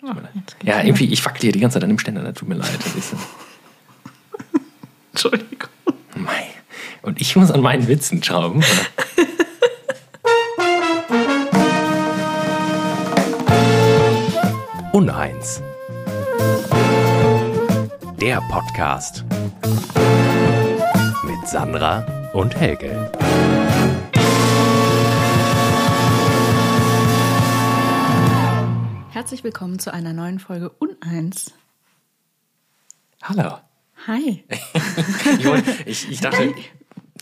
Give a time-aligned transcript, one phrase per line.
[0.00, 0.56] Tut mir leid.
[0.62, 2.68] Ja, irgendwie, ich wackel hier die ganze Zeit an dem Ständer, das tut mir leid.
[5.12, 5.68] Entschuldigung.
[6.14, 6.46] mei.
[7.02, 8.62] Und ich muss an meinen Witzen schrauben.
[14.92, 15.60] Uneins.
[18.20, 19.24] Der Podcast.
[21.24, 23.10] Mit Sandra und Helge.
[29.28, 31.52] Herzlich willkommen zu einer neuen Folge Uneins.
[33.22, 33.58] Hallo.
[34.06, 34.42] Hi.
[35.84, 36.54] Ich, ich, ich dachte,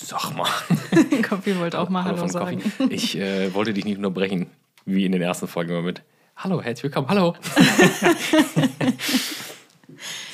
[0.01, 0.49] sag mal.
[1.23, 2.63] Kaffee wollte auch mal Hallo, von sagen.
[2.63, 2.95] Coffee.
[2.95, 4.47] Ich äh, wollte dich nicht unterbrechen,
[4.85, 6.05] wie in den ersten Folgen immer mit
[6.37, 7.35] Hallo, herzlich willkommen, hallo.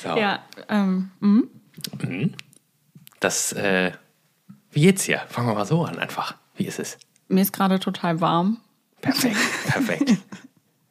[0.03, 1.49] so, Ja, ähm, mhm.
[3.19, 3.93] das, äh,
[4.69, 5.23] wie geht's hier?
[5.27, 6.35] Fangen wir mal so an einfach.
[6.55, 6.99] Wie ist es?
[7.29, 8.59] mir ist gerade total warm.
[9.01, 10.17] Perfekt, perfekt.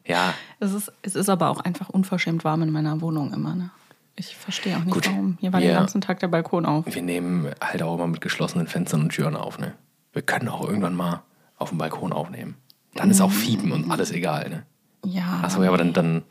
[0.07, 3.55] Ja, Es ist, es ist aber auch einfach unverschämt warm in meiner Wohnung immer.
[3.55, 3.71] Ne?
[4.17, 5.07] Ich verstehe auch nicht, Gut.
[5.09, 5.39] warum.
[5.41, 6.85] Hier war Wir- den ganzen Tag der Balkon auf.
[6.87, 9.75] wir nehmen halt auch immer mit geschlossenen Fenstern und Türen auf, ne?
[10.13, 11.23] Wir können auch irgendwann mal
[11.57, 12.57] auf dem Balkon aufnehmen.
[12.95, 14.63] Dann ist auch Fiepen und alles egal, ne?
[15.05, 15.41] Ja.
[15.43, 16.23] Achso, ja, aber dann, dann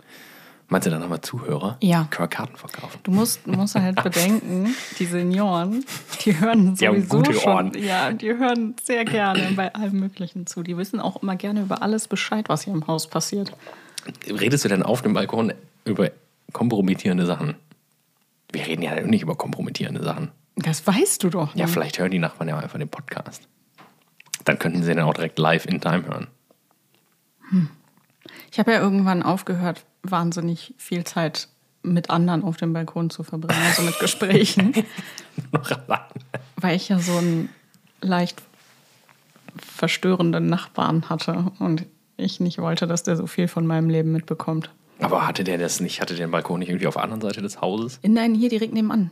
[0.72, 1.78] meinst du dann nochmal Zuhörer?
[1.82, 2.08] Ja.
[2.10, 3.00] Können wir Karten verkaufen?
[3.04, 5.86] Du musst, musst halt bedenken, die Senioren,
[6.26, 7.52] die hören Die haben sowieso gute schon.
[7.52, 7.72] Ohren.
[7.78, 10.64] Ja, die hören sehr gerne bei allem Möglichen zu.
[10.64, 13.52] Die wissen auch immer gerne über alles Bescheid, was hier im Haus passiert.
[14.28, 15.54] Redest du denn auf dem Balkon
[15.86, 16.10] über
[16.54, 17.56] kompromittierende Sachen?
[18.52, 20.32] Wir reden ja nicht über kompromittierende Sachen.
[20.56, 21.56] Das weißt du doch.
[21.56, 23.48] Ja, vielleicht hören die Nachbarn ja einfach den Podcast.
[24.46, 26.28] Dann könnten sie den auch direkt live in Time hören.
[28.52, 31.48] Ich habe ja irgendwann aufgehört, wahnsinnig viel Zeit
[31.84, 34.74] mit anderen auf dem Balkon zu verbringen, also mit Gesprächen,
[35.52, 35.72] Noch
[36.58, 37.50] weil ich ja so einen
[38.02, 38.42] leicht
[39.58, 41.86] verstörenden Nachbarn hatte und
[42.18, 44.70] ich nicht wollte, dass der so viel von meinem Leben mitbekommt.
[45.00, 47.42] Aber hatte der das nicht, hatte der den Balkon nicht irgendwie auf der anderen Seite
[47.42, 48.00] des Hauses?
[48.04, 49.10] Nein, hier direkt nebenan.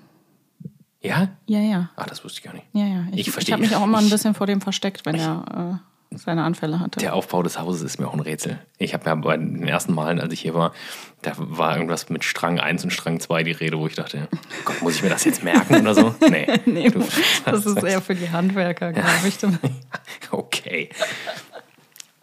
[1.02, 1.30] Ja?
[1.48, 1.90] Ja, ja.
[1.96, 2.66] Ah, das wusste ich gar nicht.
[2.74, 3.06] Ja, ja.
[3.14, 5.80] Ich Ich, ich, habe mich auch immer ein Ich- bisschen vor dem versteckt, wenn er
[5.82, 7.00] äh, seine Anfälle hatte.
[7.00, 8.60] Der Aufbau des Hauses ist mir auch ein Rätsel.
[8.78, 10.74] Ich habe ja bei den ersten Malen, als ich hier war,
[11.22, 14.38] da war irgendwas mit Strang 1 und Strang 2 die Rede, wo ich dachte, oh
[14.66, 16.16] Gott, muss ich mir das jetzt merken oder so?
[16.30, 16.48] Nee.
[16.66, 17.04] nee, Du-
[17.46, 19.38] das ist eher für die Handwerker, glaube ich.
[20.32, 20.90] Okay.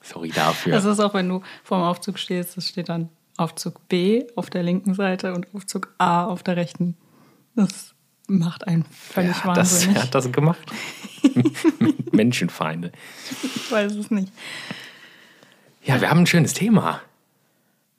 [0.03, 0.73] Sorry dafür.
[0.73, 4.63] Das ist auch, wenn du vorm Aufzug stehst, das steht dann Aufzug B auf der
[4.63, 6.97] linken Seite und Aufzug A auf der rechten.
[7.55, 7.95] Das
[8.27, 9.97] macht einen völlig Wer hat das, wahnsinnig.
[9.97, 10.59] wer hat das gemacht?
[12.13, 12.93] Menschenfeinde.
[13.43, 14.33] Ich weiß es nicht.
[15.85, 17.01] Ja, wir haben ein schönes Thema.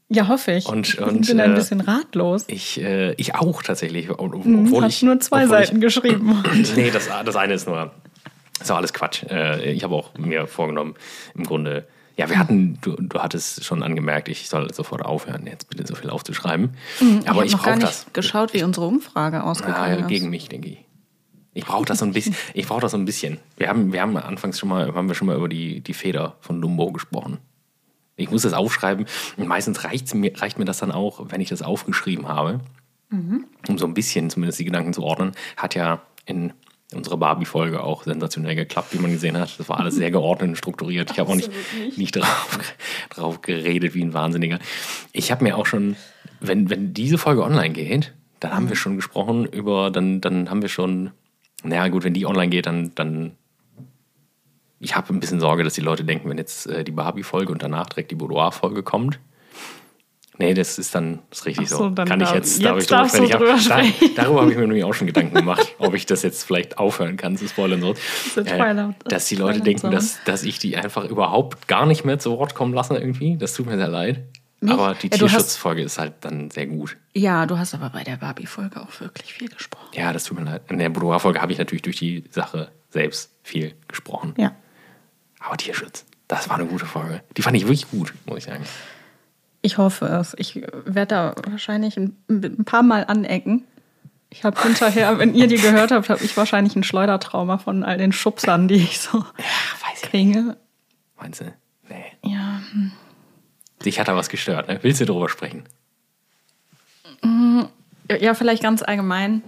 [0.10, 0.66] Ja, hoffe ich.
[0.68, 2.46] Und- ich und, bin ein äh, bisschen ratlos.
[2.48, 4.10] Ich, äh, ich auch tatsächlich.
[4.10, 6.44] ob- Obwohl Du hast ich, nur zwei Seiten geschrieben.
[6.54, 7.92] Ich, nee, das, das eine ist nur.
[8.60, 9.24] Das war alles Quatsch.
[9.30, 10.96] Äh, Ich habe auch mir vorgenommen,
[11.36, 11.88] im Grunde.
[12.18, 15.94] Ja, wir hatten, du, du hattest schon angemerkt, ich soll sofort aufhören, jetzt bitte so
[15.96, 16.72] viel aufzuschreiben.
[17.26, 18.14] Aber hab ich noch gar brauche nicht das.
[18.14, 20.08] geschaut, wie unsere Umfrage Ja, ausgegangen ist.
[20.08, 20.86] gegen mich, denke ich.
[21.54, 22.36] Ich brauche das so ein bisschen.
[22.54, 23.38] Ich brauche das so ein bisschen.
[23.58, 26.36] Wir haben, wir haben anfangs schon mal, haben wir schon mal über die, die Feder
[26.40, 27.38] von Dumbo gesprochen.
[28.16, 29.06] Ich muss das aufschreiben.
[29.38, 32.60] Und meistens reicht's mir, reicht mir das dann auch, wenn ich das aufgeschrieben habe.
[33.12, 35.32] Um so ein bisschen zumindest die Gedanken zu ordnen.
[35.56, 36.52] Hat ja in
[36.94, 39.60] unserer Barbie-Folge auch sensationell geklappt, wie man gesehen hat.
[39.60, 41.12] Das war alles sehr geordnet und strukturiert.
[41.12, 41.52] Ich habe auch nicht,
[41.98, 42.60] nicht drauf,
[43.10, 44.60] drauf geredet wie ein Wahnsinniger.
[45.12, 45.98] Ich habe mir auch schon,
[46.40, 50.62] wenn, wenn diese Folge online geht, dann haben wir schon gesprochen über, dann, dann haben
[50.62, 51.12] wir schon,
[51.64, 53.36] naja gut, wenn die online geht, dann, dann
[54.80, 57.64] ich habe ein bisschen Sorge, dass die Leute denken, wenn jetzt äh, die Barbie-Folge und
[57.64, 59.20] danach direkt die Boudoir-Folge kommt.
[60.40, 61.90] Nee, das ist dann das ist richtig so, so.
[61.90, 63.32] dann Kann ich darf- jetzt, jetzt darf ich darfst sprechen?
[63.32, 64.16] du drüber Ich hab- sprechen.
[64.16, 66.78] Da, darüber habe ich mir nämlich auch schon Gedanken gemacht, ob ich das jetzt vielleicht
[66.78, 67.82] aufhören kann zu spoilern.
[67.82, 67.92] So.
[68.34, 72.20] ist Twilight- dass die Leute denken, dass, dass ich die einfach überhaupt gar nicht mehr
[72.20, 73.38] zu Wort kommen lasse irgendwie.
[73.38, 74.24] Das tut mir sehr leid.
[74.60, 74.74] Nicht?
[74.74, 76.98] Aber die Ja, Tierschutzfolge ist halt dann sehr gut.
[77.14, 79.90] Ja, du hast aber bei der Barbie-Folge auch wirklich viel gesprochen.
[79.94, 80.64] Ja, das tut mir leid.
[80.70, 84.34] In der Boudoir-Folge habe ich natürlich durch die Sache selbst viel gesprochen.
[84.38, 84.56] Ja.
[85.40, 87.22] Aber Tierschutz, das war eine gute Folge.
[87.38, 88.64] Die fand ich wirklich gut, muss ich sagen.
[89.62, 90.36] Ich hoffe es.
[90.38, 93.66] Ich werde da wahrscheinlich ein, ein paar Mal anecken.
[94.30, 97.98] Ich habe hinterher, wenn ihr die gehört habt, habe ich wahrscheinlich ein Schleudertrauma von all
[97.98, 100.58] den Schubsern, die ich so weiß ich kriege.
[101.20, 101.54] Meinst du?
[101.90, 102.06] Nee.
[102.24, 102.62] Ja,
[103.86, 104.80] Dich hat da was gestört, ne?
[104.82, 105.64] Willst du darüber sprechen?
[108.20, 109.44] ja, vielleicht ganz allgemein.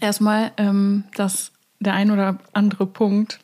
[0.00, 3.40] Erstmal, ähm, dass der ein oder andere Punkt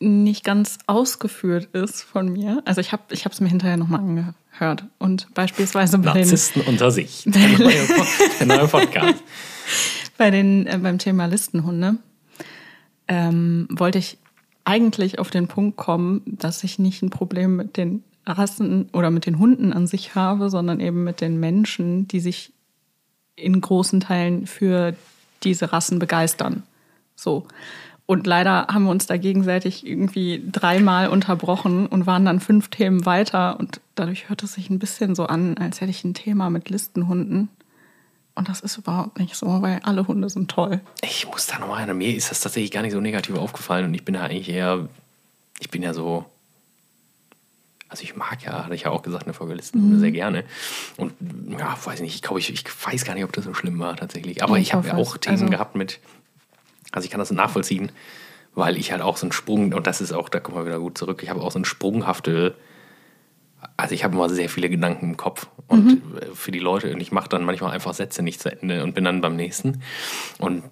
[0.00, 2.62] nicht ganz ausgeführt ist von mir.
[2.64, 4.84] Also ich habe es mir hinterher nochmal angehört.
[4.98, 7.22] Und beispielsweise bei den, Narzissten unter sich.
[7.26, 7.86] Der neue,
[8.38, 9.22] der neue Podcast.
[10.18, 11.96] bei den äh, beim Thema Listenhunde
[13.08, 14.18] ähm, wollte ich
[14.64, 19.26] eigentlich auf den Punkt kommen, dass ich nicht ein Problem mit den Rassen oder mit
[19.26, 22.52] den Hunden an sich habe, sondern eben mit den Menschen, die sich
[23.36, 24.94] in großen Teilen für
[25.42, 26.62] diese Rassen begeistern.
[27.16, 27.46] So.
[28.10, 33.06] Und leider haben wir uns da gegenseitig irgendwie dreimal unterbrochen und waren dann fünf Themen
[33.06, 33.56] weiter.
[33.60, 36.70] Und dadurch hört es sich ein bisschen so an, als hätte ich ein Thema mit
[36.70, 37.48] Listenhunden.
[38.34, 40.80] Und das ist überhaupt nicht so, weil alle Hunde sind toll.
[41.02, 41.96] Ich muss da nochmal hin.
[41.96, 44.88] Mir ist das tatsächlich gar nicht so negativ aufgefallen und ich bin da eigentlich eher,
[45.60, 46.24] ich bin ja so,
[47.88, 50.00] also ich mag ja, hatte ich ja auch gesagt, eine Folge Listenhunde Mhm.
[50.00, 50.44] sehr gerne.
[50.96, 51.12] Und
[51.56, 53.94] ja, weiß nicht, ich glaube, ich, ich weiß gar nicht, ob das so schlimm war
[53.94, 54.42] tatsächlich.
[54.42, 55.16] Aber Ich ich, habe ja auch.
[55.16, 56.00] Themen Also- gehabt mit,
[56.92, 57.92] also ich kann das nachvollziehen,
[58.54, 60.80] weil ich halt auch so einen Sprung, und das ist auch, da kommen wir wieder
[60.80, 62.54] gut zurück, ich habe auch so eine sprunghafte,
[63.76, 66.02] also ich habe immer sehr viele Gedanken im Kopf und Mhm.
[66.18, 68.94] äh, für die Leute, und ich mache dann manchmal einfach Sätze nicht zu Ende und
[68.94, 69.82] bin dann beim nächsten.
[70.38, 70.64] Und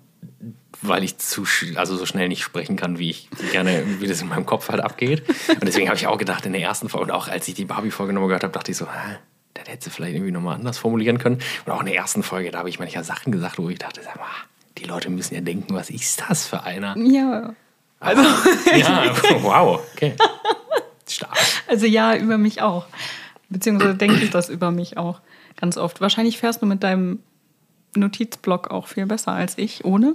[0.80, 1.44] weil ich zu,
[1.74, 4.80] also so schnell nicht sprechen kann, wie ich gerne, wie das in meinem Kopf halt
[4.80, 5.22] abgeht.
[5.48, 7.64] Und deswegen habe ich auch gedacht, in der ersten Folge, und auch als ich die
[7.64, 9.16] Barbie-Folge nochmal gehört habe, dachte ich so, hä,
[9.54, 11.40] das hätte sie vielleicht irgendwie nochmal anders formulieren können.
[11.66, 14.02] Und auch in der ersten Folge, da habe ich manchmal Sachen gesagt, wo ich dachte,
[14.02, 14.26] sag mal,
[14.78, 16.96] die Leute müssen ja denken, was ist das für einer?
[16.98, 17.54] Ja.
[18.00, 18.22] Also,
[18.76, 20.14] ja, wow, okay.
[21.08, 21.36] Stark.
[21.66, 22.86] Also ja, über mich auch.
[23.48, 25.20] Beziehungsweise denke ich das über mich auch
[25.60, 26.00] ganz oft.
[26.00, 27.20] Wahrscheinlich fährst du mit deinem
[27.96, 30.14] Notizblock auch viel besser als ich, ohne.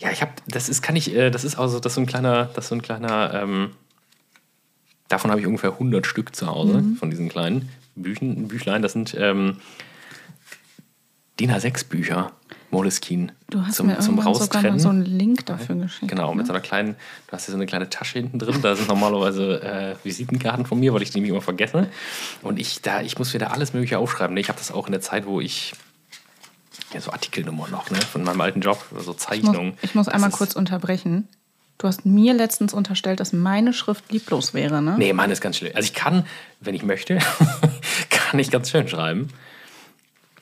[0.00, 2.06] Ja, ich habe, das ist, kann ich, äh, das ist also, das ist so ein
[2.06, 3.70] kleiner, das ist so ein kleiner, ähm,
[5.08, 6.96] davon habe ich ungefähr 100 Stück zu Hause, Mhm.
[6.96, 8.82] von diesen kleinen Büchen, Büchlein.
[8.82, 9.58] Das sind ähm,
[11.38, 12.32] DIN A6 Bücher,
[12.70, 13.32] Moleskine.
[13.50, 14.78] Du hast zum, mir zum Raustrennen.
[14.78, 16.08] so einen Link dafür geschickt.
[16.08, 16.46] Genau, mit ne?
[16.46, 19.62] so einer kleinen, du hast hier so eine kleine Tasche hinten drin, da sind normalerweise
[19.62, 21.88] äh, Visitenkarten von mir, weil ich die nämlich immer vergesse.
[22.42, 24.36] Und ich, da, ich muss wieder alles Mögliche aufschreiben.
[24.36, 25.72] Ich habe das auch in der Zeit, wo ich
[26.92, 29.74] ja, so Artikelnummern noch, ne, von meinem alten Job, so Ich muss, Zeichnungen.
[29.82, 31.28] ich muss Das einmal ist- kurz unterbrechen.
[31.78, 34.96] Du hast mir letztens unterstellt, dass meine Schrift lieblos wäre, ne?
[34.98, 35.70] Nee, meine ist ganz schlimm.
[35.76, 36.26] Also ich kann,
[36.60, 37.18] wenn ich möchte,
[38.10, 39.28] kann ich ganz schön schreiben.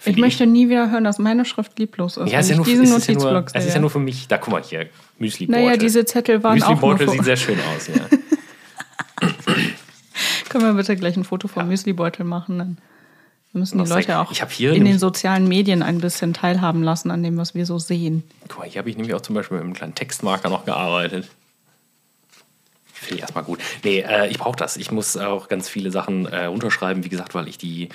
[0.06, 2.30] Ich möchte nie wieder hören, dass meine Schrift lieblos ist.
[2.30, 3.98] Ja, ist wenn ja, nur, diesen es, ist ja nur, es ist ja nur für
[3.98, 4.28] mich.
[4.28, 4.88] Da guck mal hier,
[5.18, 5.64] Müsli-Beutel.
[5.64, 7.94] Naja, diese Zettel waren auch nur Müsli-Beutel für- sieht sehr schön aus, ja.
[10.48, 12.58] Können wir bitte gleich ein Foto vom Müslibeutel machen?
[12.58, 12.78] Dann
[13.52, 17.54] müssen die Leute auch in den sozialen Medien ein bisschen teilhaben lassen an dem, was
[17.54, 18.22] wir so sehen.
[18.48, 21.28] Guck mal, hier habe ich nämlich auch zum Beispiel mit einem kleinen Textmarker noch gearbeitet.
[23.06, 23.60] Finde ich erstmal gut.
[23.84, 24.76] Nee, äh, ich brauche das.
[24.76, 27.88] Ich muss auch ganz viele Sachen äh, unterschreiben, wie gesagt, weil ich die,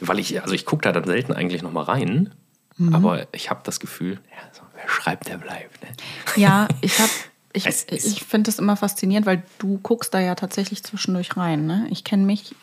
[0.00, 2.34] weil ich, also ich gucke da dann selten eigentlich nochmal rein.
[2.76, 2.94] Mhm.
[2.94, 5.82] Aber ich habe das Gefühl, ja, so, wer schreibt, der bleibt.
[5.82, 5.88] Ne?
[6.36, 7.10] Ja, ich habe.
[7.54, 11.66] Ich, ich finde das immer faszinierend, weil du guckst da ja tatsächlich zwischendurch rein.
[11.66, 11.88] Ne?
[11.90, 12.54] Ich kenne mich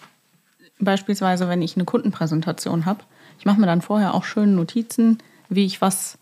[0.79, 3.03] beispielsweise, wenn ich eine Kundenpräsentation habe,
[3.37, 5.17] ich mache mir dann vorher auch schön Notizen,
[5.49, 6.17] wie ich was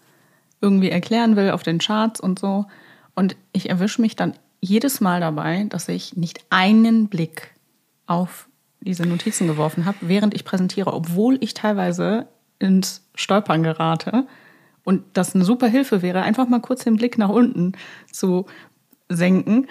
[0.61, 2.65] irgendwie erklären will auf den Charts und so.
[3.15, 4.33] Und ich erwische mich dann
[4.63, 7.51] jedes Mal dabei, dass ich nicht einen Blick
[8.07, 8.47] auf
[8.79, 12.27] diese Notizen geworfen habe, während ich präsentiere, obwohl ich teilweise
[12.59, 14.25] ins Stolpern gerate.
[14.85, 17.73] Und das eine super Hilfe wäre, einfach mal kurz den Blick nach unten
[18.11, 18.45] zu
[19.09, 19.67] senken.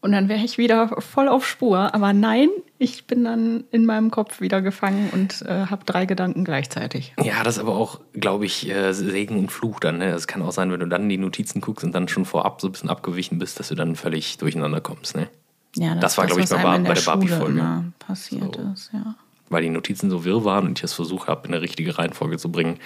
[0.00, 1.92] Und dann wäre ich wieder voll auf Spur.
[1.92, 2.48] Aber nein,
[2.78, 7.14] ich bin dann in meinem Kopf wieder gefangen und äh, habe drei Gedanken gleichzeitig.
[7.20, 9.98] Ja, das ist aber auch, glaube ich, äh, Segen und Fluch dann.
[9.98, 10.10] Ne?
[10.10, 12.68] Es kann auch sein, wenn du dann die Notizen guckst und dann schon vorab so
[12.68, 15.16] ein bisschen abgewichen bist, dass du dann völlig durcheinander kommst.
[15.16, 15.28] Ne?
[15.74, 17.84] Ja, Das war, glaub ich, bei bei der Barbie-Folge.
[17.98, 18.70] passiert So.
[18.72, 18.90] ist.
[18.92, 19.16] Ja.
[19.50, 22.38] weil die Notizen so wirr waren und ich es versucht habe, in eine richtige Reihenfolge
[22.38, 22.78] zu bringen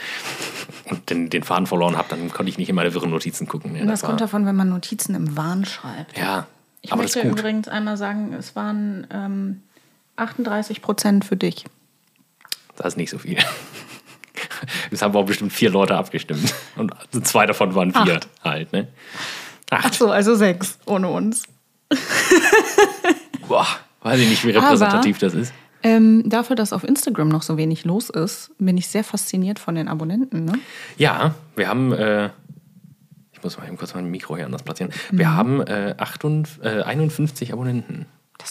[0.89, 3.73] und den, den Faden verloren habe, dann konnte ich nicht in meine wirren Notizen gucken.
[3.73, 3.83] Ne?
[3.83, 6.17] Und das war- kommt davon, wenn man Notizen im Wahn schreibt.
[6.17, 6.47] Ja,
[6.83, 9.63] Ich aber möchte übrigens einmal sagen, es waren ähm,
[10.17, 11.65] 38 Prozent für dich.
[12.77, 13.39] Das ist nicht so viel.
[14.91, 16.55] Es haben auch bestimmt vier Leute abgestimmt.
[16.77, 16.95] Und
[17.27, 18.29] zwei davon waren vier Acht.
[18.45, 18.89] halt, ne?
[19.71, 19.95] Ach Acht.
[19.95, 21.45] so, also sechs ohne uns.
[23.49, 23.67] Boah,
[24.03, 25.53] weiß ich nicht, wie repräsentativ das ist.
[25.85, 29.75] Ähm, dafür, dass auf Instagram noch so wenig los ist, bin ich sehr fasziniert von
[29.75, 30.45] den Abonnenten.
[30.45, 30.53] Ne?
[30.97, 32.31] Ja, wir haben, äh,
[33.43, 34.93] ich muss mal eben kurz mein Mikro hier anders platzieren.
[35.11, 35.35] Wir Mhm.
[35.37, 38.07] haben äh, 58, äh, 51 Abonnenten.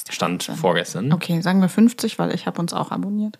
[0.10, 0.56] Stand Wahnsinn.
[0.62, 1.12] vorgestern.
[1.14, 3.40] Okay, sagen wir 50, weil ich habe uns auch abonniert.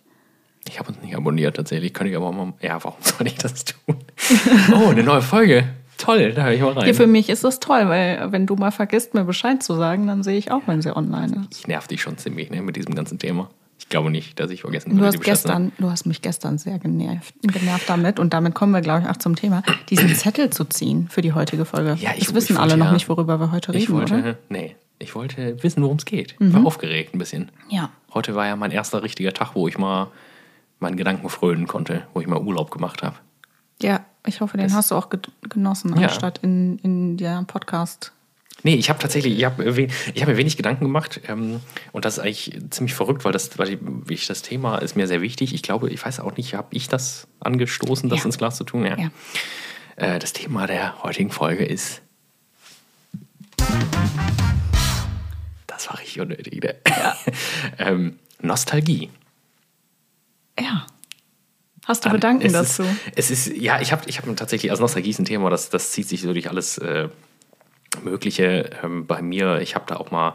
[0.68, 1.92] Ich habe uns nicht abonniert tatsächlich.
[1.94, 2.52] Könnte ich aber mal.
[2.60, 3.96] Ja, warum soll ich das tun?
[4.74, 5.64] Oh, eine neue Folge.
[5.98, 6.86] Toll, da höre ich mal rein.
[6.88, 10.06] Ja, für mich ist das toll, weil wenn du mal vergisst, mir Bescheid zu sagen,
[10.06, 11.60] dann sehe ich auch, wenn sie online ist.
[11.60, 13.50] ich nerv dich schon ziemlich ne, mit diesem ganzen Thema.
[13.82, 16.78] Ich glaube nicht, dass ich vergessen Du würde, hast gestern, du hast mich gestern sehr
[16.78, 20.64] genervt, genervt damit und damit kommen wir, glaube ich, auch zum Thema, diesen Zettel zu
[20.64, 21.96] ziehen für die heutige Folge.
[22.00, 23.94] Ja, ich- das wissen ich alle wollte noch ja- nicht, worüber wir heute Ich reden,
[23.94, 24.32] wollte, oder?
[24.32, 24.36] Mhm.
[24.48, 26.36] nee, ich wollte wissen, worum es geht.
[26.38, 27.50] Ich war aufgeregt ein bisschen.
[27.68, 27.90] Ja.
[28.14, 30.08] Heute war ja mein erster richtiger Tag, wo ich mal
[30.80, 33.16] meinen Gedanken frönen konnte, wo ich mal Urlaub gemacht habe.
[33.82, 36.06] Ja, ich hoffe, den Das- hast du auch ge- genossen, Ja.
[36.06, 38.12] anstatt in, in der Podcast.
[38.64, 39.64] Nee, ich habe tatsächlich, ich habe
[40.14, 43.58] ich hab mir wenig Gedanken gemacht ähm, und das ist eigentlich ziemlich verrückt, weil das,
[43.58, 43.78] weil
[44.08, 45.52] ich, das Thema ist mir sehr wichtig.
[45.52, 48.24] Ich glaube, ich weiß auch nicht, habe ich das angestoßen, das Ja.
[48.26, 48.84] ins Glas zu tun?
[48.86, 48.96] Ja.
[48.98, 49.10] Ja.
[49.96, 52.02] Äh, das Thema der heutigen Folge ist.
[55.66, 56.76] Das war richtig unnötig, ne?
[57.78, 59.10] ähm, Nostalgie.
[60.60, 60.86] Ja.
[61.86, 62.82] Hast du Bedanken es dazu?
[63.16, 65.68] Ist, es ist, ja, ich habe ich hab tatsächlich, also Nostalgie ist ein Thema, das,
[65.70, 67.08] das zieht sich so durch alles äh,
[68.02, 69.60] Mögliche ähm, bei mir.
[69.60, 70.34] Ich habe da auch mal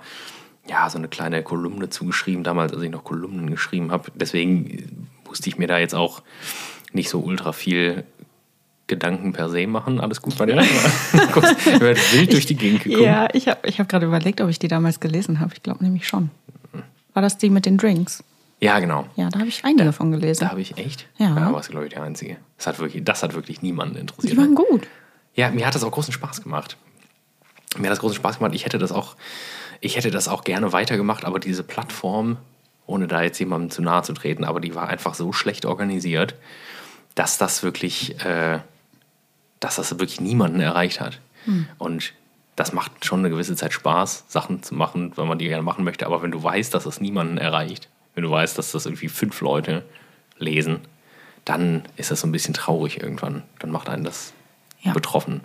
[0.70, 4.12] ja, so eine kleine Kolumne zugeschrieben, damals, als ich noch Kolumnen geschrieben habe.
[4.16, 6.22] Deswegen musste ich mir da jetzt auch
[6.92, 8.04] nicht so ultra viel
[8.88, 10.00] Gedanken per se machen.
[10.00, 10.56] Alles gut bei dir?
[11.34, 13.04] Guckst, wild durch die Gegend gekommen.
[13.04, 15.54] Ja, ich habe ich hab gerade überlegt, ob ich die damals gelesen habe.
[15.54, 16.30] Ich glaube nämlich schon.
[17.14, 18.24] War das die mit den Drinks?
[18.60, 19.06] ja, genau.
[19.16, 20.42] Ja, da habe ich einige von gelesen.
[20.42, 21.08] Da habe ich echt.
[21.18, 21.36] Ja.
[21.36, 22.38] Da war es, glaube ich, der Einzige.
[22.58, 24.34] Das hat wirklich, das hat wirklich niemanden interessiert.
[24.34, 24.88] Die waren gut.
[25.36, 26.78] Ja, mir hat das auch großen Spaß gemacht.
[27.78, 28.56] Mir hat das großen Spaß gemacht.
[28.56, 29.16] Ich hätte das auch,
[29.82, 32.38] ich hätte das auch gerne weitergemacht, aber diese Plattform,
[32.86, 36.36] ohne da jetzt jemandem zu nahe zu treten, aber die war einfach so schlecht organisiert,
[37.16, 38.60] dass das wirklich, äh,
[39.60, 41.20] dass das wirklich niemanden erreicht hat.
[41.78, 42.14] Und
[42.58, 45.86] das macht schon eine gewisse Zeit Spaß, Sachen zu machen, wenn man die gerne machen
[45.86, 46.06] möchte.
[46.06, 49.40] Aber wenn du weißt, dass das niemanden erreicht, wenn du weißt, dass das irgendwie fünf
[49.40, 49.86] Leute
[50.40, 50.80] lesen,
[51.46, 53.44] dann ist das so ein bisschen traurig irgendwann.
[53.60, 54.34] Dann macht einen das
[54.82, 54.92] Ja.
[54.92, 55.42] betroffen.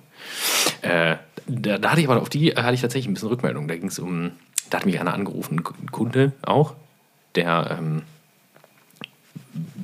[0.80, 3.68] Äh, da, da hatte ich aber auf die äh, hatte ich tatsächlich ein bisschen Rückmeldung.
[3.68, 4.32] Da ging es um,
[4.70, 6.74] da hat mich einer angerufen, ein Kunde auch,
[7.34, 8.02] der ähm,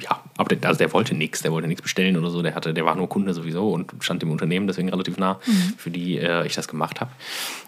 [0.00, 2.74] ja, aber der, also der wollte nichts, der wollte nichts bestellen oder so, der hatte,
[2.74, 5.40] der war nur Kunde sowieso und stand dem Unternehmen deswegen relativ nah,
[5.76, 7.10] für die äh, ich das gemacht habe.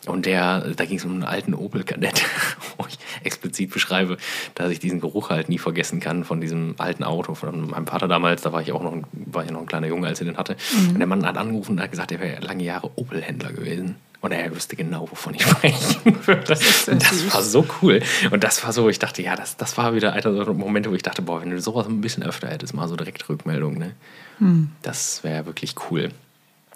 [0.06, 2.24] Und der, da ging es um einen alten Opel Kadett,
[2.78, 4.16] wo ich explizit beschreibe,
[4.54, 8.08] dass ich diesen Geruch halt nie vergessen kann von diesem alten Auto von meinem Vater
[8.08, 8.42] damals.
[8.42, 10.36] Da war ich auch noch, ein, war ich noch ein kleiner Junge, als er den
[10.36, 10.56] hatte.
[10.88, 13.96] Und der Mann hat angerufen und hat gesagt, er wäre lange Jahre Opel-Händler gewesen.
[14.20, 16.44] Und er wüsste genau, wovon ich sprechen würde.
[16.44, 18.02] Das, das war so cool.
[18.30, 20.94] Und das war so, ich dachte, ja, das, das war wieder einer so Momente, wo
[20.94, 23.92] ich dachte, boah, wenn du sowas ein bisschen öfter hättest, mal so direkt Rückmeldung, ne?
[24.38, 24.70] Hm.
[24.82, 26.10] Das wäre wirklich cool.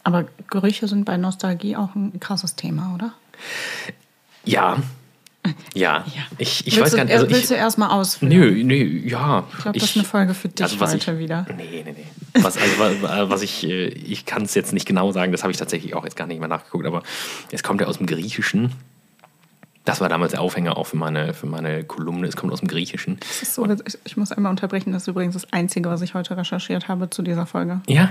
[0.04, 3.12] Aber Gerüche sind bei Nostalgie auch ein krasses Thema, oder?
[4.44, 4.78] Ja.
[5.74, 6.04] Ja.
[6.38, 7.12] Ich, ich willst weiß gar nicht.
[7.14, 8.30] Also willst ich, du erstmal ausführen?
[8.30, 9.44] Nö, nö, ja.
[9.52, 11.46] Ich glaube, das ist eine Folge für dich also was heute ich, wieder.
[11.56, 12.42] Nee, nee, nee.
[12.42, 15.52] Was, also, wa- was ich, äh, ich kann es jetzt nicht genau sagen, das habe
[15.52, 17.02] ich tatsächlich auch jetzt gar nicht mehr nachgeguckt, aber
[17.50, 18.72] es kommt ja aus dem Griechischen.
[19.84, 22.26] Das war damals der Aufhänger auch für meine, für meine Kolumne.
[22.26, 23.18] Es kommt aus dem Griechischen.
[23.20, 26.14] Das ist so, ich, ich muss einmal unterbrechen, das ist übrigens das Einzige, was ich
[26.14, 27.82] heute recherchiert habe zu dieser Folge.
[27.86, 28.10] Ja?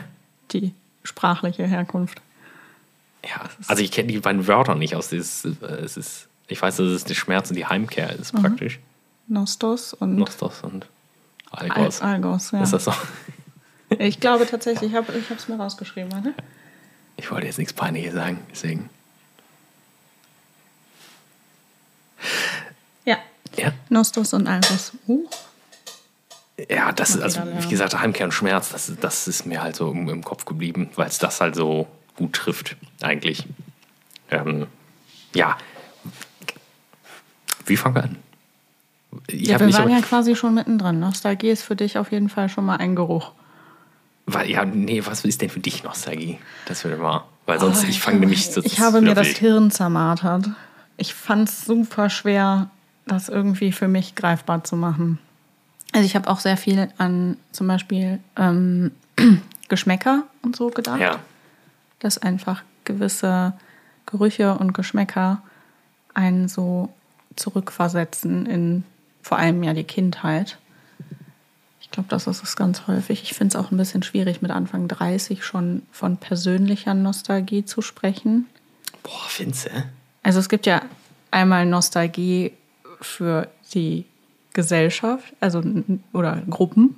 [0.52, 0.72] Die
[1.04, 2.22] sprachliche Herkunft.
[3.26, 3.42] Ja.
[3.68, 6.88] Also ich kenne die beiden Wörter nicht aus dieses, äh, es ist, ich weiß, dass
[6.88, 8.80] es der Schmerz und die Heimkehr ist praktisch.
[9.28, 10.88] Nostos und Nostos und
[11.52, 12.02] Al Algos.
[12.02, 12.52] Algos.
[12.52, 12.64] Ja.
[12.64, 12.94] Ist das so?
[14.00, 16.12] Ich glaube tatsächlich, ich habe es mir rausgeschrieben.
[16.12, 16.34] Warte.
[17.16, 18.90] Ich wollte jetzt nichts Peinliches sagen, deswegen.
[23.06, 23.20] Ja,
[23.56, 23.72] Ja.
[23.90, 24.94] Nostos und Algos.
[25.08, 25.28] Uh.
[26.70, 29.92] Ja, das ist, also wie gesagt, Heimkehr und Schmerz, das, das ist mir halt so
[29.92, 33.46] im, im Kopf geblieben, weil es das halt so gut trifft, eigentlich.
[34.32, 34.68] Ähm,
[35.36, 35.58] ja.
[37.66, 38.18] Wie fangen wir an?
[39.28, 41.00] Ich Ja, wir waren ja quasi schon mittendrin.
[41.00, 43.32] Nostalgie ist für dich auf jeden Fall schon mal ein Geruch.
[44.26, 46.40] weil, ja, nee, was ist denn für dich Nostalgie?
[46.66, 47.24] Das würde mal.
[47.46, 48.62] Weil sonst, ich fange nämlich so.
[48.62, 49.38] Oh, Ich habe mir das wild.
[49.38, 50.50] Hirn zermartert.
[50.98, 52.70] Ich fand es super schwer,
[53.06, 55.20] das irgendwie für mich greifbar zu machen.
[55.92, 58.92] Also ich habe auch sehr viel an zum Beispiel ähm,
[59.70, 61.00] Geschmäcker und so gedacht.
[61.02, 61.20] Ja,
[62.00, 63.54] Dass einfach gewisse
[64.06, 65.42] Gerüche und Geschmäcker
[66.14, 66.90] einen so
[67.36, 68.84] zurückversetzen in
[69.22, 70.58] vor allem ja die Kindheit.
[71.82, 73.24] Ich glaube, das ist es ganz häufig.
[73.24, 77.82] Ich finde es auch ein bisschen schwierig, mit Anfang 30 schon von persönlicher Nostalgie zu
[77.82, 78.48] sprechen.
[79.04, 79.70] boah, Finze.
[80.24, 80.82] Also es gibt ja
[81.32, 82.54] einmal Nostalgie
[83.02, 84.06] für die
[84.54, 85.64] Gesellschaft, also
[86.14, 86.98] oder Gruppen,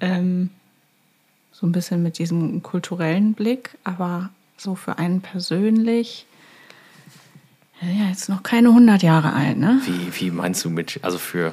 [0.00, 0.50] ähm,
[1.52, 6.26] so ein bisschen mit diesem kulturellen Blick, aber so für einen persönlich,
[7.90, 9.80] ja, jetzt noch keine 100 Jahre alt, ne?
[9.84, 11.52] Wie, wie meinst du mit, also für,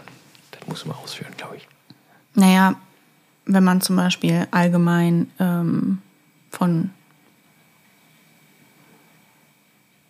[0.51, 1.67] das musst du mal ausführen, glaube ich.
[2.33, 2.75] Naja,
[3.45, 6.00] wenn man zum Beispiel allgemein ähm,
[6.50, 6.91] von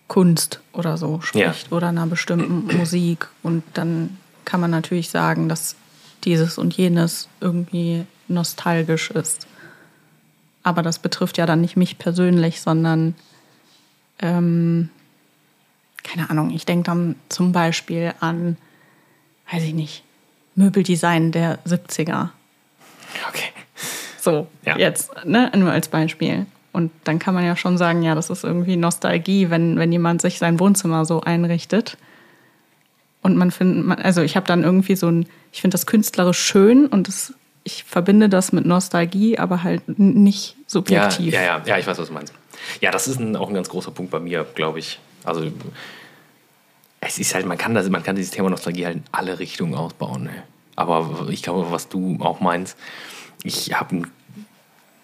[0.08, 5.76] Kunst oder so spricht oder einer bestimmten Musik und dann kann man natürlich sagen, dass
[6.26, 9.48] dieses und jenes irgendwie nostalgisch ist.
[10.64, 13.16] Aber das betrifft ja dann nicht mich persönlich, sondern
[14.20, 14.90] ähm,
[16.04, 18.58] keine Ahnung, ich denke dann zum Beispiel an,
[19.52, 20.04] weiß ich nicht,
[20.56, 22.30] Möbeldesign der 70er.
[23.30, 23.50] Okay.
[24.20, 24.78] So, Ja.
[24.78, 26.46] jetzt, ne, nur als Beispiel.
[26.74, 30.22] Und dann kann man ja schon sagen, ja, das ist irgendwie Nostalgie, wenn, wenn jemand
[30.22, 31.98] sich sein Wohnzimmer so einrichtet.
[33.22, 36.88] Und man findet, also ich habe dann irgendwie so ein, ich finde das künstlerisch schön
[36.88, 41.34] und das, ich verbinde das mit Nostalgie, aber halt nicht subjektiv.
[41.34, 42.34] Ja, ja, ja, ja, ich weiß, was du meinst.
[42.80, 45.00] Ja, das ist ein, auch ein ganz großer Punkt bei mir, glaube ich.
[45.24, 45.52] Also
[47.00, 49.76] es ist halt, man kann das, man kann dieses Thema Nostalgie halt in alle Richtungen
[49.76, 50.24] ausbauen.
[50.24, 50.44] Ne?
[50.76, 52.78] Aber ich glaube, was du auch meinst,
[53.44, 54.04] ich habe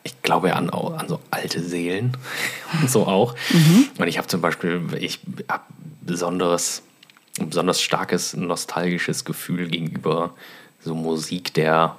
[0.03, 2.15] ich glaube an, an so alte Seelen
[2.81, 3.36] und so auch.
[3.51, 3.88] Mhm.
[3.97, 5.19] Und ich habe zum Beispiel, ich
[5.50, 5.63] habe
[6.01, 6.83] besonderes,
[7.39, 10.33] ein besonders starkes nostalgisches Gefühl gegenüber
[10.79, 11.97] so Musik der,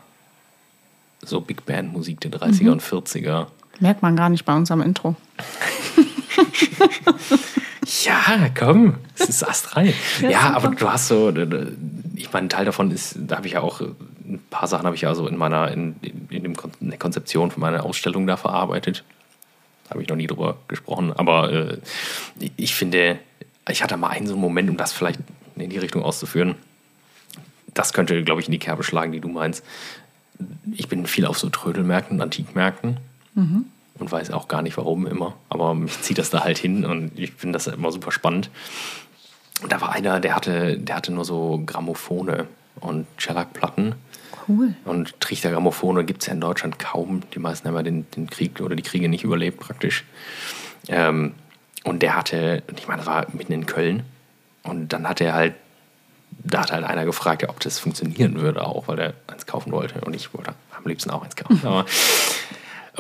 [1.22, 2.72] so Big Band Musik der 30er mhm.
[2.72, 3.48] und 40er.
[3.80, 5.14] Merkt man gar nicht bei unserem Intro.
[8.04, 9.92] ja, komm, es ist astral.
[10.20, 11.30] ja, ja aber du hast so,
[12.14, 14.94] ich meine, ein Teil davon ist, da habe ich ja auch, ein paar Sachen habe
[14.94, 18.36] ich ja so in meiner, in, in, dem, in der Konzeption von meiner Ausstellung da
[18.36, 19.04] verarbeitet.
[19.84, 21.78] Da habe ich noch nie drüber gesprochen, aber äh,
[22.56, 23.18] ich finde,
[23.68, 25.20] ich hatte mal einen so einen Moment, um das vielleicht
[25.56, 26.56] in die Richtung auszuführen.
[27.72, 29.64] Das könnte, glaube ich, in die Kerbe schlagen, die du meinst.
[30.72, 32.98] Ich bin viel auf so Trödelmärkten und Antikmärkten.
[33.34, 33.66] Mhm.
[33.98, 35.34] Und weiß auch gar nicht warum immer.
[35.48, 38.50] Aber mich zieht das da halt hin und ich finde das immer super spannend.
[39.62, 42.46] Und da war einer, der hatte, der hatte nur so Grammophone
[42.80, 43.94] und Shellac-Platten.
[44.46, 44.74] Cool.
[44.84, 47.22] Und Trichtergrammophone gibt es ja in Deutschland kaum.
[47.34, 50.04] Die meisten haben ja den, den Krieg oder die Kriege nicht überlebt praktisch.
[50.88, 51.34] Ähm,
[51.84, 54.04] und der hatte, ich meine, das war mitten in Köln.
[54.62, 55.54] Und dann hat er halt,
[56.30, 60.00] da hat halt einer gefragt, ob das funktionieren würde auch, weil er eins kaufen wollte.
[60.02, 61.60] Und ich wollte am liebsten auch eins kaufen.
[61.64, 61.84] Aber,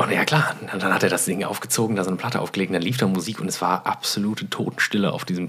[0.04, 2.72] und ja klar, und dann hat er das Ding aufgezogen, da so eine Platte aufgelegt,
[2.72, 5.48] dann lief da Musik und es war absolute Totenstille auf diesem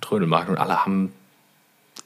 [0.00, 1.12] Trödelmarkt und alle haben,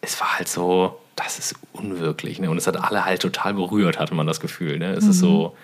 [0.00, 2.38] es war halt so, das ist unwirklich.
[2.38, 2.50] Ne?
[2.50, 4.78] Und es hat alle halt total berührt, hatte man das Gefühl.
[4.78, 4.92] Ne?
[4.92, 5.10] Es mhm.
[5.10, 5.56] ist so,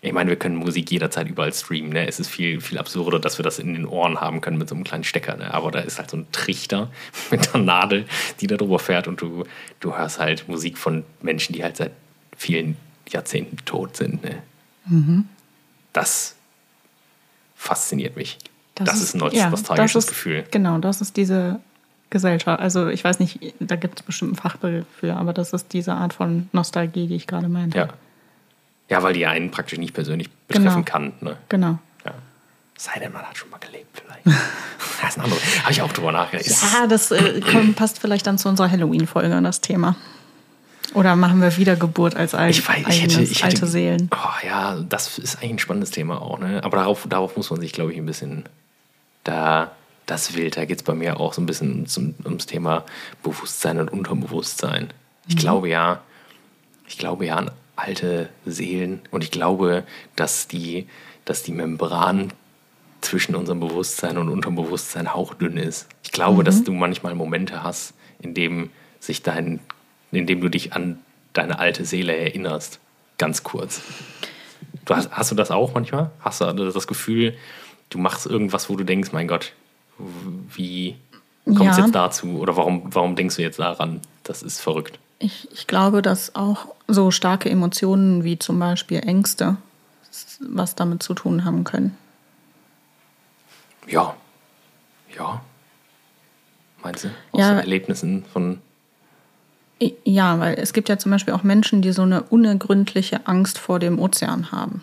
[0.00, 1.90] ich meine, wir können Musik jederzeit überall streamen.
[1.90, 2.06] Ne?
[2.06, 4.74] Es ist viel, viel absurder, dass wir das in den Ohren haben können mit so
[4.74, 5.36] einem kleinen Stecker.
[5.36, 5.52] Ne?
[5.52, 6.90] Aber da ist halt so ein Trichter
[7.30, 8.06] mit einer Nadel,
[8.40, 9.44] die da drüber fährt und du,
[9.80, 11.92] du hörst halt Musik von Menschen, die halt seit
[12.36, 12.76] vielen
[13.08, 14.22] Jahrzehnten tot sind.
[14.22, 14.42] Ne?
[14.86, 15.28] Mhm.
[15.92, 16.36] Das
[17.54, 18.38] fasziniert mich.
[18.74, 20.44] Das, das ist, ein ja, nostalgisches ist, Gefühl.
[20.50, 21.60] Genau, das ist diese
[22.10, 22.60] Gesellschaft.
[22.60, 25.94] Also ich weiß nicht, da gibt es bestimmt einen Fachbegriff für, aber das ist diese
[25.94, 27.78] Art von Nostalgie, die ich gerade meinte.
[27.78, 27.88] Ja.
[28.88, 30.84] Ja, weil die einen praktisch nicht persönlich betreffen genau.
[30.84, 31.12] kann.
[31.20, 31.36] Ne?
[31.48, 31.78] Genau.
[32.04, 32.12] Ja.
[32.76, 34.26] Sei denn, man hat schon mal gelebt vielleicht.
[35.02, 35.62] das ist ein anderes.
[35.62, 36.46] Habe ich auch drüber nachgedacht.
[36.46, 37.40] Ja, das äh,
[37.74, 39.96] passt vielleicht dann zu unserer Halloween-Folge, das Thema.
[40.94, 44.10] Oder machen wir Wiedergeburt als al ich weiß, ich hätte, ich hätte, alte Seelen?
[44.12, 46.38] Oh, ja, das ist eigentlich ein spannendes Thema auch.
[46.38, 46.62] Ne?
[46.62, 48.44] Aber darauf, darauf muss man sich, glaube ich, ein bisschen
[49.24, 49.72] da
[50.06, 52.84] das Wild, da geht es bei mir auch so ein bisschen zum, ums Thema
[53.22, 54.92] Bewusstsein und Unterbewusstsein.
[55.26, 55.40] Ich mhm.
[55.40, 56.00] glaube ja,
[56.86, 60.86] ich glaube ja an alte Seelen und ich glaube, dass die,
[61.24, 62.32] dass die Membran
[63.00, 65.88] zwischen unserem Bewusstsein und Unterbewusstsein hauchdünn ist.
[66.02, 66.44] Ich glaube, mhm.
[66.44, 68.70] dass du manchmal Momente hast, in dem
[69.00, 69.60] sich dein,
[70.16, 70.98] in dem du dich an
[71.32, 72.80] deine alte Seele erinnerst.
[73.18, 73.82] Ganz kurz.
[74.84, 76.10] Du hast, hast du das auch manchmal?
[76.20, 77.36] Hast du das Gefühl,
[77.90, 79.52] du machst irgendwas, wo du denkst, mein Gott,
[80.54, 80.96] wie
[81.44, 81.84] kommt es ja.
[81.84, 82.38] jetzt dazu?
[82.38, 84.00] Oder warum, warum denkst du jetzt daran?
[84.22, 84.98] Das ist verrückt.
[85.18, 89.56] Ich, ich glaube, dass auch so starke Emotionen wie zum Beispiel Ängste
[90.40, 91.96] was damit zu tun haben können.
[93.86, 94.14] Ja.
[95.16, 95.42] Ja.
[96.82, 97.08] Meinst du?
[97.32, 97.58] Aus ja.
[97.58, 98.60] Erlebnissen von.
[100.04, 103.78] Ja, weil es gibt ja zum Beispiel auch Menschen, die so eine unergründliche Angst vor
[103.78, 104.82] dem Ozean haben.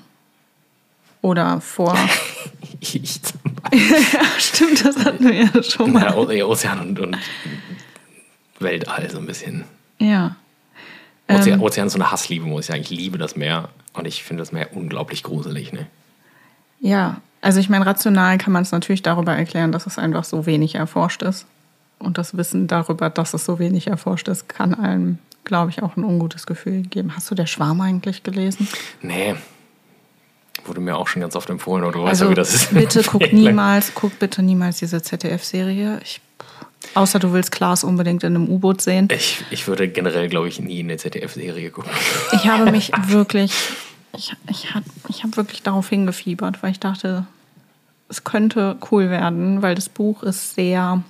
[1.21, 1.97] Oder vor.
[2.79, 3.91] ich zum Beispiel.
[4.13, 6.03] ja, stimmt, das hatten wir ja schon mal.
[6.35, 7.17] Ja, Ozean und, und
[8.59, 9.63] Weltall so ein bisschen.
[9.99, 10.35] Ja.
[11.27, 12.81] Ozean, ähm, Ozean ist so eine Hassliebe, muss ich sagen.
[12.81, 15.73] Ich liebe das Meer und ich finde das Meer unglaublich gruselig.
[15.73, 15.87] Ne?
[16.81, 20.45] Ja, also ich meine, rational kann man es natürlich darüber erklären, dass es einfach so
[20.45, 21.45] wenig erforscht ist.
[22.03, 25.97] Und das Wissen darüber, dass es so wenig erforscht ist, kann einem, glaube ich, auch
[25.97, 27.15] ein ungutes Gefühl geben.
[27.15, 28.67] Hast du der Schwarm eigentlich gelesen?
[29.01, 29.35] Nee,
[30.65, 32.73] Wurde mir auch schon ganz oft empfohlen, oder du also, weißt ja, wie das ist.
[32.73, 35.99] Bitte guck niemals, guck bitte niemals diese ZDF-Serie.
[36.93, 39.07] Außer du willst Klaas unbedingt in einem U-Boot sehen.
[39.11, 41.91] Ich, ich würde generell, glaube ich, nie in eine ZDF-Serie gucken.
[42.31, 43.51] Ich habe mich wirklich,
[44.15, 47.25] ich, ich habe ich hab wirklich darauf hingefiebert, weil ich dachte,
[48.07, 51.03] es könnte cool werden, weil das Buch ist sehr,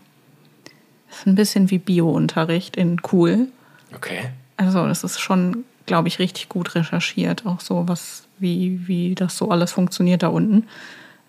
[1.16, 3.48] ist ein bisschen wie Bio-Unterricht in cool.
[3.96, 4.30] Okay.
[4.58, 9.38] Also es ist schon, glaube ich, richtig gut recherchiert, auch so was wie, wie das
[9.38, 10.68] so alles funktioniert da unten.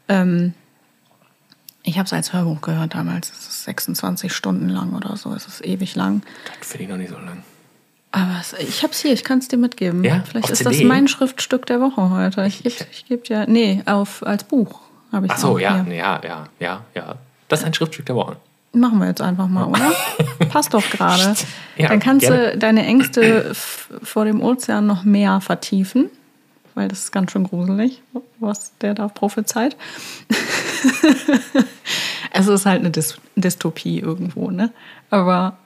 [0.08, 0.54] Ähm,
[1.82, 3.30] ich habe es als Hörbuch gehört damals.
[3.30, 5.32] Es ist 26 Stunden lang oder so.
[5.34, 6.22] Es ist ewig lang.
[6.58, 7.42] Das finde ich noch nicht so lang.
[8.10, 10.02] Aber es, ich hab's hier, ich kann es dir mitgeben.
[10.04, 10.22] Ja?
[10.24, 10.70] Vielleicht ist CD?
[10.70, 12.46] das mein Schriftstück der Woche heute.
[12.46, 13.46] Ich gebe ich geb dir.
[13.48, 14.80] Nee, auf, als Buch
[15.12, 15.94] habe ich Ach so, ja, hier.
[15.94, 17.16] ja, ja, ja, ja.
[17.48, 18.36] Das ist ein Schriftstück der Woche.
[18.74, 19.92] Machen wir jetzt einfach mal, oder?
[20.48, 21.34] Passt doch gerade.
[21.76, 22.52] Ja, Dann kannst gerne.
[22.52, 26.10] du deine Ängste vor dem Ozean noch mehr vertiefen,
[26.74, 28.02] weil das ist ganz schön gruselig,
[28.40, 29.76] was der da prophezeit.
[32.32, 34.72] es ist halt eine Dys Dystopie irgendwo, ne?
[35.10, 35.56] Aber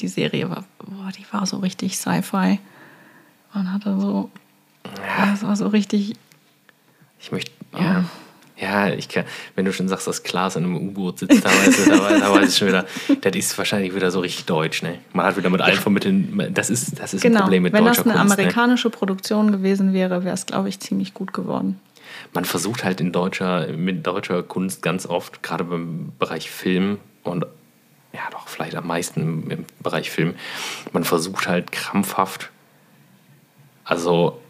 [0.00, 2.58] die Serie war, boah, die war so richtig Sci-Fi.
[3.54, 4.30] Man hatte so,
[4.84, 5.32] ja.
[5.32, 6.14] es war so richtig
[7.20, 8.04] Ich möchte, ja.
[8.58, 11.78] Ja, ich kann, wenn du schon sagst, dass Klaas in einem U-Boot sitzt, da weiß,
[11.78, 12.86] ich- da, weiß, da weiß ich schon wieder,
[13.20, 14.98] das ist wahrscheinlich wieder so richtig deutsch, ne?
[15.12, 17.84] Man hat wieder mit allen vermitteln, das ist, das ist ein Genau, Problem mit wenn
[17.84, 18.36] das deutscher eine Kunst.
[18.38, 18.42] Ne?
[18.44, 21.78] amerikanische Produktion gewesen wäre, wäre es, glaube ich, ziemlich gut geworden.
[22.32, 27.44] Man versucht halt in deutscher, mit deutscher Kunst ganz oft, gerade beim Bereich Film und
[28.14, 30.34] ja doch vielleicht am meisten im, im Bereich Film,
[30.92, 32.48] man versucht halt krampfhaft,
[33.84, 34.40] also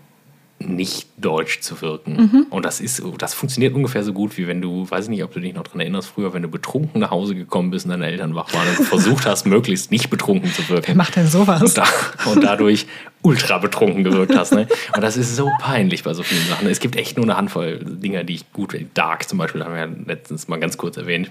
[0.59, 2.17] nicht deutsch zu wirken.
[2.17, 2.47] Mhm.
[2.49, 5.33] Und das ist, das funktioniert ungefähr so gut, wie wenn du, weiß ich nicht, ob
[5.33, 8.07] du dich noch daran erinnerst, früher, wenn du betrunken nach Hause gekommen bist und deine
[8.07, 10.97] Eltern wach waren und versucht hast, möglichst nicht betrunken zu wirken.
[10.97, 11.63] macht denn sowas?
[11.63, 11.85] Und, da,
[12.31, 12.87] und dadurch
[13.23, 14.53] ultra betrunken gewirkt hast.
[14.53, 14.67] Ne?
[14.95, 16.69] Und das ist so peinlich bei so vielen Sachen.
[16.69, 19.81] Es gibt echt nur eine Handvoll Dinger, die ich gut Dark zum Beispiel, haben wir
[19.81, 21.31] ja letztens mal ganz kurz erwähnt.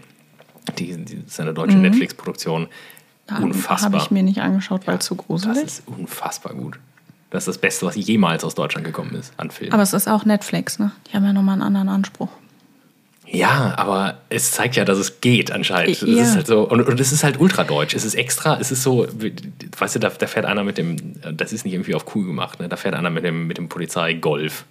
[0.77, 2.67] Die, die ist eine deutsche Netflix-Produktion.
[3.41, 3.91] Unfassbar.
[3.91, 5.63] Habe ich mir nicht angeschaut, weil zu das gruselig.
[5.63, 6.79] ist unfassbar gut.
[7.35, 9.73] Das ist das Beste, was jemals aus Deutschland gekommen ist an Filmen.
[9.73, 10.91] Aber es ist auch Netflix, ne?
[11.07, 12.29] Die haben ja nochmal einen anderen Anspruch.
[13.27, 16.01] Ja, aber es zeigt ja, dass es geht anscheinend.
[16.01, 16.21] Ja.
[16.21, 17.93] Es ist halt so, und, und es ist halt ultradeutsch.
[17.93, 19.07] Es ist extra, es ist so,
[19.77, 22.59] weißt du, da, da fährt einer mit dem, das ist nicht irgendwie auf cool gemacht,
[22.59, 22.69] ne?
[22.69, 24.65] da fährt einer mit dem, mit dem Polizei-Golf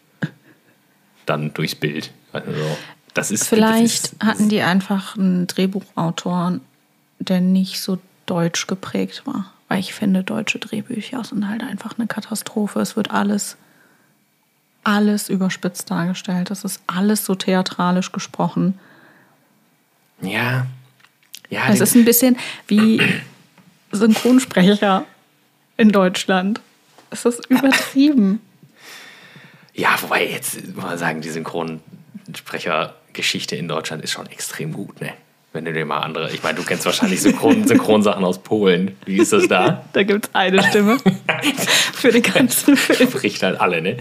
[1.26, 2.12] dann durchs Bild.
[2.32, 2.76] Also so.
[3.12, 6.60] Das ist, Vielleicht das ist, hatten die einfach einen Drehbuchautor,
[7.18, 9.52] der nicht so deutsch geprägt war.
[9.68, 12.80] Weil ich finde, deutsche Drehbücher sind halt einfach eine Katastrophe.
[12.80, 13.56] Es wird alles,
[14.84, 16.50] alles überspitzt dargestellt.
[16.50, 18.78] Es ist alles so theatralisch gesprochen.
[20.20, 20.66] Ja.
[21.50, 23.00] Ja, Es ist ein bisschen wie
[23.92, 25.04] Synchronsprecher
[25.76, 26.60] in Deutschland.
[27.10, 28.40] Es ist übertrieben.
[29.72, 35.12] ja, wobei jetzt muss man sagen, die Synchronsprechergeschichte in Deutschland ist schon extrem gut, ne?
[35.54, 38.96] Wenn du dir mal andere, ich meine, du kennst wahrscheinlich Synchron, Synchronsachen aus Polen.
[39.06, 39.84] Wie ist das da?
[39.92, 40.98] Da gibt es eine Stimme
[41.92, 43.08] für den ganzen Film.
[43.08, 43.98] Bricht halt alle, ne?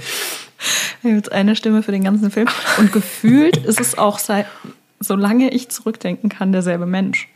[1.03, 2.47] Da gibt es eine Stimme für den ganzen Film.
[2.79, 4.47] Und gefühlt ist es auch, seit,
[4.99, 7.27] solange ich zurückdenken kann, derselbe Mensch.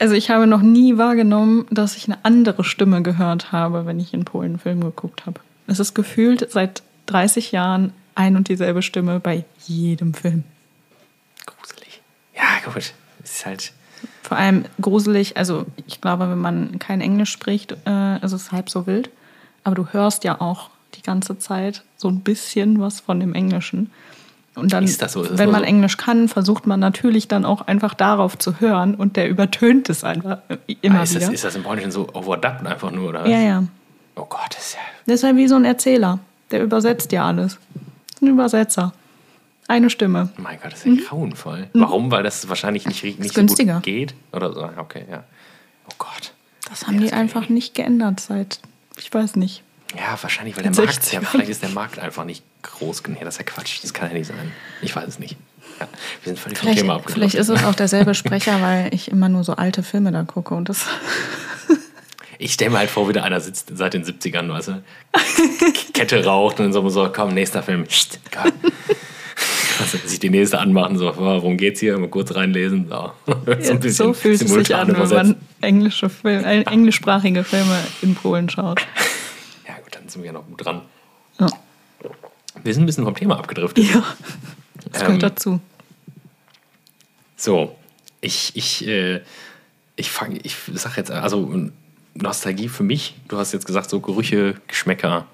[0.00, 4.12] Also ich habe noch nie wahrgenommen, dass ich eine andere Stimme gehört habe, wenn ich
[4.12, 5.38] in Polen einen Film geguckt habe.
[5.68, 10.42] Es ist gefühlt seit 30 Jahren ein und dieselbe Stimme bei jedem Film.
[12.36, 12.92] Ja, gut.
[13.24, 13.72] Ist halt.
[14.22, 18.68] Vor allem gruselig, also ich glaube, wenn man kein Englisch spricht, äh, ist es halb
[18.70, 19.10] so wild.
[19.64, 23.90] Aber du hörst ja auch die ganze Zeit so ein bisschen was von dem Englischen.
[24.54, 25.26] Und dann, so?
[25.38, 25.66] Wenn man so?
[25.66, 30.02] Englisch kann, versucht man natürlich dann auch einfach darauf zu hören und der übertönt es
[30.02, 30.38] einfach
[30.80, 31.26] immer Ah, ist, wieder.
[31.26, 33.28] das, ist das im Polnischen so overdubbed einfach nur, oder was?
[33.28, 33.62] ja, ja.
[34.14, 34.80] Oh Gott, das ist ja.
[35.06, 36.20] Das ist halt wie so ein Erzähler.
[36.50, 37.58] Der übersetzt ja alles.
[38.22, 38.94] Ein Übersetzer.
[39.68, 40.28] Eine Stimme.
[40.36, 41.68] Mein Gott, das ist ja grauenvoll.
[41.72, 42.10] Warum?
[42.10, 43.46] Weil das wahrscheinlich nicht, nicht so Mhm.
[43.46, 43.74] günstiger.
[43.74, 44.14] gut geht?
[44.32, 44.68] Oder so?
[44.76, 45.24] Okay, ja.
[45.88, 46.32] Oh Gott.
[46.68, 48.60] Das haben Ja, die das kann einfach ich- nicht geändert seit,
[48.96, 49.62] ich weiß nicht.
[49.96, 53.20] Ja, wahrscheinlich, weil der Markt, 60 ja, vielleicht ist der Markt einfach nicht groß genug.
[53.20, 53.78] Das ist ja Quatsch.
[53.82, 54.52] Das kann ja nicht sein.
[54.82, 55.36] Ich weiß es nicht.
[55.80, 55.86] Ja,
[56.22, 57.14] wir sind völlig vom Vielleicht, Thema abgedriftet.
[57.14, 60.54] vielleicht ist es auch derselbe Sprecher, weil ich immer nur so alte Filme da gucke
[60.54, 60.84] und das.
[62.38, 64.82] Ich stelle mir halt vor, wie da einer sitzt seit den 70ern, weißt du?
[65.94, 67.84] Kette raucht und dann so, so komm, nächster Film.
[67.84, 68.52] Psst, komm.
[69.78, 71.98] Also, sich die nächste anmachen, so, worum geht's hier?
[71.98, 72.88] Mal kurz reinlesen.
[72.88, 73.32] So, so,
[73.72, 75.14] ein bisschen so fühlt es sich an, wenn übersetzt.
[75.32, 78.80] man englische Film, äh, englischsprachige Filme in Polen schaut.
[79.68, 80.80] Ja, gut, dann sind wir ja noch gut dran.
[81.38, 81.46] Ja,
[82.64, 83.84] Wir sind ein bisschen vom Thema abgedriftet.
[83.84, 84.02] ja
[84.90, 85.60] das Ähm, gehört dazu.
[87.36, 87.76] So,
[88.22, 89.20] ich, ich, äh,
[89.96, 91.54] ich fange, ich sag jetzt, also
[92.14, 95.26] Nostalgie für mich, du hast jetzt gesagt, so Gerüche, Geschmäcker,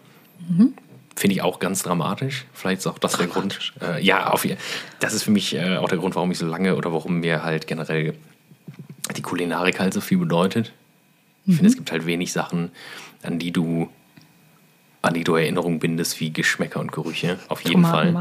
[1.17, 2.47] finde ich auch ganz dramatisch.
[2.53, 3.73] Vielleicht ist auch das der Grund.
[3.81, 4.47] Äh, ja, auf,
[5.01, 7.43] das ist für mich äh, auch der Grund, warum ich so lange oder warum mir
[7.43, 8.15] halt generell
[9.17, 10.73] die Kulinarik halt so viel bedeutet.
[11.47, 12.71] Ich finde, es gibt halt wenig Sachen,
[13.23, 13.89] an die du
[15.03, 17.39] an die du Erinnerungen bindest, wie Geschmäcker und Gerüche.
[17.49, 18.13] Auf jeden Fall.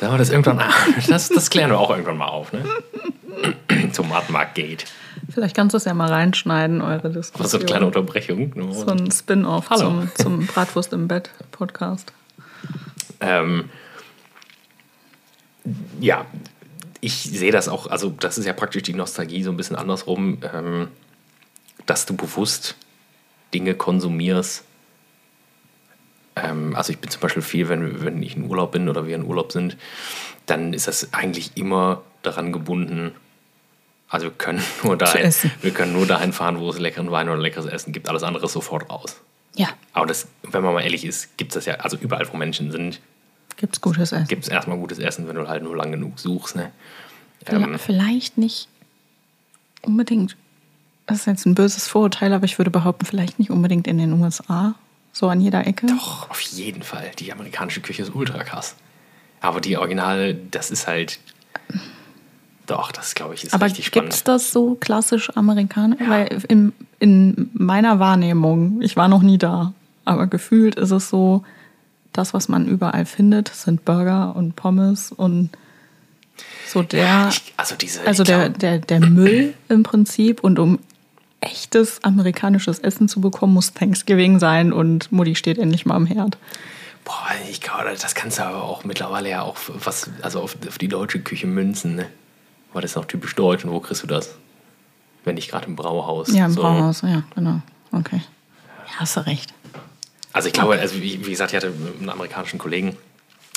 [0.00, 0.60] Sagen wir das irgendwann
[1.08, 2.64] das, das klären wir auch irgendwann mal auf, ne?
[3.94, 4.86] Tomatenmark geht.
[5.30, 7.48] Vielleicht kannst du es ja mal reinschneiden, eure Was Diskussion.
[7.50, 8.52] so eine kleine Unterbrechung.
[8.54, 9.80] nur- so ein Spin-off Hallo.
[9.80, 12.12] zum, zum Bratwurst im Bett Podcast.
[13.20, 13.70] Ähm,
[16.00, 16.26] ja,
[17.00, 20.38] ich sehe das auch, also das ist ja praktisch die Nostalgie so ein bisschen andersrum.
[20.52, 20.88] Ähm,
[21.86, 22.76] dass du bewusst
[23.52, 24.64] Dinge konsumierst.
[26.36, 29.14] Ähm, also ich bin zum Beispiel viel, wenn, wenn ich in Urlaub bin oder wir
[29.16, 29.76] in Urlaub sind,
[30.46, 33.12] dann ist das eigentlich immer daran gebunden,
[34.08, 37.38] also wir können nur dahin, wir können nur dahin fahren, wo es leckeren Wein oder
[37.40, 38.08] leckeres Essen gibt.
[38.08, 39.20] Alles andere ist sofort raus.
[39.56, 39.68] Ja.
[39.92, 42.70] Aber das, wenn man mal ehrlich ist, gibt es das ja, also überall, wo Menschen
[42.72, 43.00] sind,
[43.56, 44.26] Gibt's gutes Essen.
[44.26, 46.56] gibt es erstmal gutes Essen, wenn du halt nur lang genug suchst.
[46.56, 46.72] Ne?
[47.44, 48.68] Vielleicht, Ähm, vielleicht nicht
[49.82, 50.36] unbedingt.
[51.06, 54.12] Das ist jetzt ein böses Vorurteil, aber ich würde behaupten, vielleicht nicht unbedingt in den
[54.20, 54.74] USA.
[55.12, 55.86] So an jeder Ecke.
[55.86, 57.12] Doch, auf jeden Fall.
[57.20, 58.74] Die amerikanische Küche ist ultra krass.
[59.40, 61.20] Aber die Originale, das ist halt.
[62.66, 64.42] Doch, das glaube ich ist Aber richtig gibt es spannend.
[64.42, 66.00] das so klassisch amerikanisch?
[66.06, 69.74] Weil in, in meiner Wahrnehmung, ich war noch nie da,
[70.04, 71.44] aber gefühlt ist es so,
[72.12, 75.50] das, was man überall findet, sind Burger und Pommes und
[76.66, 78.06] so der, Ich, also diese.
[78.06, 80.78] also der, der, der Müll im Prinzip und um
[81.40, 86.38] echtes amerikanisches Essen zu bekommen, muss Thanksgiving sein und Mutti steht endlich mal am Herd.
[87.04, 90.78] Boah, ich glaube, das kannst du aber auch mittlerweile ja auch was, also auf, auf
[90.78, 92.06] die deutsche Küche münzen, ne?
[92.74, 94.34] Weil das ist noch typisch deutsch und wo kriegst du das?
[95.24, 96.28] Wenn nicht gerade im Brauhaus.
[96.32, 96.60] Ja, im So.
[96.60, 97.62] Brauhaus, ja, genau.
[97.92, 98.20] Okay.
[98.86, 99.54] Ja, hast du recht.
[100.34, 102.96] Also ich glaube, also wie, wie gesagt, ich hatte einen amerikanischen Kollegen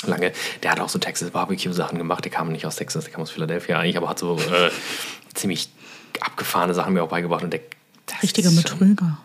[0.06, 2.24] lange, der hat auch so Texas Barbecue Sachen gemacht.
[2.24, 4.70] Der kam nicht aus Texas, der kam aus Philadelphia eigentlich, aber hat so äh,
[5.34, 5.68] ziemlich
[6.20, 7.42] abgefahrene Sachen mir auch beigebracht.
[7.42, 7.60] Und der,
[8.06, 9.18] das Richtige ist schon- Betrüger.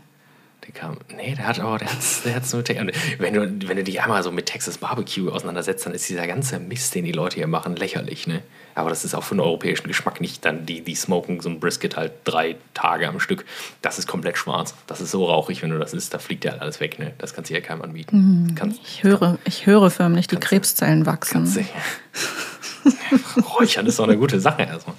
[0.65, 2.63] Der kam, nee, der hat aber, der hat's, der hat's nur,
[3.19, 6.57] wenn du, wenn du dich einmal so mit Texas Barbecue auseinandersetzt, dann ist dieser ganze
[6.57, 8.41] Mist, den die Leute hier machen, lächerlich, ne?
[8.75, 11.59] Aber das ist auch für den europäischen Geschmack nicht dann, die, die smoken so ein
[11.59, 13.45] Brisket halt drei Tage am Stück.
[13.81, 14.73] Das ist komplett schwarz.
[14.87, 17.13] Das ist so rauchig, wenn du das isst, da fliegt ja halt alles weg, ne?
[17.17, 18.53] Das kannst du ja keinem anbieten.
[18.57, 21.67] Kannst, Ich höre, ich höre förmlich die Krebszellen wachsen.
[23.57, 24.95] Räuchern ist doch eine gute Sache erstmal.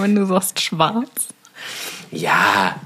[0.00, 1.28] Wenn du sagst schwarz.
[2.10, 2.76] Ja,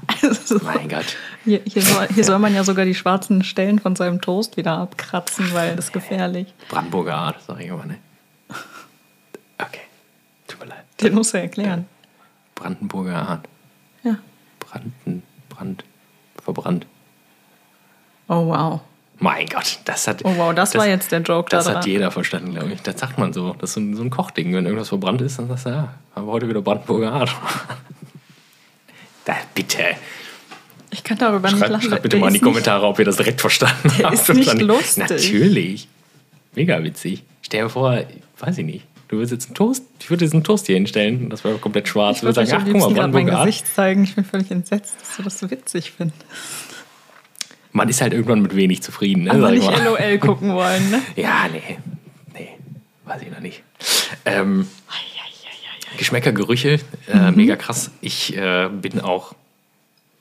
[0.61, 1.17] mein Gott.
[1.43, 4.77] Hier, hier, soll, hier soll man ja sogar die schwarzen Stellen von seinem Toast wieder
[4.77, 6.53] abkratzen, weil das ist gefährlich.
[6.69, 7.97] Brandenburger Art, sag ich immer, ne?
[9.57, 9.81] Okay,
[10.47, 10.83] tut mir leid.
[11.01, 11.85] Den musst du erklären.
[12.55, 13.47] Brandenburger Art.
[14.03, 14.17] Ja.
[14.59, 15.83] Branden, Brand,
[16.43, 16.85] verbrannt.
[18.27, 18.81] Oh wow.
[19.19, 20.23] Mein Gott, das hat.
[20.25, 21.89] Oh wow, das war jetzt der Joke Das da hat dran.
[21.91, 22.81] jeder verstanden, glaube ich.
[22.81, 23.53] Das sagt man so.
[23.59, 24.53] Das ist so ein, so ein Kochding.
[24.53, 27.35] Wenn irgendwas verbrannt ist, dann sagst du, ja, haben wir heute wieder Brandenburger Art.
[29.25, 29.83] da, bitte.
[30.91, 31.89] Ich kann darüber nicht Schreibt, lachen.
[31.89, 34.13] schreibt bitte Der mal in die nicht- Kommentare, ob ihr das direkt verstanden Der habt.
[34.15, 34.97] ist nicht lustig.
[35.09, 35.87] Natürlich.
[36.55, 37.23] Mega witzig.
[37.41, 37.99] Stell dir vor,
[38.39, 38.85] weiß ich nicht.
[39.07, 41.87] Du würdest jetzt einen Toast, ich würde jetzt einen Toast hier hinstellen das wäre komplett
[41.87, 42.17] schwarz.
[42.17, 43.45] Ich würde sagen, ach guck mal, mein Brandenburger Art.
[43.47, 44.03] Gesicht zeigen.
[44.03, 46.25] Ich bin völlig entsetzt, dass du das so witzig findest.
[47.71, 49.31] Man ist halt irgendwann mit wenig zufrieden, ne?
[49.31, 49.83] Aber nicht mal.
[49.83, 51.01] LOL gucken wollen, ne?
[51.15, 51.77] Ja, nee.
[52.33, 52.49] Nee,
[53.05, 53.63] weiß ich noch nicht.
[54.25, 54.67] Ähm,
[55.97, 57.91] Geschmäcker, Gerüche, äh, mega krass.
[58.01, 59.35] Ich äh, bin auch,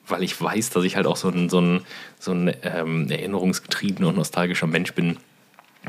[0.06, 1.80] weil ich weiß, dass ich halt auch so ein, so ein,
[2.18, 5.18] so ein ähm, erinnerungsgetriebener und nostalgischer Mensch bin,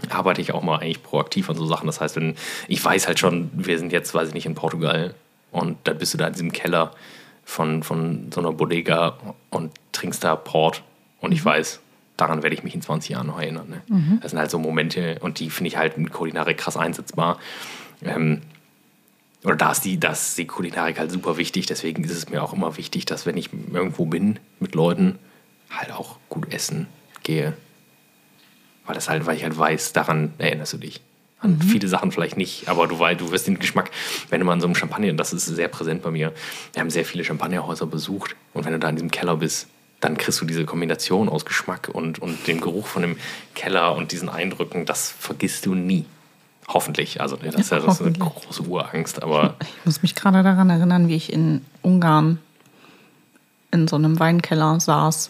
[0.10, 1.88] arbeite ich auch mal eigentlich proaktiv an so Sachen.
[1.88, 2.36] Das heißt, wenn
[2.68, 5.14] ich weiß halt schon, wir sind jetzt, weiß ich nicht, in Portugal
[5.52, 6.92] und da bist du da in diesem Keller
[7.46, 9.18] von, von so einer Bodega
[9.50, 10.84] und trinkst da Port
[11.22, 11.80] und ich weiß,
[12.18, 13.70] daran werde ich mich in 20 Jahren noch erinnern.
[13.70, 13.82] Ne?
[14.22, 17.40] Das sind halt so Momente und die finde ich halt in Kulinarik krass einsetzbar.
[18.04, 18.42] Ähm,
[19.44, 21.68] oder da ist, die, da ist die Kulinarik halt super wichtig.
[21.68, 25.20] Deswegen ist es mir auch immer wichtig, dass wenn ich irgendwo bin mit Leuten,
[25.70, 26.88] halt auch gut essen
[27.24, 27.54] gehe.
[28.88, 31.02] Weil das halt, weil ich halt weiß, daran erinnerst du dich.
[31.40, 33.92] An viele Sachen vielleicht nicht, aber du weißt, du wirst den Geschmack,
[34.32, 36.34] wenn du mal in so einem Champagner, und das ist sehr präsent bei mir,
[36.74, 39.68] wir haben sehr viele Champagnerhäuser besucht und wenn du da in diesem Keller bist,
[40.00, 43.18] dann kriegst du diese Kombination aus Geschmack und, und dem Geruch von dem
[43.54, 46.06] Keller und diesen Eindrücken, das vergisst du nie.
[46.68, 47.22] Hoffentlich.
[47.22, 50.70] Also das ist ja das ist eine große Urangst, aber Ich muss mich gerade daran
[50.70, 52.40] erinnern, wie ich in Ungarn
[53.72, 55.30] in so einem Weinkeller saß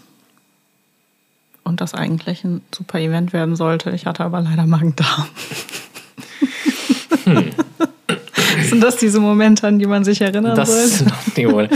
[1.67, 3.91] und das eigentlich ein super Event werden sollte.
[3.91, 5.27] Ich hatte aber leider Magen-Darm.
[7.23, 7.51] Hm.
[8.63, 11.13] Sind das diese Momente, an die man sich erinnern das ist sollte?
[11.13, 11.69] noch nie wohl.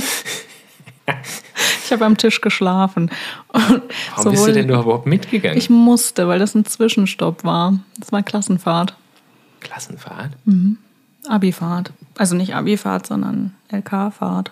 [1.85, 3.11] Ich habe am Tisch geschlafen.
[3.49, 3.81] Und
[4.15, 5.57] Warum bist du denn überhaupt mitgegangen?
[5.57, 7.79] Ich musste, weil das ein Zwischenstopp war.
[7.99, 8.95] Das war Klassenfahrt,
[9.59, 10.31] Klassenfahrt?
[11.27, 11.91] Abifahrt.
[12.17, 14.51] Also nicht Abifahrt, sondern LK-Fahrt.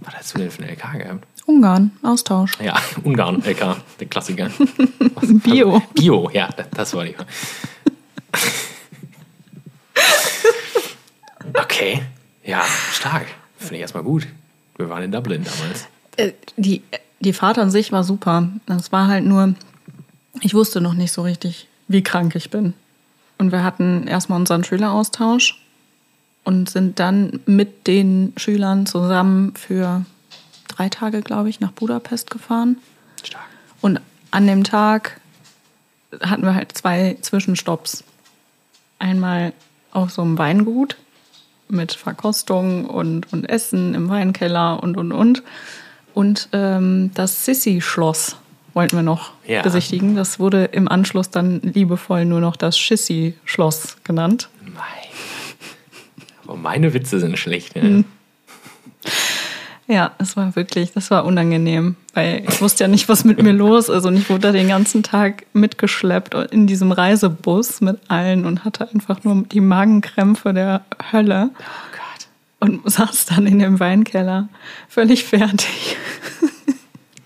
[0.00, 1.26] Was hast du denn für eine LK gehabt?
[1.46, 2.52] Ungarn, Austausch.
[2.60, 4.50] Ja, Ungarn, LK, der Klassiker.
[5.14, 5.42] Was?
[5.42, 5.82] Bio.
[5.94, 7.14] Bio, ja, das, war die.
[11.54, 12.02] Okay,
[12.44, 13.26] ja, stark.
[13.58, 14.26] Finde ich erstmal gut.
[14.76, 15.86] Wir waren in Dublin damals.
[16.16, 16.82] Äh, Die,
[17.20, 18.48] die Fahrt an sich war super.
[18.66, 19.54] Das war halt nur,
[20.40, 22.74] ich wusste noch nicht so richtig, wie krank ich bin.
[23.38, 25.60] Und wir hatten erstmal unseren Schüleraustausch
[26.44, 30.04] und sind dann mit den Schülern zusammen für
[30.72, 32.76] drei Tage, glaube ich, nach Budapest gefahren.
[33.22, 33.44] Stark.
[33.80, 35.20] Und an dem Tag
[36.20, 38.04] hatten wir halt zwei Zwischenstopps.
[38.98, 39.52] Einmal
[39.92, 40.96] auf so einem Weingut
[41.68, 45.42] mit Verkostung und, und Essen im Weinkeller und, und, und.
[46.14, 48.36] Und ähm, das Sissi-Schloss
[48.74, 49.62] wollten wir noch Ja.
[49.62, 50.14] besichtigen.
[50.14, 54.48] Das wurde im Anschluss dann liebevoll nur noch das Schissi-Schloss genannt.
[54.62, 54.74] Mein.
[56.44, 57.76] Aber meine Witze sind schlecht.
[57.76, 57.82] Ne?
[57.82, 58.04] Hm.
[59.92, 63.52] Ja, es war wirklich, das war unangenehm, weil ich wusste ja nicht, was mit mir
[63.52, 68.46] los ist und ich wurde da den ganzen Tag mitgeschleppt in diesem Reisebus mit allen
[68.46, 70.80] und hatte einfach nur die Magenkrämpfe der
[71.12, 72.26] Hölle Oh Gott.
[72.70, 74.48] und saß dann in dem Weinkeller
[74.88, 75.96] völlig fertig.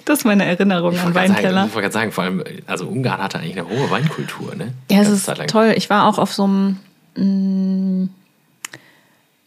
[0.04, 1.66] Das ist meine Erinnerung an gerade sagen, Weinkeller.
[1.66, 4.72] ich wollte gerade sagen, vor allem, also Ungarn hatte eigentlich eine hohe Weinkultur, ne?
[4.90, 5.74] Ja, es ist toll.
[5.76, 6.76] Ich war auch auf so einem,
[7.16, 8.08] mm,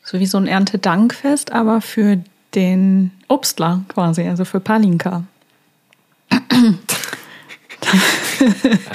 [0.04, 2.18] so wie so ein Erntedankfest, aber für
[2.56, 5.24] den Obstler quasi, also für Palinka.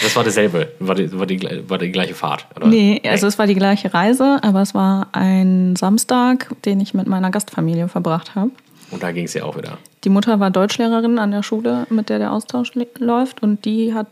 [0.03, 2.67] Das war dasselbe, war die, war die, war die gleiche Fahrt, oder?
[2.67, 7.07] Nee, also es war die gleiche Reise, aber es war ein Samstag, den ich mit
[7.07, 8.51] meiner Gastfamilie verbracht habe.
[8.91, 9.79] Und da ging es ja auch wieder.
[10.05, 13.43] Die Mutter war Deutschlehrerin an der Schule, mit der der Austausch läuft.
[13.43, 14.07] Und die hat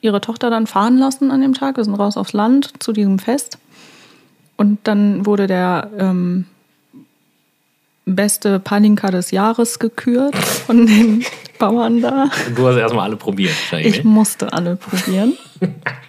[0.00, 1.76] ihre Tochter dann fahren lassen an dem Tag.
[1.76, 3.58] Wir sind raus aufs Land zu diesem Fest.
[4.56, 6.46] Und dann wurde der ähm,
[8.04, 11.24] beste Palinka des Jahres gekürt von den
[11.58, 12.30] Bauern da.
[12.56, 14.10] Du hast erstmal alle probiert, Ich ne?
[14.10, 15.34] musste alle probieren.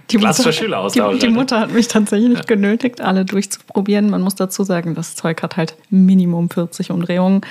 [0.10, 1.32] Die Klassischer Mutter- Schüleraustausch, Die, die.
[1.32, 4.10] Mutter hat mich tatsächlich genötigt, alle durchzuprobieren.
[4.10, 7.42] Man muss dazu sagen, das Zeug hat halt Minimum 40 Umdrehungen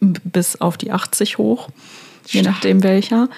[0.00, 1.68] bis auf die 80 hoch,
[2.26, 3.28] je nachdem welcher.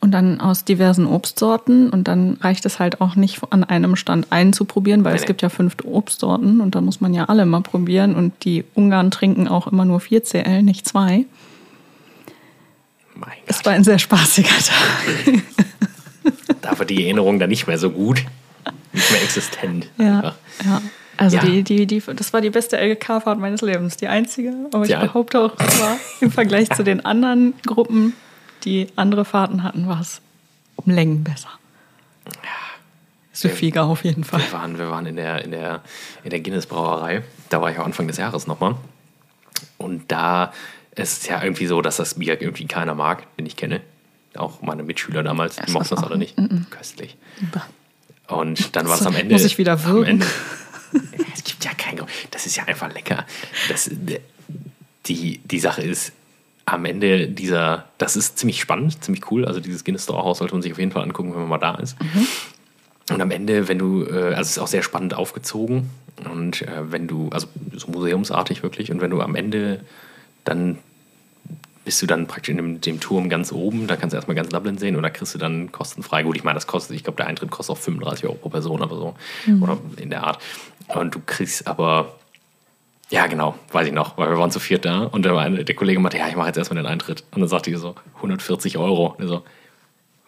[0.00, 1.90] Und dann aus diversen Obstsorten.
[1.90, 5.16] Und dann reicht es halt auch nicht an einem Stand einen zu probieren, weil Nee,
[5.16, 5.26] es nee.
[5.28, 8.14] gibt ja fünf Obstsorten und da muss man ja alle mal probieren.
[8.14, 11.24] Und die Ungarn trinken auch immer nur 4 CL, nicht zwei.
[13.14, 15.42] Mein Es Gott, war ein sehr spaßiger Tag.
[16.62, 18.24] da war die Erinnerung dann nicht mehr so gut.
[18.92, 19.88] Nicht mehr existent.
[19.98, 20.34] Ja, Einfach.
[20.64, 20.82] ja.
[21.18, 21.44] Also Ja.
[21.44, 23.96] Die, die, die, das war die beste LGK-Fahrt meines Lebens.
[23.96, 25.00] Die einzige, aber ich Ja.
[25.00, 28.12] behaupte auch, es war im Vergleich zu den anderen Gruppen,
[28.66, 30.20] die andere Fahrten hatten, war es
[30.76, 31.48] um Längen besser.
[33.32, 34.40] Süffiger auf jeden Fall.
[34.40, 35.82] Wir waren, wir waren in der, in der,
[36.24, 37.22] in der Guinness-Brauerei.
[37.50, 38.76] Da war ich auch Anfang des Jahres nochmal.
[39.76, 40.52] Und da
[40.94, 43.82] ist es ja irgendwie so, dass das Bier irgendwie keiner mag, den ich kenne.
[44.34, 46.34] Auch meine Mitschüler damals, die mochten das alle nicht.
[46.70, 47.16] Köstlich.
[47.52, 47.66] Bah.
[48.28, 49.34] Und dann war es am Ende.
[49.34, 50.24] muss ich wieder würgen.
[51.34, 52.10] Es gibt ja kein Grund.
[52.30, 53.26] Das ist ja einfach lecker.
[53.68, 53.90] Das,
[55.06, 56.12] die, die Sache ist,
[56.66, 59.44] am Ende dieser, das ist ziemlich spannend, ziemlich cool.
[59.44, 61.58] Also dieses Guinness Store Haus sollte man sich auf jeden Fall angucken, wenn man mal
[61.58, 61.96] da ist.
[63.10, 65.90] Und am Ende, wenn du, äh, also es ist auch sehr spannend aufgezogen.
[66.28, 69.80] Und äh, wenn du, also so museumsartig wirklich, und wenn du am Ende
[70.46, 70.78] dann
[71.84, 74.48] bist du dann praktisch in dem, dem Turm ganz oben, da kannst du erstmal ganz
[74.48, 76.24] Dublin sehen und da kriegst du dann kostenfrei.
[76.24, 78.82] Gut, ich meine, das kostet, ich glaube, der Eintritt kostet auch 35 Euro pro Person
[78.82, 79.14] oder so.
[79.62, 80.40] Oder in der Art.
[80.88, 82.16] Und du kriegst aber,
[83.10, 86.00] ja genau, weiß ich noch, weil wir waren zu viert da und der, der Kollege
[86.00, 87.24] meinte, ja, ich mache jetzt erstmal den Eintritt.
[87.32, 89.08] Und dann sagte ich so, 140 Euro.
[89.08, 89.44] Und er so,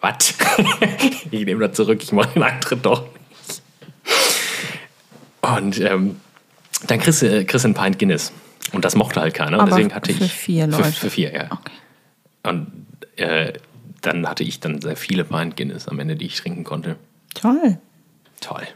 [0.01, 0.33] was?
[1.31, 3.61] ich nehme das zurück, ich mache den Eintritt doch nicht.
[5.41, 6.19] Und ähm,
[6.87, 8.31] dann kriegst du, kriegst du ein Pint Guinness.
[8.71, 9.59] Und das mochte halt keiner.
[9.59, 10.33] Aber Deswegen hatte für ich.
[10.33, 10.91] vier Für, Leute.
[10.91, 11.45] für vier, ja.
[11.51, 11.71] Okay.
[12.43, 12.67] Und
[13.17, 13.53] äh,
[14.01, 16.95] dann hatte ich dann sehr viele Pint Guinness am Ende, die ich trinken konnte.
[17.33, 17.79] Toll.
[18.41, 18.67] Toll.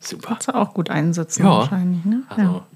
[0.00, 0.28] Super.
[0.28, 1.50] Kannst du auch gut einsetzen Ja.
[1.50, 2.04] wahrscheinlich.
[2.04, 2.22] Ne?
[2.28, 2.42] Also.
[2.42, 2.66] ja.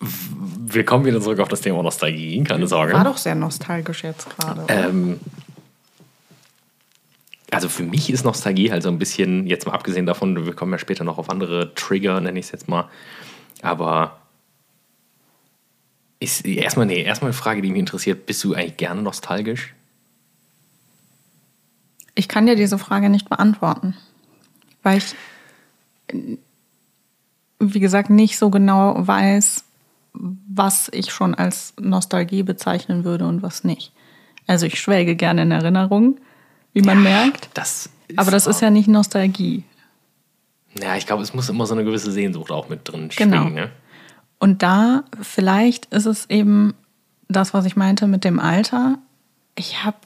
[0.00, 2.92] Wir kommen wieder zurück auf das Thema Nostalgie, keine Sorge.
[2.92, 4.64] War doch sehr nostalgisch jetzt gerade.
[4.68, 5.20] Ähm,
[7.50, 10.72] also für mich ist Nostalgie halt so ein bisschen, jetzt mal abgesehen davon, wir kommen
[10.72, 12.90] ja später noch auf andere Trigger, nenne ich es jetzt mal.
[13.62, 14.18] Aber
[16.18, 19.74] ist erstmal, nee, erstmal eine Frage, die mich interessiert, bist du eigentlich gerne nostalgisch?
[22.14, 23.94] Ich kann dir diese Frage nicht beantworten,
[24.82, 25.14] weil ich,
[27.58, 29.64] wie gesagt, nicht so genau weiß,
[30.12, 33.92] was ich schon als Nostalgie bezeichnen würde und was nicht.
[34.46, 36.20] Also ich schwelge gerne in Erinnerungen,
[36.72, 39.64] wie man merkt, Das aber das ist ja nicht Nostalgie.
[40.80, 43.36] Ja, ich glaube, es muss immer so eine gewisse Sehnsucht auch mit drin Genau.
[43.42, 43.54] schwingen.
[43.54, 43.70] Ne?
[44.38, 46.74] Und da vielleicht ist es eben
[47.28, 48.98] das, was ich meinte mit dem Alter.
[49.56, 49.96] Ich habe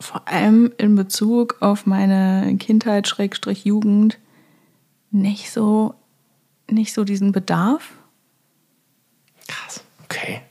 [0.00, 4.18] vor allem in Bezug auf meine Kindheit, Schrägstrich Jugend,
[5.10, 5.94] nicht so,
[6.70, 7.92] nicht so diesen Bedarf.
[9.46, 9.82] Krass.
[10.04, 10.42] Okay.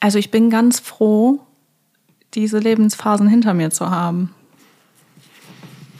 [0.00, 1.40] Also ich bin ganz froh,
[2.34, 4.34] diese Lebensphasen hinter mir zu haben.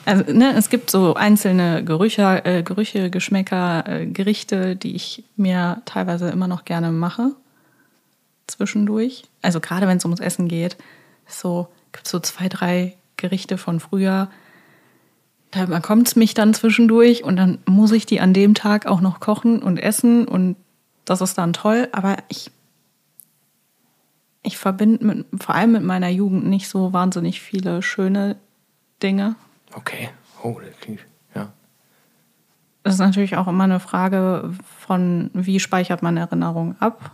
[0.05, 5.83] Also, ne, es gibt so einzelne Gerüche, äh, Gerüche Geschmäcker, äh, Gerichte, die ich mir
[5.85, 7.33] teilweise immer noch gerne mache.
[8.47, 9.25] Zwischendurch.
[9.43, 10.77] Also gerade wenn es ums Essen geht,
[11.27, 14.31] so gibt es so zwei, drei Gerichte von früher.
[15.51, 19.01] Da bekommt es mich dann zwischendurch und dann muss ich die an dem Tag auch
[19.01, 20.57] noch kochen und essen und
[21.05, 21.89] das ist dann toll.
[21.93, 22.51] Aber ich,
[24.43, 28.37] ich verbinde mit, vor allem mit meiner Jugend nicht so wahnsinnig viele schöne
[29.03, 29.37] Dinge.
[29.75, 30.11] Okay.
[30.43, 31.01] Oh, das klingt,
[31.35, 31.53] ja.
[32.83, 37.13] Das ist natürlich auch immer eine Frage von, wie speichert man Erinnerungen ab.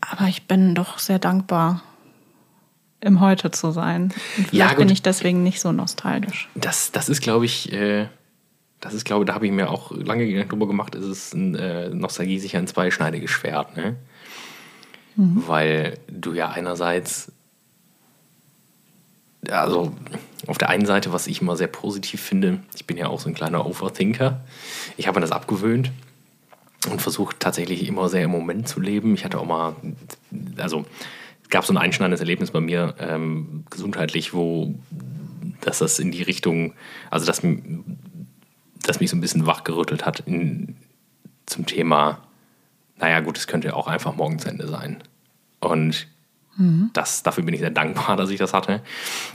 [0.00, 1.82] Aber ich bin doch sehr dankbar,
[3.00, 4.12] im Heute zu sein.
[4.36, 6.48] Und vielleicht Ja, bin ich deswegen nicht so nostalgisch.
[6.54, 8.08] Das, das ist, glaube ich, äh,
[8.80, 11.54] das ist, glaube da habe ich mir auch lange Gedanken drüber gemacht, ist es ein,
[11.54, 13.96] äh, Nostalgie sicher ein zweischneidiges Schwert, ne?
[15.16, 17.32] Weil du ja einerseits,
[19.50, 19.92] also
[20.46, 23.28] auf der einen Seite, was ich immer sehr positiv finde, ich bin ja auch so
[23.28, 24.40] ein kleiner Overthinker.
[24.96, 25.90] Ich habe mir das abgewöhnt
[26.88, 29.14] und versucht tatsächlich immer sehr im Moment zu leben.
[29.14, 29.74] Ich hatte auch mal,
[30.56, 30.86] also
[31.48, 34.74] gab so ein einschneidendes Erlebnis bei mir ähm, gesundheitlich, wo
[35.60, 36.74] dass das in die Richtung,
[37.10, 37.42] also dass,
[38.82, 40.76] dass mich so ein bisschen wachgerüttelt hat in,
[41.46, 42.22] zum Thema,
[42.96, 45.02] naja gut, es könnte ja auch einfach morgen zu Ende sein.
[45.60, 46.06] Und
[46.92, 48.82] das, dafür bin ich sehr dankbar, dass ich das hatte,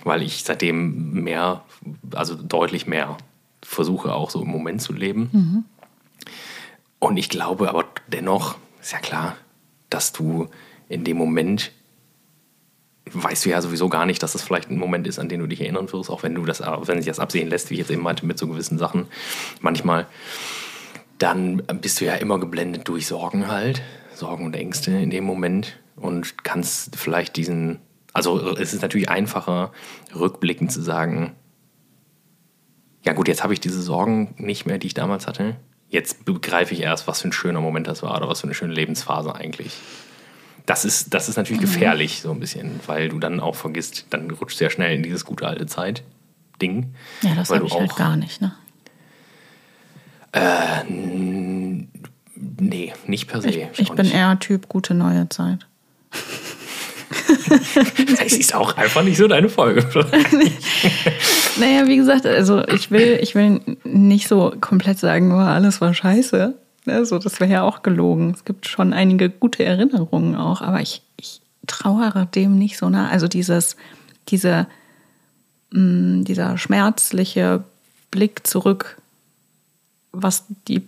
[0.04, 1.64] weil ich seitdem mehr,
[2.14, 3.18] also deutlich mehr
[3.62, 5.30] versuche auch so im Moment zu leben.
[7.00, 9.38] Und ich glaube aber dennoch, ist ja klar,
[9.90, 10.50] dass du
[10.90, 11.72] in dem Moment
[13.12, 15.48] weißt du ja sowieso gar nicht, dass das vielleicht ein Moment ist, an den du
[15.48, 17.92] dich erinnern wirst, auch wenn du das, wenn sich das absehen lässt, wie ich jetzt
[17.92, 19.08] eben meinte, mit so gewissen Sachen
[19.62, 20.08] manchmal,
[21.18, 23.82] dann bist du ja immer geblendet durch Sorgen halt,
[24.14, 27.80] Sorgen und Ängste in dem Moment und kannst vielleicht diesen,
[28.14, 29.72] also es ist natürlich einfacher,
[30.16, 31.36] rückblickend zu sagen,
[33.04, 35.58] ja gut, jetzt habe ich diese Sorgen nicht mehr, die ich damals hatte.
[35.90, 38.54] Jetzt begreife ich erst, was für ein schöner Moment das war oder was für eine
[38.54, 39.74] schöne Lebensphase eigentlich.
[40.66, 44.32] Das ist, das ist natürlich gefährlich, so ein bisschen, weil du dann auch vergisst, dann
[44.32, 46.94] rutscht sehr schnell in dieses gute alte Zeit-Ding.
[47.22, 48.42] Ja, das habe ich halt auch- gar nicht.
[48.42, 48.54] Ne?
[52.60, 53.50] Nee, nicht per se.
[53.50, 54.16] Ich, ich bin nicht.
[54.16, 55.68] eher Typ gute neue Zeit.
[58.26, 59.88] Es ist auch einfach nicht so deine Folge.
[61.60, 65.94] Naja, wie gesagt, also ich will, ich will nicht so komplett sagen, nur alles war
[65.94, 66.56] scheiße.
[66.86, 68.32] Ne, so, das wäre ja auch gelogen.
[68.36, 73.10] Es gibt schon einige gute Erinnerungen auch, aber ich, ich trauere dem nicht so nah.
[73.10, 73.78] Also dieses,
[74.28, 74.68] diese,
[75.72, 77.64] mh, dieser schmerzliche
[78.12, 78.98] Blick zurück,
[80.12, 80.84] was die,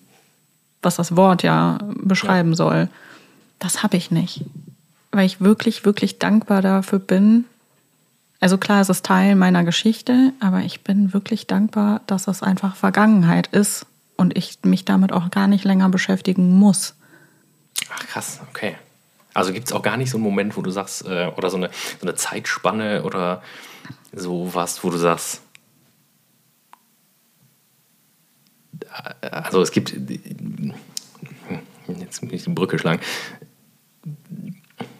[0.81, 2.89] was das Wort ja beschreiben soll,
[3.59, 4.43] das habe ich nicht.
[5.11, 7.45] Weil ich wirklich, wirklich dankbar dafür bin,
[8.41, 12.75] also klar, es ist Teil meiner Geschichte, aber ich bin wirklich dankbar, dass es einfach
[12.75, 13.85] Vergangenheit ist
[14.17, 16.95] und ich mich damit auch gar nicht länger beschäftigen muss.
[17.89, 18.75] Ach krass, okay.
[19.33, 21.57] Also gibt es auch gar nicht so einen Moment, wo du sagst, äh, oder so
[21.57, 23.43] eine, so eine Zeitspanne oder
[24.13, 25.41] so was, wo du sagst,
[29.21, 29.93] äh, also es gibt,
[31.99, 33.01] jetzt muss ich die Brücke schlagen.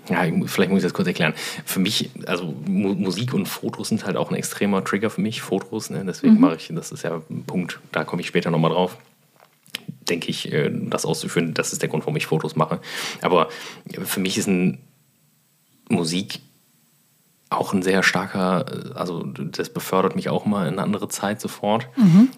[0.10, 1.34] Ja, ich- vielleicht muss ich das kurz erklären.
[1.66, 5.42] Für mich, also Mu Musik und Fotos sind halt auch ein extremer Trigger für mich.
[5.42, 6.04] Fotos, ne?
[6.06, 8.98] deswegen mache ich, das ist ja ein Punkt, da komme ich später nochmal drauf
[10.08, 11.56] denke ich, äh, das auszuführen.
[11.56, 12.80] Das ist der Grund, warum ich Fotos mache.
[13.22, 13.50] Aber
[14.04, 14.48] für mich ist
[15.90, 16.40] Musik
[17.50, 21.42] auch ein sehr starker, äh, also das befördert mich auch mal in eine andere Zeit
[21.42, 21.88] sofort.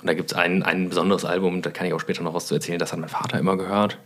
[0.01, 2.47] Und da gibt es ein, ein besonderes Album, da kann ich auch später noch was
[2.47, 3.97] zu erzählen, das hat mein Vater immer gehört.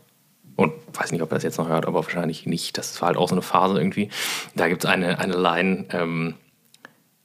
[0.56, 2.78] Und weiß nicht, ob er das jetzt noch hört, aber wahrscheinlich nicht.
[2.78, 4.10] Das war halt auch so eine Phase irgendwie.
[4.56, 6.36] Da gibt es eine, eine Line, ähm,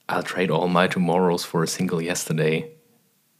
[0.07, 2.71] I'll trade all my tomorrows for a single yesterday.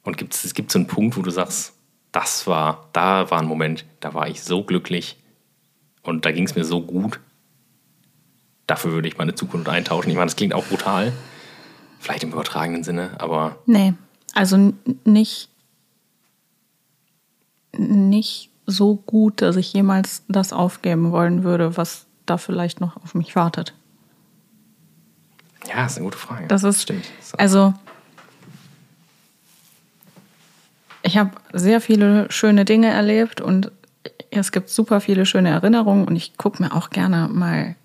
[0.04, 1.74] Und gibt's, es gibt so einen Punkt, wo du sagst,
[2.12, 5.18] das war, da war ein Moment, da war ich so glücklich
[6.04, 7.20] und da ging es mir so gut.
[8.66, 10.10] Dafür würde ich meine Zukunft eintauschen.
[10.10, 11.14] Ich meine, das klingt auch brutal.
[12.00, 13.94] Vielleicht im übertragenen Sinne, aber Nee,
[14.34, 14.74] also
[15.04, 15.50] nicht,
[17.78, 23.16] nicht so gut, dass ich jemals das aufgeben wollen würde, was da vielleicht noch auf
[23.16, 23.74] mich wartet.
[25.68, 26.48] ja, ist eine gute Frage.
[26.48, 27.06] Das ist, stimmt.
[27.22, 27.38] So.
[27.38, 27.74] also
[31.02, 33.72] ich habe sehr viele schöne Dinge erlebt und
[34.30, 37.76] es gibt super viele schöne Erinnerungen und ich gucke mir auch gerne mal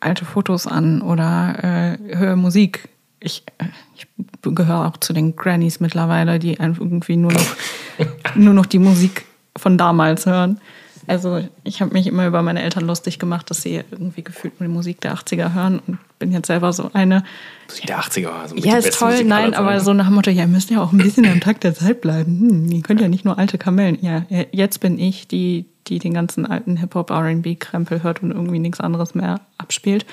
[0.00, 2.88] alte Fotos an oder äh, höre Musik.
[3.20, 4.08] Ich, äh, ich
[4.42, 7.46] gehöre auch zu den Grannies mittlerweile, die einfach irgendwie nur noch,
[8.34, 9.24] nur noch die Musik
[9.56, 10.60] von damals hören.
[11.06, 14.68] Also ich habe mich immer über meine Eltern lustig gemacht, dass sie irgendwie gefühlt nur
[14.68, 17.24] die Musik der 80er hören und bin jetzt selber so eine.
[17.68, 20.42] Musik der 80er war also Ja, ist toll, nein, aber so nach dem Motto, ja,
[20.42, 22.40] ihr müsst ja auch ein bisschen am Takt der Zeit bleiben.
[22.40, 23.98] Hm, ihr könnt ja nicht nur alte Kamellen.
[24.00, 28.80] Ja, jetzt bin ich die, die den ganzen alten Hip-Hop, R&B-Krempel hört und irgendwie nichts
[28.80, 30.06] anderes mehr abspielt.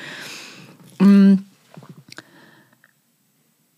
[1.00, 1.36] Mm.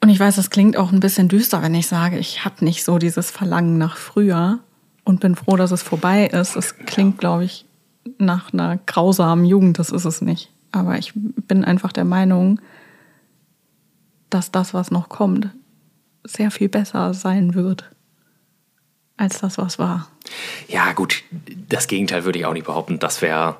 [0.01, 2.84] Und ich weiß, das klingt auch ein bisschen düster, wenn ich sage, ich habe nicht
[2.84, 4.59] so dieses Verlangen nach früher
[5.03, 6.55] und bin froh, dass es vorbei ist.
[6.55, 7.65] Es klingt, glaube ich,
[8.17, 10.51] nach einer grausamen Jugend, das ist es nicht.
[10.71, 12.59] Aber ich bin einfach der Meinung,
[14.29, 15.49] dass das, was noch kommt,
[16.23, 17.91] sehr viel besser sein wird
[19.17, 20.07] als das, was war.
[20.67, 21.23] Ja, gut,
[21.69, 22.97] das Gegenteil würde ich auch nicht behaupten.
[22.97, 23.57] Das wäre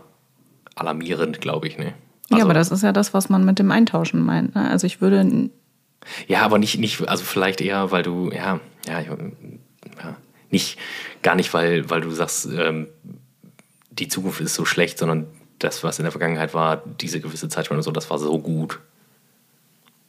[0.76, 1.78] alarmierend, glaube ich.
[1.78, 1.94] Ne?
[2.30, 4.56] Also, ja, aber das ist ja das, was man mit dem Eintauschen meint.
[4.56, 4.70] Ne?
[4.70, 5.50] Also ich würde.
[6.28, 9.16] Ja, aber nicht, nicht, also vielleicht eher, weil du, ja, ja, ja
[10.54, 10.78] nicht,
[11.22, 12.88] gar nicht, weil, weil du sagst, ähm,
[13.92, 15.28] die Zukunft ist so schlecht, sondern
[15.60, 18.80] das, was in der Vergangenheit war, diese gewisse Zeitspanne und so, das war so gut.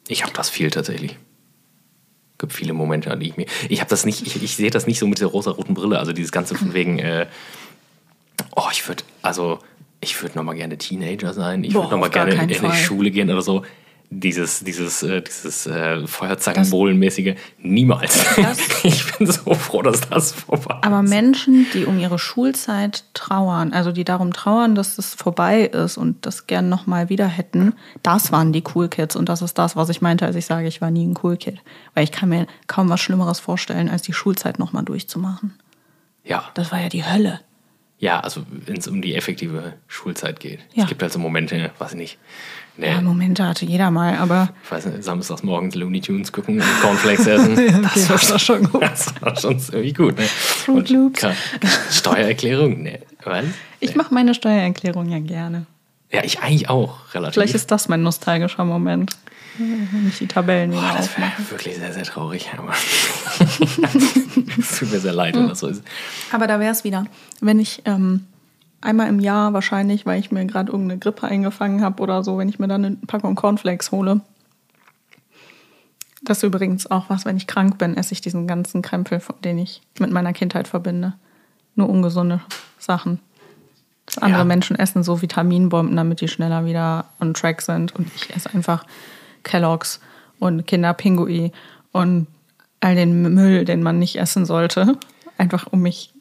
[0.06, 1.12] Ich habe das viel tatsächlich.
[1.12, 3.46] Es gibt viele Momente, an die ich mir.
[3.68, 6.12] Ich habe das nicht, ich, ich sehe das nicht so mit dieser rosa-roten Brille, also
[6.12, 7.26] dieses Ganze von wegen, äh,
[8.54, 9.58] oh, ich würde, also
[10.00, 13.42] ich würde nochmal gerne Teenager sein, ich würde nochmal gerne in die Schule gehen oder
[13.42, 13.64] so
[14.20, 18.24] dieses, dieses, äh, dieses äh, Feuerzangenbohlenmäßige niemals.
[18.82, 20.86] ich bin so froh, dass das vorbei ist.
[20.86, 25.96] Aber Menschen, die um ihre Schulzeit trauern, also die darum trauern, dass es vorbei ist
[25.96, 29.16] und das gern nochmal wieder hätten, das waren die Cool Kids.
[29.16, 31.36] Und das ist das, was ich meinte, als ich sage, ich war nie ein Cool
[31.36, 31.60] Kid.
[31.94, 35.54] Weil ich kann mir kaum was Schlimmeres vorstellen, als die Schulzeit nochmal durchzumachen.
[36.24, 36.44] Ja.
[36.54, 37.40] Das war ja die Hölle.
[37.98, 40.60] Ja, also wenn es um die effektive Schulzeit geht.
[40.74, 40.82] Ja.
[40.82, 42.18] Es gibt halt so Momente, weiß ich nicht,
[42.76, 42.88] Nee.
[42.88, 44.50] Ja, Momente hatte jeder mal, aber.
[44.64, 47.56] Ich weiß nicht, samstags morgens Looney Tunes gucken und Cornflakes essen.
[47.56, 48.82] ja, okay, das, war schon gut.
[48.82, 50.18] Das war schon ziemlich gut.
[50.18, 50.24] Ne?
[50.24, 51.24] Fruit Loops.
[51.90, 52.82] Steuererklärung?
[52.82, 53.00] Nee.
[53.22, 53.44] Was?
[53.78, 55.66] Ich mache meine Steuererklärung ja gerne.
[56.10, 57.34] Ja, ich eigentlich auch relativ.
[57.34, 59.16] Vielleicht ist das mein nostalgischer Moment.
[59.56, 62.50] Wenn ich die Tabellen Boah, das wäre wirklich sehr, sehr traurig.
[62.58, 62.72] Aber
[64.58, 65.82] es tut mir sehr leid, wenn das so ist.
[66.32, 67.06] Aber da wäre es wieder.
[67.40, 68.26] Wenn ich ähm,
[68.84, 72.48] einmal im Jahr wahrscheinlich, weil ich mir gerade irgendeine Grippe eingefangen habe oder so, wenn
[72.48, 74.20] ich mir dann eine Packung Cornflakes hole.
[76.22, 79.58] Das ist übrigens auch was, wenn ich krank bin, esse ich diesen ganzen Krempel, den
[79.58, 81.14] ich mit meiner Kindheit verbinde.
[81.74, 82.40] Nur ungesunde
[82.78, 83.20] Sachen.
[84.20, 84.44] Andere ja.
[84.44, 87.94] Menschen essen so Vitaminbomben, damit die schneller wieder on track sind.
[87.94, 88.84] Und ich esse einfach
[89.42, 90.00] Kelloggs
[90.38, 91.52] und Kinderpingui
[91.92, 92.26] und
[92.80, 94.98] all den Müll, den man nicht essen sollte.
[95.38, 96.13] Einfach um mich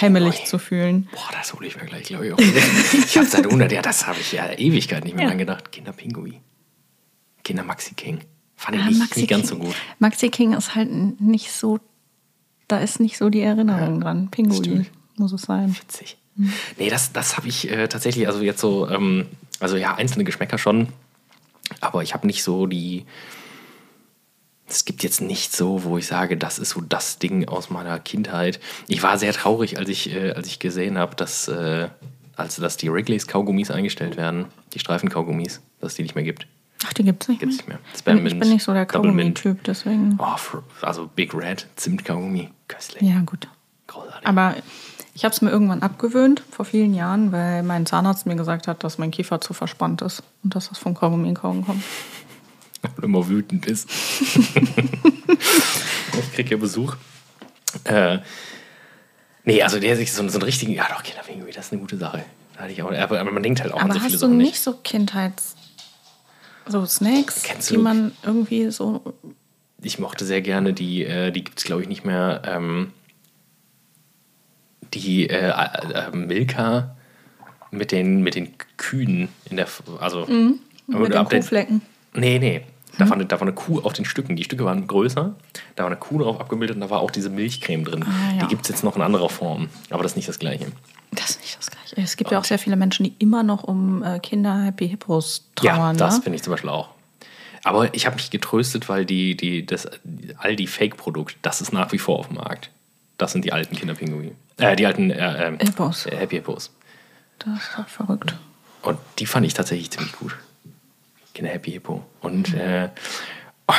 [0.00, 1.08] heimelig zu fühlen.
[1.12, 2.32] Boah, das hole ich mir gleich, glaube ich.
[2.32, 2.38] Auch.
[2.38, 5.28] ich habe seit 100 Jahren, das habe ich ja Ewigkeit nicht mehr ja.
[5.30, 5.72] dran gedacht.
[5.72, 6.40] Kinderpingui.
[7.44, 8.20] Kinder Maxi King.
[8.56, 9.74] Fand ich ja, nicht, nicht ganz so gut.
[9.98, 11.80] Maxi King ist halt nicht so,
[12.68, 14.30] da ist nicht so die Erinnerung ja, dran.
[14.30, 14.86] Pinguin
[15.16, 15.76] muss es sein.
[15.76, 16.16] Witzig.
[16.36, 16.52] Mhm.
[16.78, 19.26] Nee, das, das habe ich äh, tatsächlich, also jetzt so, ähm,
[19.60, 20.88] also ja, einzelne Geschmäcker schon,
[21.80, 23.04] aber ich habe nicht so die,
[24.72, 27.98] es gibt jetzt nicht so, wo ich sage, das ist so das Ding aus meiner
[27.98, 28.58] Kindheit.
[28.88, 31.88] Ich war sehr traurig, als ich, äh, als ich gesehen habe, dass, äh,
[32.36, 36.46] als, dass die Wrigley's Kaugummis eingestellt werden, die Streifen-Kaugummis, dass es die nicht mehr gibt.
[36.84, 37.78] Ach, die gibt es nicht, gibt's nicht mehr.
[37.94, 38.02] Ich
[38.38, 40.18] bin nicht so der Kaugummi-Typ, deswegen.
[40.18, 43.02] Oh, also Big Red, Zimtkaugummi, köstlich.
[43.02, 43.48] Ja, gut.
[43.86, 44.26] Großartig.
[44.26, 44.56] Aber
[45.14, 48.82] ich habe es mir irgendwann abgewöhnt, vor vielen Jahren, weil mein Zahnarzt mir gesagt hat,
[48.82, 51.66] dass mein Kiefer zu verspannt ist und dass das vom Kaugummi in kommt.
[52.96, 53.88] und immer wütend ist.
[56.18, 56.96] ich kriege ja Besuch.
[57.84, 58.18] Äh,
[59.44, 61.96] nee, also der sich so, so einen richtigen, ja doch, Kinderpinguin, das ist eine gute
[61.96, 62.24] Sache.
[62.68, 64.54] ich auch, aber, aber man denkt halt auch aber an so viele Sachen nicht.
[64.54, 65.56] hast du nicht so Kindheits...
[66.66, 69.14] So Snacks, Kennst die man irgendwie so...
[69.82, 72.92] Ich mochte sehr gerne die, äh, die gibt es glaube ich nicht mehr, ähm,
[74.94, 76.94] die äh, äh, Milka
[77.72, 79.66] mit den, mit den Kühen in der,
[79.98, 81.82] also mhm, mit den Kuhflecken.
[82.14, 82.62] Nee, nee.
[82.98, 84.36] Da, war eine, da war eine Kuh auf den Stücken.
[84.36, 85.34] Die Stücke waren größer.
[85.76, 88.04] Da war eine Kuh drauf abgebildet und da war auch diese Milchcreme drin.
[88.04, 88.38] Ah, ja.
[88.40, 89.68] Die gibt es jetzt noch in anderer Form.
[89.90, 90.66] Aber das ist nicht das Gleiche.
[91.10, 91.96] Das ist nicht das Gleiche.
[91.96, 94.88] Es gibt und ja auch sehr viele Menschen, die immer noch um äh, Kinder Happy
[94.88, 95.96] Hippos trauern.
[95.96, 96.22] Ja, das ne?
[96.22, 96.90] finde ich zum Beispiel auch.
[97.64, 99.88] Aber ich habe mich getröstet, weil die, die, das
[100.38, 102.70] Aldi Fake-Produkt, das ist nach wie vor auf dem Markt.
[103.18, 104.32] Das sind die alten Kinderpinguine.
[104.56, 106.06] Äh, die alten äh, äh, Hippos.
[106.06, 106.70] Happy Hippos.
[107.38, 108.34] Das ist verrückt.
[108.82, 110.36] Und die fand ich tatsächlich ziemlich gut.
[111.34, 112.02] Kinder Happy Hippo.
[112.20, 112.88] Und äh,
[113.68, 113.74] oh.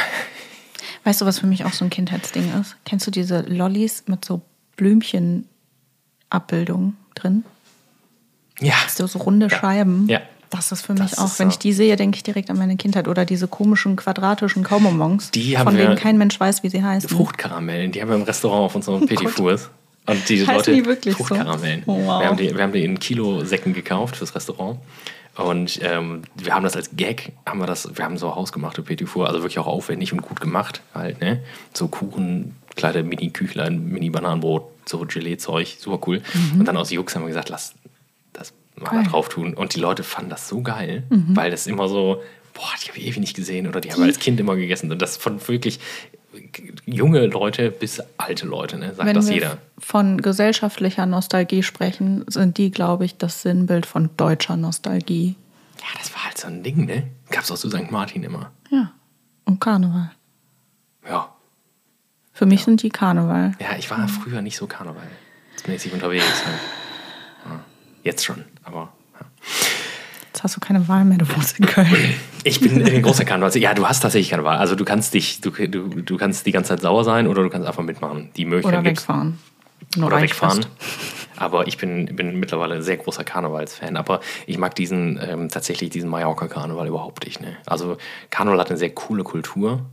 [1.04, 2.76] Weißt du, was für mich auch so ein Kindheitsding ist?
[2.86, 4.42] Kennst du diese Lollis mit so
[4.78, 7.44] Blümchenabbildungen drin?
[8.60, 8.76] Ja.
[8.88, 9.58] So, so runde ja.
[9.58, 10.08] Scheiben.
[10.08, 10.22] Ja.
[10.50, 11.56] Das ist für mich das auch, wenn so.
[11.56, 13.08] ich die sehe, denke ich direkt an meine Kindheit.
[13.08, 17.10] Oder diese komischen quadratischen Kaumomons, die haben von denen kein Mensch weiß, wie sie heißen.
[17.10, 19.72] Fruchtkaramellen, die haben wir im Restaurant auf unserem oh Petit Fours.
[20.06, 21.24] Und die Heißen Leute, die wirklich so?
[21.24, 21.82] Fruchtkaramellen.
[21.88, 22.22] Oh, wow.
[22.22, 24.78] wir, haben die, wir haben die in Kilo-Säcken gekauft fürs Restaurant.
[25.36, 29.10] Und ähm, wir haben das als Gag, haben wir das, wir haben so hausgemachte Petit
[29.10, 31.42] Four, also wirklich auch aufwendig und gut gemacht halt, ne?
[31.74, 36.22] So Kuchen, kleine Mini-Küchlein, Mini-Bananenbrot, so Gelee-Zeug, super cool.
[36.58, 37.74] Und dann aus Jux haben wir gesagt, lass
[38.32, 38.96] das mal da Mhm.
[38.98, 39.04] Geil.
[39.04, 39.08] Mhm.
[39.10, 39.54] drauf tun.
[39.56, 42.22] Und die Leute fanden das so geil, weil das immer so,
[42.54, 44.92] boah, die habe ich ewig nicht gesehen oder die haben wir als Kind immer gegessen.
[44.92, 45.80] Und das von wirklich
[46.86, 48.94] junge Leute bis alte Leute, ne?
[48.94, 49.58] Sagt Wenn das wir jeder.
[49.78, 55.36] von gesellschaftlicher Nostalgie sprechen, sind die, glaube ich, das Sinnbild von deutscher Nostalgie.
[55.80, 57.08] Ja, das war halt so ein Ding, ne?
[57.30, 57.92] Gab's auch zu St.
[57.92, 58.52] Martin immer.
[58.72, 58.92] Ja.
[59.46, 60.12] Und Karneval.
[61.08, 61.34] Ja.
[62.32, 63.54] Für mich sind die Karneval.
[63.60, 66.46] Ja, ich war früher nicht so karnevalsmäßig unterwegs.
[66.46, 66.60] Halt.
[67.46, 67.60] Ja.
[68.04, 68.94] Jetzt schon, aber.
[69.20, 69.28] Ja.
[70.44, 71.88] Jetzt hast du keine Wahl mehr, du wohnst in Köln.
[72.44, 73.56] Ich bin ein großer Karneval.
[73.56, 74.58] Ja, du hast tatsächlich keine Wahl.
[74.58, 77.50] Also du kannst dich, du, du, du kannst die ganze Zeit sauer sein oder du
[77.50, 78.30] kannst einfach mitmachen.
[78.36, 79.40] Die Möglichkeit Oder wegfahren.
[79.96, 80.66] Nur Oder wegfahren.
[81.38, 83.96] Aber ich bin, bin mittlerweile ein sehr großer Karnevalsfan.
[83.96, 87.40] Aber ich mag diesen ähm, tatsächlich diesen Mallorca-Karneval überhaupt nicht.
[87.40, 87.56] Ne?
[87.66, 87.96] Also
[88.30, 89.86] Karneval hat eine sehr coole Kultur.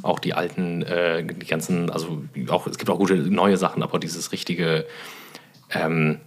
[0.00, 3.98] Auch die alten, äh, die ganzen, also auch, es gibt auch gute neue Sachen, aber
[3.98, 4.86] dieses richtige,
[5.68, 6.18] ähm,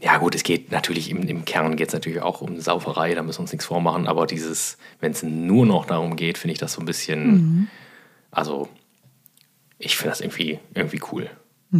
[0.00, 3.22] ja gut, es geht natürlich im, im Kern geht es natürlich auch um Sauferei, da
[3.22, 6.58] müssen wir uns nichts vormachen, aber dieses, wenn es nur noch darum geht, finde ich
[6.58, 7.68] das so ein bisschen,
[8.30, 8.68] also
[9.78, 11.30] ich finde das irgendwie, irgendwie cool.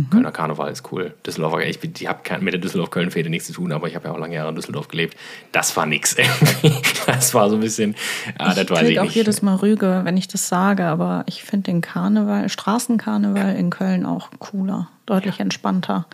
[0.08, 1.14] Kölner Karneval ist cool.
[1.26, 4.18] Düsseldorfer, ich, ich habe mit der Düsseldorf-Köln-Fäde nichts zu tun, aber ich habe ja auch
[4.18, 5.16] lange Jahre in Düsseldorf gelebt.
[5.50, 6.72] Das war nix irgendwie.
[7.06, 7.96] Das war so ein bisschen,
[8.38, 9.16] ah, das Ich weiß krieg ich auch nicht.
[9.16, 14.06] jedes Mal Rüge, wenn ich das sage, aber ich finde den Karneval, Straßenkarneval in Köln
[14.06, 16.06] auch cooler, deutlich entspannter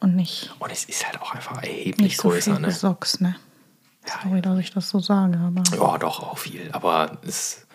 [0.00, 2.52] und nicht, Und es ist halt auch einfach erheblich nicht so größer.
[2.52, 2.68] viel Ne?
[2.68, 3.36] Gesocks, ne?
[4.22, 6.68] Sorry, dass ich das so sage, aber Ja, doch, auch viel.
[6.72, 7.66] Aber es,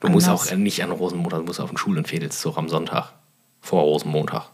[0.00, 3.12] du musst auch nicht an Rosenmontag, du musst auf den Schul- und Fädelszug am Sonntag.
[3.60, 4.48] Vor Rosenmontag.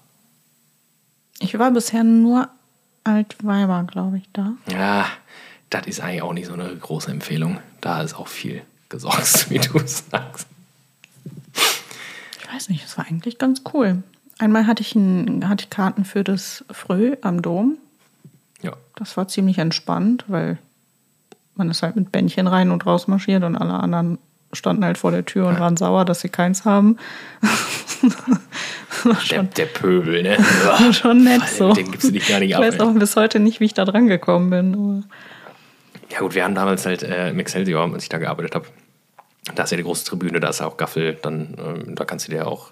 [1.39, 2.49] ich war bisher nur
[3.05, 4.53] Altweiber, glaube ich, da.
[4.71, 5.07] Ja,
[5.71, 7.59] das ist eigentlich auch nicht so eine große Empfehlung.
[7.81, 10.47] Da ist auch viel gesorgt, wie du sagst.
[12.41, 14.03] Ich weiß nicht, es war eigentlich ganz cool.
[14.43, 17.79] Einmal hatte ich, ein, hatte ich Karten für das Früh am Dom.
[18.61, 18.73] Ja.
[18.97, 20.59] Das war ziemlich entspannt, weil
[21.55, 24.19] man ist halt mit Bändchen rein und raus marschiert und alle anderen
[24.53, 26.97] standen halt vor der Tür und waren sauer, dass sie keins haben.
[29.05, 30.37] Der, schon, der Pöbel, ne?
[30.65, 31.73] war schon nett so.
[31.73, 32.63] Den gibst du dich gar nicht ich ab.
[32.63, 32.81] weiß ey.
[32.83, 35.05] auch bis heute nicht, wie ich da dran gekommen bin.
[36.09, 38.67] Ja gut, wir haben damals halt äh, im Excelsior, als ich da gearbeitet habe,
[39.55, 42.29] da ist ja die große Tribüne, da ist ja auch Gaffel, dann ähm, da kannst
[42.29, 42.71] du dir auch,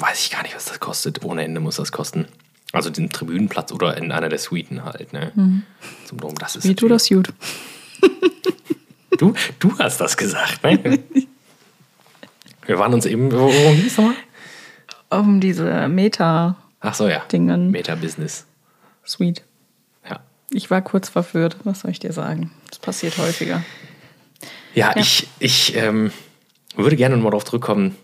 [0.00, 2.26] weiß ich gar nicht, was das kostet, ohne Ende muss das kosten.
[2.72, 5.32] Also den Tribünenplatz oder in einer der Suiten halt, ne?
[6.06, 7.32] Zum Dom, das ist Wie du das gut.
[9.16, 10.98] Du, du hast das gesagt, ne?
[12.66, 14.16] Wir waren uns eben, wo, worum ging's nochmal?
[15.08, 16.56] Um diese Meta-Suite.
[16.80, 17.20] Ach so, ja.
[17.30, 17.70] Dingen.
[17.70, 18.44] Meta-Business.
[20.10, 20.20] Ja.
[20.50, 22.50] Ich war kurz verführt, was soll ich dir sagen?
[22.70, 23.62] Das passiert häufiger.
[24.74, 26.10] Ja, ich, ich ähm,
[26.74, 27.96] würde gerne nochmal darauf zurückkommen.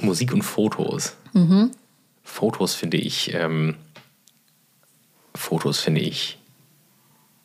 [0.00, 1.16] Musik und Fotos.
[2.22, 3.76] Fotos finde ich, ähm,
[5.34, 6.38] Fotos finde ich,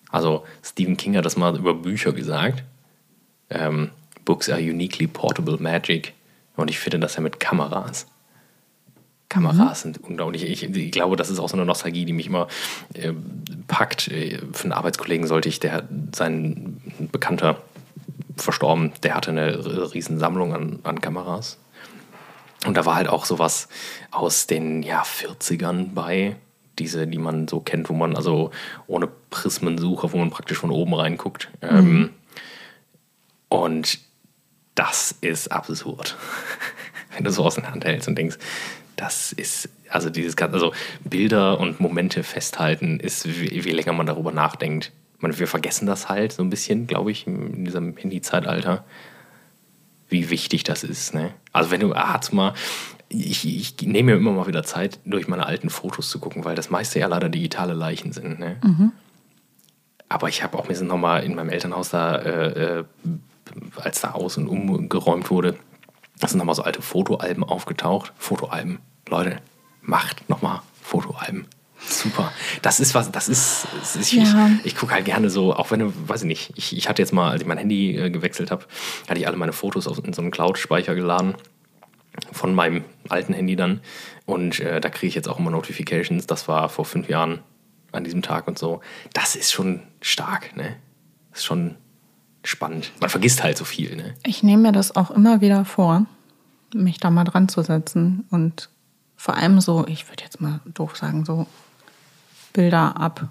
[0.10, 2.64] also Stephen King hat das mal über Bücher gesagt.
[3.50, 3.92] Ähm,
[4.26, 6.14] Books are uniquely portable magic.
[6.56, 8.08] Und ich finde das ja mit Kameras.
[9.30, 10.44] Kameras sind unglaublich.
[10.44, 12.48] Ich, ich glaube, das ist auch so eine Nostalgie, die mich immer
[12.94, 13.14] äh,
[13.68, 14.10] packt.
[14.10, 16.82] Äh, Für einen Arbeitskollegen sollte ich, der sein
[17.12, 17.62] Bekannter
[18.36, 21.58] verstorben, der hatte eine riesen Sammlung an, an Kameras.
[22.66, 23.68] Und da war halt auch sowas
[24.12, 26.36] aus den ja, 40ern bei.
[26.80, 28.50] Diese, die man so kennt, wo man also
[28.88, 31.50] ohne Prismensuche, wo man praktisch von oben reinguckt.
[31.62, 32.12] Ähm,
[33.50, 34.00] und
[34.76, 36.16] das ist absurd.
[37.14, 38.38] Wenn du so aus der Hand hältst und denkst,
[38.96, 44.06] das ist, also dieses ganze, also Bilder und Momente festhalten, ist, wie, wie länger man
[44.06, 44.92] darüber nachdenkt.
[45.20, 48.86] Man, wir vergessen das halt so ein bisschen, glaube ich, in diesem Handy-Zeitalter,
[50.08, 51.14] wie wichtig das ist.
[51.14, 51.34] Ne?
[51.52, 52.54] Also wenn du, ah, hat's mal,
[53.10, 56.56] ich, ich nehme mir immer mal wieder Zeit, durch meine alten Fotos zu gucken, weil
[56.56, 58.40] das meiste ja leider digitale Leichen sind.
[58.40, 58.58] Ne?
[60.08, 62.84] Aber ich habe auch mir sind noch mal in meinem Elternhaus da, äh, äh,
[63.76, 65.58] als da aus- und umgeräumt wurde,
[66.20, 68.14] da sind nochmal so alte Fotoalben aufgetaucht.
[68.18, 68.80] Fotoalben.
[69.10, 69.38] Leute,
[69.82, 71.48] macht nochmal Fotoalben.
[71.88, 72.32] Super.
[72.62, 74.50] Das ist was, das ist, das ist Ja.
[74.60, 77.02] ich, ich gucke halt gerne so, auch wenn du, weiß ich nicht, ich, ich hatte
[77.02, 78.66] jetzt mal, als ich mein Handy äh, gewechselt habe,
[79.10, 81.36] hatte ich alle meine Fotos auf, in so einen Cloud-Speicher geladen
[82.32, 83.82] von meinem alten Handy dann.
[84.26, 86.28] Und äh, da kriege ich jetzt auch immer Notifications.
[86.28, 87.40] Das war vor fünf Jahren
[87.92, 88.82] an diesem Tag und so.
[89.14, 90.76] Das ist schon stark, ne?
[91.32, 91.76] Das ist schon
[92.44, 92.92] spannend.
[93.00, 94.14] Man vergisst halt so viel, ne?
[94.26, 96.06] Ich nehme mir das auch immer wieder vor,
[96.74, 98.70] mich da mal dran zu setzen und
[99.16, 101.46] vor allem so, ich würde jetzt mal doof sagen, so
[102.54, 103.30] Bilder ab,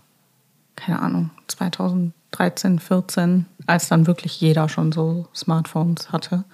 [0.77, 6.45] keine Ahnung, 2013, 14, als dann wirklich jeder schon so Smartphones hatte,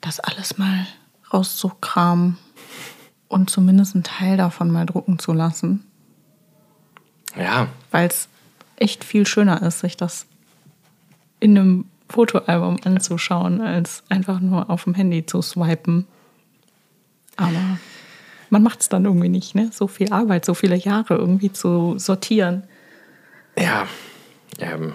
[0.00, 0.86] das alles mal
[1.32, 2.38] rauszukramen
[3.28, 5.84] und zumindest einen Teil davon mal drucken zu lassen.
[7.36, 7.68] Ja.
[7.90, 8.28] Weil es
[8.76, 10.26] echt viel schöner ist, sich das
[11.40, 16.06] in einem Fotoalbum anzuschauen, als einfach nur auf dem Handy zu swipen.
[17.36, 17.78] Aber
[18.52, 19.70] man macht es dann irgendwie nicht, ne?
[19.72, 22.64] So viel Arbeit, so viele Jahre irgendwie zu sortieren.
[23.58, 23.88] Ja,
[24.58, 24.92] ähm,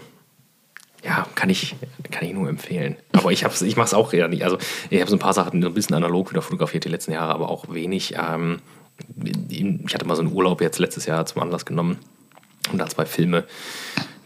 [1.03, 1.75] ja, kann ich,
[2.11, 2.97] kann ich nur empfehlen.
[3.13, 4.43] Aber ich, ich mache es auch eher nicht.
[4.43, 4.59] Also
[4.91, 7.49] ich habe so ein paar Sachen ein bisschen analog wieder fotografiert die letzten Jahre, aber
[7.49, 8.13] auch wenig.
[8.15, 8.59] Ähm,
[9.49, 11.97] ich hatte mal so einen Urlaub jetzt letztes Jahr zum Anlass genommen
[12.71, 13.45] und da zwei Filme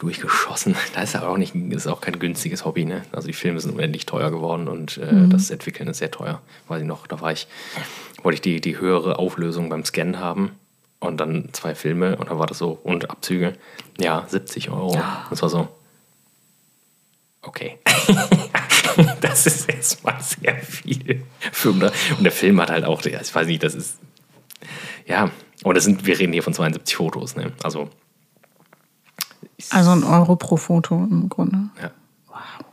[0.01, 0.75] durchgeschossen.
[0.93, 2.85] Da ist ja auch nicht, ist auch kein günstiges Hobby.
[2.85, 3.03] Ne?
[3.11, 5.29] Also die Filme sind unendlich teuer geworden und äh, mhm.
[5.29, 6.41] das Entwickeln ist sehr teuer.
[6.67, 7.47] Weiß ich noch, da war ich,
[8.23, 10.51] wollte ich die, die höhere Auflösung beim Scannen haben
[10.99, 13.53] und dann zwei Filme und da war das so und Abzüge.
[13.99, 14.95] Ja, 70 Euro.
[14.95, 15.27] Ja.
[15.29, 15.67] Das war so.
[17.43, 17.79] Okay.
[19.21, 21.23] das ist erstmal sehr viel.
[21.51, 21.81] Für, und
[22.19, 23.97] der Film hat halt auch, ich weiß nicht, das ist.
[25.07, 25.31] Ja,
[25.63, 27.51] aber das sind, wir reden hier von 72 Fotos, ne?
[27.63, 27.89] Also
[29.69, 31.69] also ein Euro pro Foto im Grunde.
[31.81, 31.91] Ja.
[32.27, 32.65] Wow.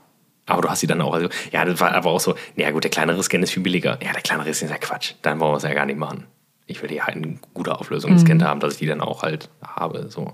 [0.46, 2.84] Aber du hast sie dann auch, also, ja, das war aber auch so, ja gut,
[2.84, 3.98] der kleinere Scan ist viel billiger.
[4.02, 5.14] Ja, der kleinere ist ja Quatsch.
[5.22, 6.24] Dann wollen wir es ja gar nicht machen.
[6.66, 8.14] Ich will die halt in guter Auflösung mhm.
[8.16, 10.08] gescannt haben, dass ich die dann auch halt habe.
[10.08, 10.32] So,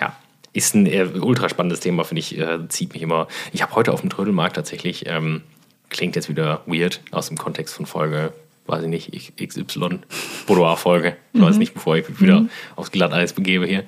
[0.00, 0.14] ja.
[0.52, 3.28] Ist ein äh, ultra spannendes Thema, finde ich, äh, zieht mich immer.
[3.52, 5.42] Ich habe heute auf dem Trödelmarkt tatsächlich, ähm,
[5.88, 8.32] klingt jetzt wieder weird aus dem Kontext von Folge
[8.66, 10.00] weiß ich nicht, XY
[10.46, 11.16] Boudoir-Folge.
[11.32, 11.44] Ich mhm.
[11.44, 12.50] weiß nicht, bevor ich mich wieder mhm.
[12.76, 13.84] aufs Glatteis begebe hier.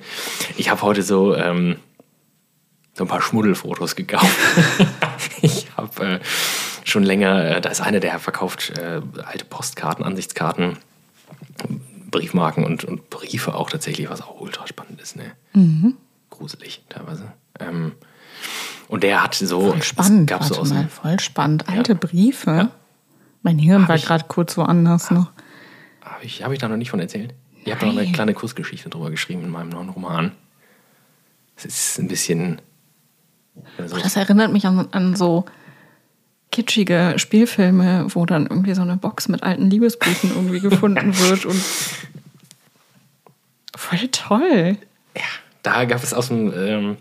[0.56, 1.76] Ich habe heute so ähm,
[2.94, 4.36] so ein paar Schmuddelfotos gekauft.
[5.42, 6.20] ich habe äh,
[6.84, 10.78] schon länger, äh, da ist einer, der verkauft äh, alte Postkarten, Ansichtskarten,
[12.10, 15.16] Briefmarken und, und Briefe auch tatsächlich, was auch ultra spannend ist.
[15.16, 15.32] Ne?
[15.52, 15.96] Mhm.
[16.30, 17.32] Gruselig teilweise.
[17.58, 17.92] Ähm,
[18.86, 19.70] und der hat so.
[19.70, 20.30] Voll spannend.
[20.30, 21.68] Gab so aus mal, voll spannend.
[21.68, 21.98] Alte ja.
[21.98, 22.50] Briefe.
[22.50, 22.70] Ja.
[23.42, 25.30] Mein Hirn hab war gerade kurz woanders noch.
[26.02, 27.34] Habe ich, hab ich da noch nicht von erzählt?
[27.64, 30.32] Ich habe noch eine kleine Kursgeschichte drüber geschrieben in meinem neuen Roman.
[31.56, 32.60] Es ist ein bisschen
[33.78, 35.44] also das erinnert mich an, an so
[36.50, 41.60] kitschige Spielfilme, wo dann irgendwie so eine Box mit alten Liebesbriefen irgendwie gefunden wird und
[43.76, 44.78] voll toll.
[45.16, 45.22] Ja,
[45.62, 46.96] da gab es aus dem ähm,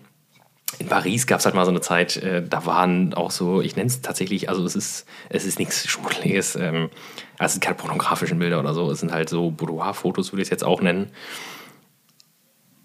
[0.79, 3.75] in Paris gab es halt mal so eine Zeit, äh, da waren auch so, ich
[3.75, 6.89] nenne es tatsächlich, also es ist, es ist nichts Schmuddeliges, ähm,
[7.37, 10.47] also es sind keine pornografischen Bilder oder so, es sind halt so Boudoir-Fotos, würde ich
[10.47, 11.11] es jetzt auch nennen.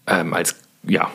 [0.07, 1.11] Ähm, als, ja,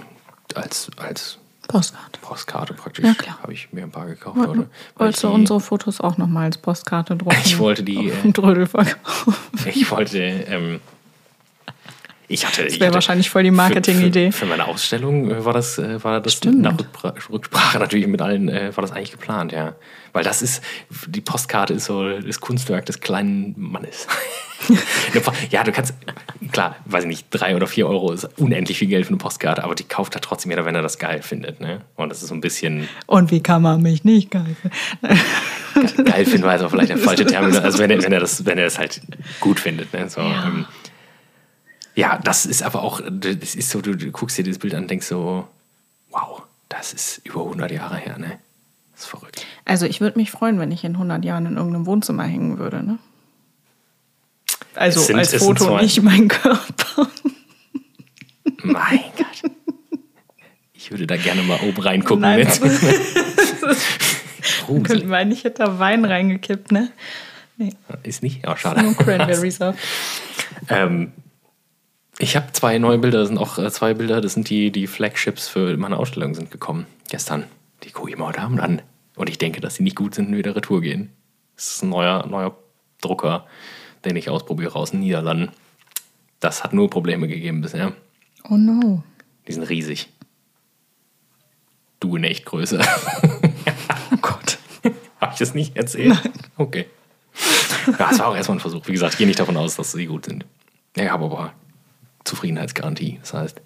[0.56, 2.20] als, als Postkarte.
[2.22, 3.06] Postkarte praktisch.
[3.06, 3.40] Ja, klar.
[3.42, 4.70] Habe ich mir ein paar gekauft Woll, heute.
[4.98, 7.38] Wolltest du unsere Fotos auch nochmal als Postkarte drucken?
[7.44, 8.10] Ich wollte die.
[8.10, 9.36] Äh, Trödel verkaufen.
[9.66, 10.20] Ich wollte.
[10.20, 10.82] Ähm,
[12.28, 12.64] ich hatte.
[12.66, 14.32] Das wäre wahrscheinlich voll die Marketingidee.
[14.32, 16.62] Für, für, für, meine Ausstellung äh, war das, äh, war das Stimmt.
[16.62, 16.76] nach
[17.30, 19.76] Rücksprache natürlich mit allen, äh, war das eigentlich geplant, ja.
[20.14, 20.62] Weil das ist,
[21.08, 24.08] die Postkarte ist so das Kunstwerk des kleinen Mannes.
[25.50, 25.96] ja, du kannst,
[26.52, 29.64] klar, weiß ich nicht, drei oder vier Euro ist unendlich viel Geld für eine Postkarte,
[29.64, 31.60] aber die kauft halt trotzdem jeder, wenn er das geil findet.
[31.60, 31.82] Ne?
[31.96, 32.88] Und das ist so ein bisschen.
[33.08, 36.06] Und wie kann man mich nicht geil finden?
[36.06, 37.58] geil finden war also vielleicht der falsche Termin.
[37.58, 39.02] Also wenn er, wenn er, das, wenn er das halt
[39.40, 39.92] gut findet.
[39.94, 40.10] Ne?
[40.10, 40.46] So, ja.
[40.46, 40.66] Ähm,
[41.96, 44.84] ja, das ist aber auch, das ist so, du, du guckst dir das Bild an
[44.84, 45.48] und denkst so,
[46.10, 48.40] wow, das ist über 100 Jahre her, ne?
[48.94, 49.46] Das ist verrückt.
[49.66, 52.84] Also ich würde mich freuen, wenn ich in 100 Jahren in irgendeinem Wohnzimmer hängen würde,
[52.84, 52.98] ne?
[54.76, 57.08] Also sind, als Foto, nicht mein Körper.
[58.64, 59.52] Mein Gott.
[60.74, 62.22] Ich würde da gerne mal oben reingucken.
[62.22, 62.60] Nein, mit.
[64.84, 66.92] Könnten wir eigentlich hätte da Wein reingekippt, ne?
[67.58, 67.74] Nee.
[68.04, 68.44] Ist nicht?
[68.44, 68.82] Ja, schade.
[68.82, 69.78] Nur Cranberry Saft.
[70.70, 71.12] ähm,
[72.20, 74.88] ich habe zwei neue Bilder, das sind auch äh, zwei Bilder, das sind die, die
[74.88, 76.86] Flagships für meine Ausstellung sind gekommen.
[77.10, 77.46] Gestern.
[77.84, 78.82] Die gucke ich mal heute Abend an.
[79.16, 81.12] Und ich denke, dass sie nicht gut sind und wieder retour gehen.
[81.56, 82.56] Das ist ein neuer, neuer
[83.02, 83.46] Drucker,
[84.06, 85.52] den ich ausprobiere aus den Niederlanden.
[86.40, 87.94] Das hat nur Probleme gegeben bisher.
[88.50, 89.04] Oh no.
[89.48, 90.10] Die sind riesig.
[92.00, 92.80] Du in echt größer.
[94.12, 94.58] oh Gott.
[95.22, 96.20] Habe ich das nicht erzählt?
[96.24, 96.34] Nein.
[96.58, 96.86] Okay.
[98.00, 98.88] Ja, es war auch erstmal ein Versuch.
[98.88, 100.46] Wie gesagt, ich gehe nicht davon aus, dass sie gut sind.
[100.96, 101.54] Ja, aber
[102.24, 103.20] Zufriedenheitsgarantie.
[103.22, 103.62] Das heißt,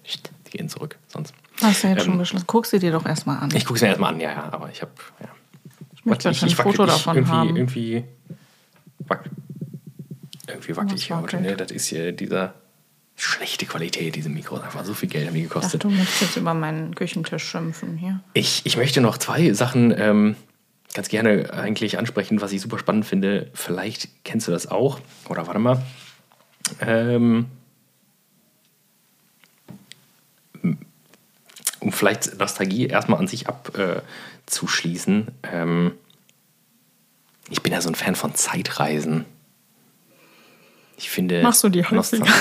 [0.46, 0.98] die gehen zurück.
[1.06, 1.34] Sonst.
[1.62, 2.46] Hast du jetzt ähm, schon beschlossen?
[2.46, 3.50] Guckst du dir doch erstmal an.
[3.54, 4.52] Ich gucke es mir erstmal an, ja, ja.
[4.52, 4.92] Aber ich habe.
[5.20, 5.28] Ja.
[5.94, 7.56] Ich möchte ich, ein Foto ich, davon irgendwie, haben.
[7.56, 8.04] Irgendwie,
[9.00, 9.28] wack,
[10.46, 11.40] irgendwie wackelig hier heute.
[11.40, 11.56] Ne?
[11.56, 12.54] Das ist hier dieser
[13.16, 14.62] schlechte Qualität, diese Mikros.
[14.62, 15.84] Einfach so viel Geld haben die gekostet.
[15.84, 18.20] Ach, du möchtest jetzt über meinen Küchentisch schimpfen hier.
[18.32, 20.36] Ich, ich möchte noch zwei Sachen ähm,
[20.94, 23.50] ganz gerne eigentlich ansprechen, was ich super spannend finde.
[23.54, 25.00] Vielleicht kennst du das auch.
[25.28, 25.82] Oder warte mal.
[26.80, 27.46] Ähm,
[31.80, 35.28] um vielleicht Nostalgie erstmal an sich abzuschließen.
[35.42, 35.92] Äh, ähm,
[37.50, 39.24] ich bin ja so ein Fan von Zeitreisen.
[40.96, 41.42] Ich finde.
[41.42, 42.26] Machst du die häufiger?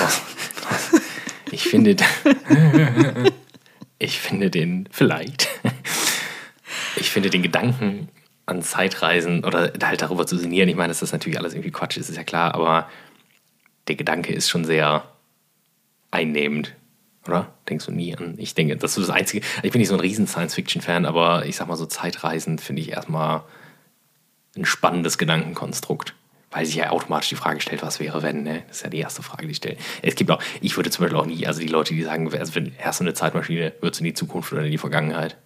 [1.49, 1.95] Ich finde.
[3.99, 4.89] ich finde den.
[4.91, 5.47] Vielleicht.
[6.97, 8.09] Ich finde den Gedanken
[8.45, 10.67] an Zeitreisen oder halt darüber zu sinnieren.
[10.67, 12.89] Ich meine, dass das natürlich alles irgendwie Quatsch ist, ist ja klar, aber
[13.87, 15.05] der Gedanke ist schon sehr
[16.11, 16.73] einnehmend.
[17.27, 17.53] Oder?
[17.69, 18.35] Denkst du nie an?
[18.37, 19.45] Ich denke, das ist das Einzige.
[19.63, 22.91] Ich bin nicht so ein riesen Science-Fiction-Fan, aber ich sag mal so, Zeitreisen finde ich
[22.91, 23.43] erstmal
[24.55, 26.13] ein spannendes Gedankenkonstrukt.
[26.49, 28.63] Weil sich ja automatisch die Frage stellt, was wäre, wenn, ne?
[28.67, 29.75] Das ist ja die erste Frage, die ich stelle.
[30.01, 32.55] Es gibt auch, ich würde zum Beispiel auch nie, also die Leute, die sagen, also
[32.55, 35.37] wenn erst eine Zeitmaschine, würdest du in die Zukunft oder in die Vergangenheit?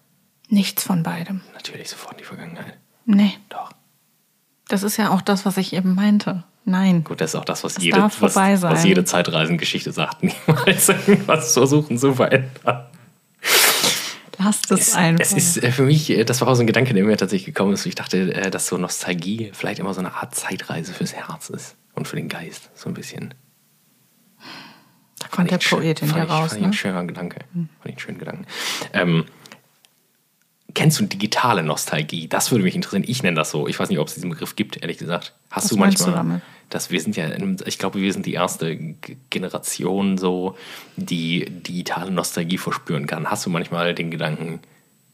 [0.48, 1.42] Nichts von beidem.
[1.54, 2.78] Natürlich sofort in die Vergangenheit.
[3.06, 3.34] Nee.
[3.50, 3.72] Doch.
[4.68, 6.44] Das ist ja auch das, was ich eben meinte.
[6.66, 7.03] Nein.
[7.03, 10.22] Gut, das ist auch das, was, Das jede, was, was jede Zeitreisengeschichte sagt.
[10.24, 12.86] Niemals irgendwas versuchen zu verändern.
[14.38, 15.22] Lasst es Es, einfach.
[15.24, 17.45] es ist äh, für mich, äh, das war auch so ein Gedanke, der mir tatsächlich
[17.53, 17.86] gekommen ist.
[17.86, 21.76] Ich dachte, äh, dass so Nostalgie vielleicht immer so eine Art Zeitreise fürs Herz ist
[21.93, 22.70] und für den Geist.
[22.74, 23.34] So ein bisschen.
[25.20, 26.39] da kommt der ich schön- Poet in fand ich, raus.
[26.49, 26.68] Fand ich Ne?
[26.68, 27.39] ein schöner Gedanke.
[27.53, 28.45] Fand ich einen schönen Gedanken.
[28.93, 29.26] Ähm,
[30.74, 32.28] kennst du digitale Nostalgie?
[32.28, 33.03] Das würde mich interessieren.
[33.07, 33.67] Ich nenne das so.
[33.67, 35.34] Ich weiß nicht, ob es diesen Begriff gibt, ehrlich gesagt.
[35.49, 38.34] Hast Was du manchmal, du dass wir sind ja, in ich glaube, wir sind die
[38.34, 40.55] erste G- Generation so,
[40.95, 43.30] die digitale Nostalgie verspüren kann.
[43.30, 44.61] Hast du manchmal den Gedanken,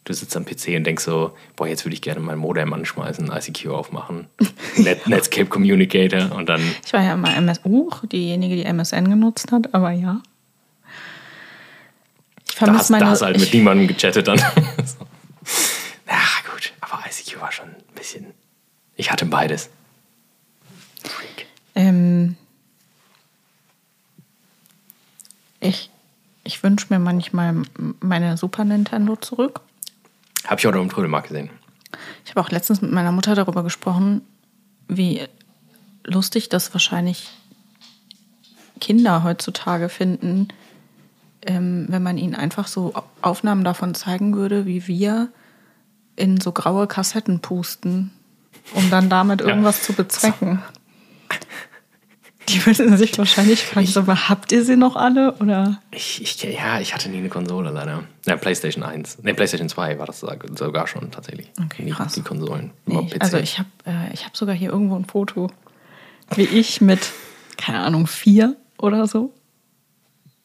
[0.04, 3.32] du sitzt am PC und denkst so, boah, jetzt würde ich gerne mein Modem anschmeißen,
[3.32, 4.28] ICQ aufmachen,
[4.78, 9.52] Net Netscape Communicator und dann Ich war ja immer MS uh, diejenige, die MSN genutzt
[9.52, 10.22] hat, aber ja.
[12.48, 13.10] Ich vermisse hast, da meine.
[13.10, 14.38] hast halt mit ich, niemandem gechattet dann.
[14.86, 15.07] so.
[17.20, 18.34] ICQ war schon ein bisschen.
[18.96, 19.70] Ich hatte beides.
[21.76, 22.36] Ähm,
[25.60, 25.92] ich,
[26.44, 27.62] ich wünsche mir manchmal
[28.00, 29.62] meine Super Nintendo zurück.
[30.48, 31.50] Hab ich heute im Trödelmarkt gesehen.
[32.26, 34.22] Ich habe auch letztens mit meiner Mutter darüber gesprochen,
[34.88, 35.28] wie
[36.04, 37.30] lustig das wahrscheinlich
[38.80, 40.48] Kinder heutzutage finden,
[41.44, 45.30] ähm, wenn man ihnen einfach so Aufnahmen davon zeigen würde, wie wir
[46.18, 48.12] in so graue Kassetten pusten,
[48.74, 50.62] um dann damit irgendwas zu bezwecken.
[52.50, 55.34] Die würden sich wahrscheinlich fragen, so, aber habt ihr sie noch alle?
[55.34, 58.04] Oder Ich, ich, ja, ich hatte nie eine Konsole leider.
[58.26, 59.24] Ja, PlayStation 1.
[59.24, 60.22] Ne, PlayStation 2 war das
[60.56, 61.52] sogar schon tatsächlich.
[61.62, 62.14] Okay, nie, krass.
[62.14, 62.72] Die Konsolen.
[62.86, 65.52] Nee, ich, also ich habe äh, ich hab sogar hier irgendwo ein Foto,
[66.36, 67.12] wie ich mit,
[67.58, 69.34] keine Ahnung, vier oder so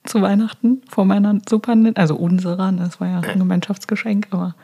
[0.04, 4.56] zu Weihnachten vor meiner Super also unserer, das war ja ein Gemeinschaftsgeschenk, aber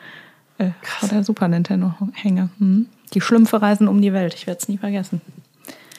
[0.58, 2.50] äh, vor der Super Nintendo hänge.
[2.58, 2.86] Hm.
[3.14, 5.20] Die Schlümpfe reisen um die Welt, ich werde es nie vergessen.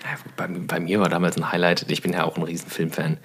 [0.03, 3.17] Ja, bei, bei mir war damals ein Highlight, ich bin ja auch ein riesen Filmfan.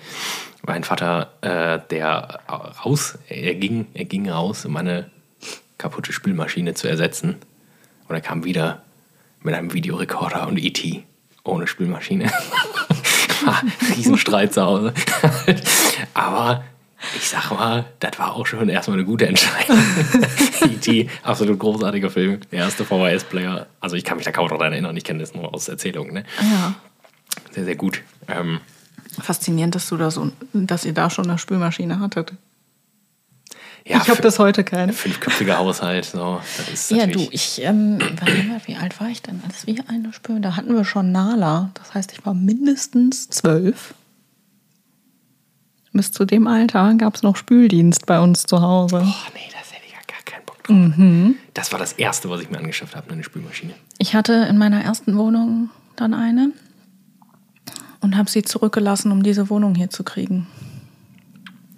[0.67, 2.41] Mein Vater, äh, der
[2.85, 5.11] raus, er ging, er ging raus, um meine
[5.79, 7.37] kaputte Spülmaschine zu ersetzen.
[8.09, 8.83] Und er kam wieder
[9.43, 11.05] mit einem Videorekorder und E.T.
[11.45, 12.31] ohne Spülmaschine.
[13.97, 14.95] Riesenstreit zu Hause.
[16.15, 16.65] Aber
[17.17, 19.79] ich sag mal, das war auch schon erstmal eine gute Entscheidung.
[20.63, 22.41] E.T., absolut großartiger Film.
[22.51, 23.67] Der erste VHS-Player.
[23.81, 26.15] Also ich kann mich da kaum daran erinnern, ich kenne das nur aus Erzählungen.
[26.15, 26.25] Ne?
[26.41, 26.75] Ja.
[27.53, 28.03] Sehr, sehr gut.
[28.29, 28.61] Ähm,
[29.21, 32.33] Faszinierend, dass du da so, dass ihr da schon eine Spülmaschine hattet.
[33.85, 34.93] ja, ich habe das heute keine.
[34.93, 36.41] Fünfköpfiger Haushalt, so.
[36.57, 40.13] Das ist Ja, du, ich, ähm, mal, wie alt war ich denn, als wir eine
[40.13, 40.43] Spülen?
[40.43, 41.71] Da hatten wir schon Nala.
[41.75, 43.95] Das heißt, ich war mindestens zwölf.
[45.95, 48.97] Bis zu dem Alter gab es noch Spüldienst bei uns zu Hause.
[48.97, 51.37] Boah, nee, das hätte ich ja gar keinen Bock drauf.
[51.55, 53.75] Das war das Erste, was ich mir angeschafft habe, eine Spülmaschine.
[53.99, 56.51] Ich hatte in meiner ersten Wohnung dann eine
[58.01, 60.49] und habe sie zurückgelassen, um diese Wohnung hier zu kriegen.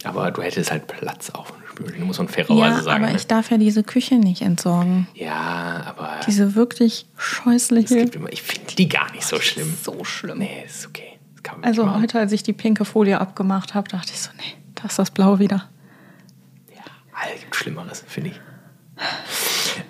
[0.03, 3.03] Aber du hättest halt Platz auf eine Spülmaschine, muss man fairerweise ja, sagen.
[3.05, 3.19] aber ne?
[3.19, 5.09] ich darf ja diese Küche nicht entsorgen.
[5.14, 7.97] ja, aber Diese wirklich es scheußliche.
[7.97, 9.77] gibt immer, ich finde die gar nicht so schlimm.
[9.83, 10.39] So schlimm.
[10.39, 11.16] Nee, ist okay.
[11.47, 12.03] Kann man Also machen.
[12.03, 15.11] heute, als ich die pinke Folie abgemacht habe, dachte ich so, nee, da ist das
[15.11, 15.68] Blau wieder.
[17.34, 18.40] Es gibt Schlimmeres, finde ich.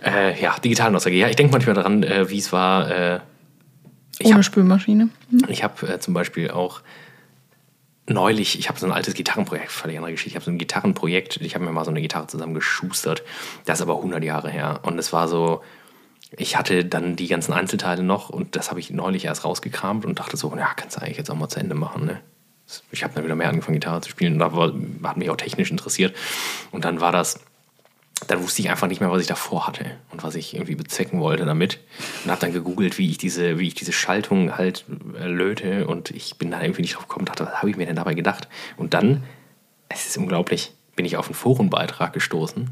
[0.05, 1.19] Äh, ja, digitale Nostalgie.
[1.19, 2.91] Ja, ich denke manchmal daran, äh, wie es war.
[2.91, 3.21] Äh,
[4.19, 5.09] ich Ohne habe Spülmaschine.
[5.49, 6.81] Ich habe äh, zum Beispiel auch
[8.09, 10.31] neulich, ich habe so ein altes Gitarrenprojekt, völlig andere Geschichte.
[10.31, 13.23] Ich habe so ein Gitarrenprojekt, ich habe mir mal so eine Gitarre zusammengeschustert.
[13.65, 14.81] Das ist aber 100 Jahre her.
[14.83, 15.63] Und es war so,
[16.31, 20.19] ich hatte dann die ganzen Einzelteile noch und das habe ich neulich erst rausgekramt und
[20.19, 22.21] dachte so, ja, kannst du eigentlich jetzt auch mal zu Ende machen, ne?
[22.91, 24.73] Ich habe dann wieder mehr angefangen, Gitarre zu spielen und da war,
[25.05, 26.17] hat mich auch technisch interessiert.
[26.73, 27.39] Und dann war das
[28.29, 31.21] dann wusste ich einfach nicht mehr, was ich davor hatte und was ich irgendwie bezwecken
[31.21, 31.81] wollte damit.
[32.25, 34.85] Und habe dann gegoogelt, wie ich diese, wie ich diese Schaltung halt
[35.19, 35.87] äh, löte.
[35.87, 38.15] Und ich bin da irgendwie nicht drauf gekommen, dachte, was habe ich mir denn dabei
[38.15, 38.49] gedacht?
[38.77, 39.25] Und dann,
[39.89, 42.71] es ist unglaublich, bin ich auf einen Forenbeitrag gestoßen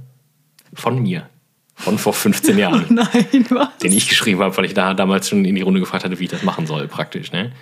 [0.73, 1.29] von mir.
[1.77, 2.87] Von vor 15 Jahren.
[2.91, 3.79] Nein, was?
[3.79, 6.25] Den ich geschrieben habe, weil ich da damals schon in die Runde gefragt hatte, wie
[6.25, 7.33] ich das machen soll, praktisch.
[7.33, 7.53] Ne?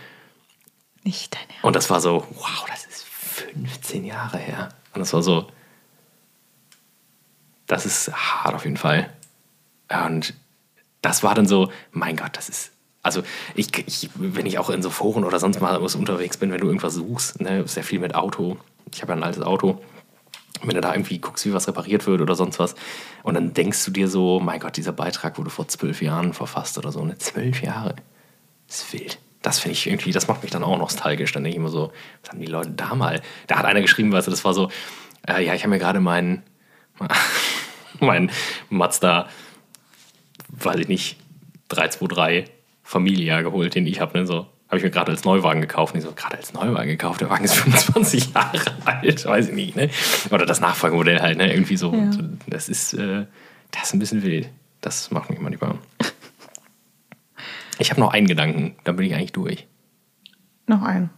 [1.03, 1.65] Nicht dein Ernst.
[1.65, 4.69] Und das war so, wow, das ist 15 Jahre her.
[4.95, 5.49] Und das war so,
[7.67, 9.09] das ist hart auf jeden Fall.
[10.07, 10.35] Und
[11.01, 12.73] das war dann so, mein Gott, das ist.
[13.03, 13.23] Also,
[13.57, 16.69] ich, ich, wenn ich auch in so Foren oder sonst mal unterwegs bin, wenn du
[16.69, 18.59] irgendwas suchst, ne, sehr viel mit Auto.
[18.95, 19.83] Ich habe ja ein altes Auto.
[20.63, 22.75] Wenn du da irgendwie guckst, wie was repariert wird oder sonst was,
[23.23, 26.79] und dann denkst du dir so, mein Gott, dieser Beitrag wurde vor zwölf Jahren verfasst
[26.79, 27.17] oder so, ne?
[27.19, 27.97] Zwölf Jahre.
[28.67, 29.19] Das ist wild.
[29.41, 31.33] Das finde ich irgendwie, das macht mich dann auch nostalgisch.
[31.33, 33.21] Dann denke ich immer so, was haben die Leute da mal?
[33.49, 34.71] Da hat einer geschrieben, weißt du, das war so,
[35.27, 36.43] äh, ja, ich habe mir gerade meinen
[38.01, 38.31] mein
[38.69, 39.29] Mazda,
[40.49, 41.17] weiß ich nicht,
[41.69, 42.51] 323
[42.83, 44.19] Familia geholt, den ich habe.
[44.19, 44.27] Ne?
[44.27, 45.93] So, habe ich mir gerade als Neuwagen gekauft.
[45.93, 49.55] Und ich so, gerade als Neuwagen gekauft, der Wagen ist 25 Jahre alt, weiß ich
[49.55, 49.77] nicht.
[49.77, 49.91] Ne?
[50.31, 51.53] Oder das Nachfolgemodell halt, ne?
[51.53, 51.93] irgendwie so.
[51.93, 52.11] Ja.
[52.47, 53.27] Das, ist, äh,
[53.71, 54.49] das ist ein bisschen wild.
[54.81, 55.77] Das macht mich manchmal.
[57.79, 59.67] Ich habe noch einen Gedanken, dann bin ich eigentlich durch.
[60.67, 61.11] Noch ein.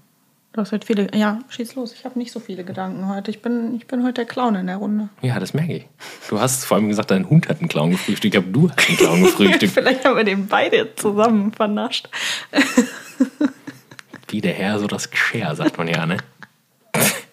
[0.55, 1.09] Du hast heute viele.
[1.13, 1.93] Ja, schieß los.
[1.93, 3.29] Ich habe nicht so viele Gedanken heute.
[3.33, 5.09] Ich bin, ich bin heute der Clown in der Runde.
[5.21, 5.89] Ja, das merke ich.
[6.29, 8.37] Du hast vor allem gesagt, dein Hund hat einen Clown gefrühstückt.
[8.37, 9.73] Ich glaube, du hast einen Clown gefrühstückt.
[9.75, 12.09] Vielleicht haben wir den beide zusammen vernascht.
[14.29, 16.19] Wie der Herr, so das Geschirr, sagt man ja, ne?
[16.93, 17.25] Das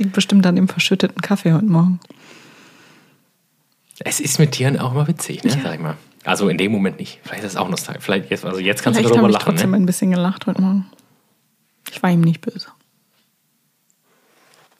[0.00, 2.00] liegt bestimmt an dem verschütteten Kaffee heute Morgen.
[4.00, 5.52] Es ist mit Tieren auch immer witzig, ne?
[5.52, 5.60] Ja.
[5.62, 5.96] Sag ich mal.
[6.28, 7.20] Also in dem Moment nicht.
[7.22, 8.04] Vielleicht ist es auch nostalgisch.
[8.04, 9.76] Vielleicht jetzt, also jetzt kannst Vielleicht du darüber habe ich lachen, trotzdem ne?
[9.78, 10.86] ein bisschen gelacht heute Morgen.
[11.90, 12.68] Ich war ihm nicht böse.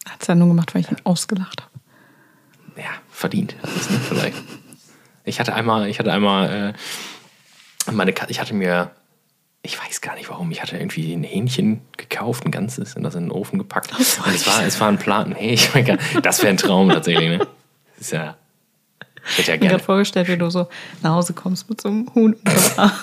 [0.06, 1.72] Hat es ja nur gemacht, weil ich ihn ausgelacht habe.
[2.76, 3.56] Ja, verdient.
[3.62, 4.36] Das ist nicht vielleicht.
[5.24, 6.74] Ich hatte einmal, ich hatte einmal
[7.86, 8.90] äh, meine Katze, ich hatte mir,
[9.62, 13.14] ich weiß gar nicht warum, ich hatte irgendwie ein Hähnchen gekauft, ein ganzes, und das
[13.14, 13.92] in den Ofen gepackt.
[13.94, 15.30] und es war, es war ein Plan.
[15.30, 17.38] Nee, ich mein, das wäre ein Traum tatsächlich, ne?
[17.38, 17.48] Das
[18.00, 18.36] ist ja.
[19.30, 19.68] Ich hätte ja Ich mir gerne.
[19.74, 20.68] gerade vorgestellt, wie du so
[21.02, 22.92] nach Hause kommst mit so einem Huhn unter.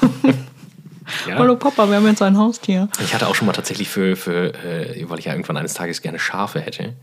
[1.28, 1.36] Ja.
[1.36, 2.90] Hallo Papa, wir haben jetzt ein Haustier.
[3.00, 6.02] Ich hatte auch schon mal tatsächlich für, für äh, weil ich ja irgendwann eines Tages
[6.02, 6.96] gerne Schafe hätte,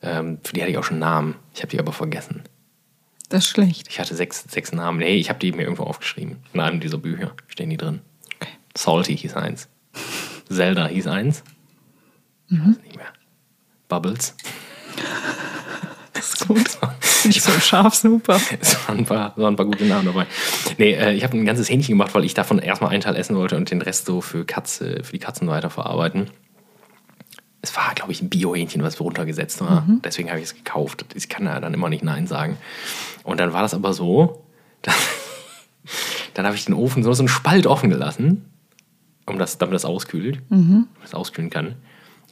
[0.00, 1.34] ähm, für die hatte ich auch schon Namen.
[1.52, 2.44] Ich habe die aber vergessen.
[3.28, 3.88] Das ist schlecht.
[3.90, 5.00] Ich hatte sechs, sechs Namen.
[5.00, 6.38] Nee, ich habe die mir irgendwo aufgeschrieben.
[6.54, 8.00] In einem dieser Bücher stehen die drin.
[8.36, 8.52] Okay.
[8.74, 9.68] Salty hieß eins.
[10.48, 11.44] Zelda hieß eins.
[12.48, 12.76] Mhm.
[12.78, 13.12] Ich nicht mehr.
[13.90, 14.34] Bubbles.
[16.14, 16.78] Das ist gut.
[17.24, 18.40] Nicht so scharf, super.
[18.60, 20.26] Es waren ein paar, waren ein paar gute Namen dabei.
[20.78, 23.36] Nee, äh, ich habe ein ganzes Hähnchen gemacht, weil ich davon erstmal einen Teil essen
[23.36, 26.30] wollte und den Rest so für, Katze, für die Katzen weiterverarbeiten.
[27.60, 29.86] Es war, glaube ich, ein Bio-Hähnchen, was runtergesetzt war.
[30.02, 31.04] Deswegen habe ich es gekauft.
[31.14, 32.58] Ich kann ja dann immer nicht Nein sagen.
[33.22, 34.44] Und dann war das aber so,
[34.82, 34.96] dass,
[36.34, 38.44] dann habe ich den Ofen so, so einen Spalt offen gelassen,
[39.26, 41.76] um das, damit das auskühlt, damit das auskühlen kann.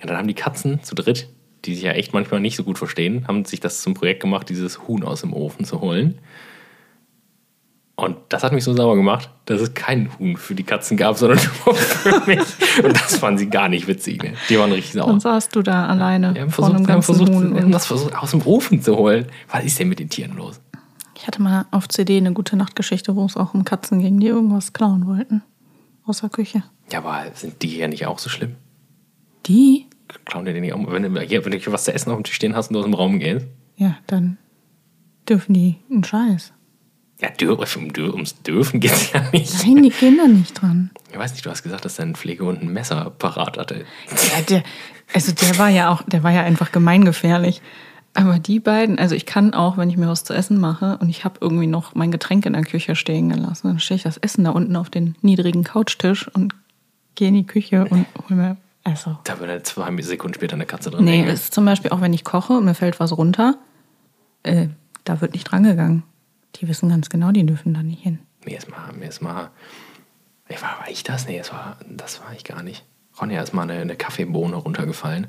[0.02, 1.28] Und dann haben die Katzen zu dritt,
[1.64, 4.48] die sich ja echt manchmal nicht so gut verstehen, haben sich das zum Projekt gemacht,
[4.48, 6.18] dieses Huhn aus dem Ofen zu holen.
[7.96, 11.18] Und das hat mich so sauer gemacht, dass es kein Huhn für die Katzen gab,
[11.18, 12.40] sondern nur für mich.
[12.82, 14.22] Und das fanden sie gar nicht witzig.
[14.22, 14.32] Ne?
[14.48, 15.08] Die waren richtig sauer.
[15.08, 17.70] Dann saßt du da alleine Wir haben vor versucht, wir haben ganzen versucht, Huhn.
[17.72, 19.26] das versucht, aus dem Ofen zu holen.
[19.50, 20.60] Was ist denn mit den Tieren los?
[21.20, 24.28] ich hatte mal auf CD eine gute Nachtgeschichte, wo es auch um Katzen ging, die
[24.28, 25.42] irgendwas klauen wollten.
[26.06, 26.62] Aus der Küche.
[26.90, 28.56] Ja, aber sind die hier nicht auch so schlimm?
[29.44, 29.86] Die?
[30.24, 30.90] Klauen die denn nicht auch?
[30.90, 32.74] Wenn du, hier, wenn du hier was zu essen auf dem Tisch stehen hast und
[32.74, 33.46] du aus dem Raum gehst?
[33.76, 34.38] Ja, dann
[35.28, 36.52] dürfen die einen Scheiß.
[37.20, 39.66] Ja, dür, um, dür, ums Dürfen geht es ja nicht.
[39.66, 40.90] Nein, die gehen da nicht dran.
[41.12, 43.84] Ich weiß nicht, du hast gesagt, dass dein Pflegehund ein Messer parat hatte.
[44.08, 44.62] Ja, der,
[45.12, 47.60] also der war ja auch, der war ja einfach gemeingefährlich.
[48.14, 51.10] Aber die beiden, also ich kann auch, wenn ich mir was zu essen mache und
[51.10, 54.16] ich habe irgendwie noch mein Getränk in der Küche stehen gelassen, dann stelle ich das
[54.16, 56.54] Essen da unten auf den niedrigen Couchtisch und
[57.14, 58.56] gehe in die Küche und hol mir.
[58.84, 59.18] Also.
[59.24, 61.28] Da würde zwei Sekunden später eine Katze drin Nee, hängen.
[61.28, 63.58] es ist zum Beispiel auch, wenn ich koche und mir fällt was runter,
[64.42, 64.68] äh,
[65.04, 66.02] da wird nicht drangegangen.
[66.56, 68.18] Die wissen ganz genau, die dürfen da nicht hin.
[68.44, 69.50] Mir ist mal, mir ist mal.
[70.48, 71.26] Ich war, war ich das?
[71.28, 72.84] Nee, das war, das war ich gar nicht.
[73.20, 75.26] Ronja ist mal eine, eine Kaffeebohne runtergefallen.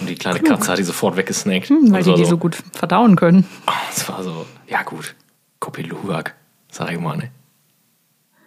[0.00, 1.68] Und die kleine Katze hat die sofort weggesnackt.
[1.68, 3.44] Hm, weil die die so gut verdauen können.
[3.66, 5.14] Oh, das war so, ja gut,
[5.58, 6.34] Kopiluwak,
[6.70, 7.30] sag ich mal, ne?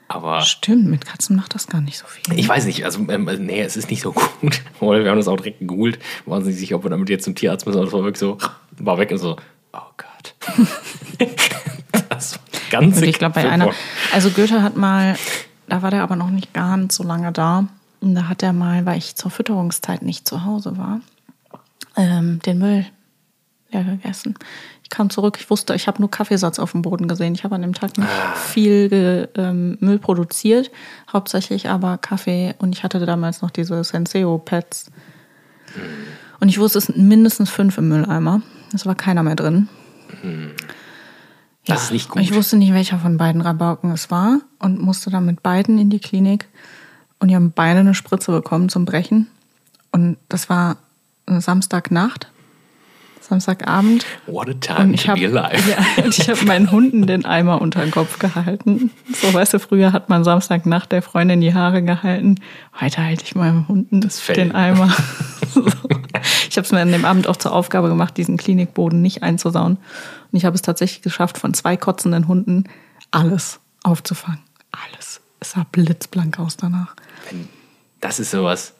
[0.09, 2.37] Aber Stimmt, mit Katzen macht das gar nicht so viel.
[2.37, 4.61] ich weiß nicht, also ähm, äh, nee, es ist nicht so gut.
[4.79, 7.67] Wir haben das auch direkt gegoogelt, waren sich sicher, ob wir damit jetzt zum Tierarzt
[7.67, 7.77] müssen.
[7.77, 8.39] Und das war wirklich so,
[8.79, 9.37] war weg und so,
[9.71, 10.35] oh Gott.
[12.09, 12.41] das war
[12.71, 13.71] ganz Und ich glaube, bei einer,
[14.11, 15.15] also Goethe hat mal,
[15.67, 17.67] da war der aber noch nicht ganz so lange da.
[18.01, 21.01] Und da hat er mal, weil ich zur Fütterungszeit nicht zu Hause war,
[21.95, 22.85] ähm, den Müll
[23.71, 24.33] leer gegessen.
[24.91, 27.35] Ich kam zurück, ich wusste, ich habe nur Kaffeesatz auf dem Boden gesehen.
[27.35, 28.33] Ich habe an dem Tag nicht Ah.
[28.33, 30.71] viel ge, ähm, Müll produziert,
[31.13, 34.89] hauptsächlich aber Kaffee und ich hatte damals noch diese Senseo-Pads.
[36.39, 38.41] Und ich wusste, es sind mindestens fünf im Mülleimer.
[38.73, 39.69] Es war keiner mehr drin.
[41.67, 42.23] Das ist nicht gut.
[42.23, 45.91] Ich wusste nicht, welcher von beiden Rabauken es war und musste dann mit beiden in
[45.91, 46.47] die Klinik.
[47.19, 49.27] Und die haben beide eine Spritze bekommen zum Brechen.
[49.91, 50.77] Und das war
[51.27, 52.31] eine Samstagnacht,
[53.29, 54.05] Samstagabend.
[54.25, 55.69] What a time Und ich to habe be alive.
[55.97, 58.91] ja, und ich hab meinen Hunden den Eimer unter den Kopf gehalten.
[59.13, 62.35] So, weißt du, früher hat man Samstagnacht der Freundin die Haare gehalten.
[62.79, 64.35] Heute halte ich meinem Hunden Das Fell.
[64.35, 64.89] den Eimer.
[65.53, 65.65] so.
[66.49, 69.77] Ich habe es mir an dem Abend auch zur Aufgabe gemacht, diesen Klinikboden nicht einzusauen.
[70.31, 72.63] Und ich habe es tatsächlich geschafft, von zwei kotzenden Hunden
[73.11, 74.39] alles aufzufangen.
[74.71, 75.21] Alles.
[75.39, 76.95] Es sah blitzblank aus danach.
[78.01, 78.73] Das ist sowas,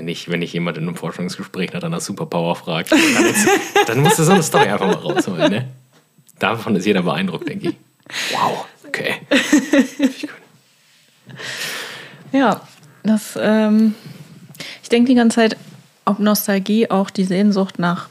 [0.00, 2.98] wenn ich, wenn ich jemand in einem Forschungsgespräch nach einer Superpower fragt, dann,
[3.86, 5.52] dann musst du so eine Story einfach mal rausholen.
[5.52, 5.68] Ne?
[6.38, 7.76] Davon ist jeder beeindruckt, denke ich.
[8.32, 9.16] Wow, okay.
[12.32, 12.62] Ja,
[13.02, 13.94] das, ähm,
[14.82, 15.56] ich denke die ganze Zeit,
[16.06, 18.08] ob Nostalgie auch die Sehnsucht nach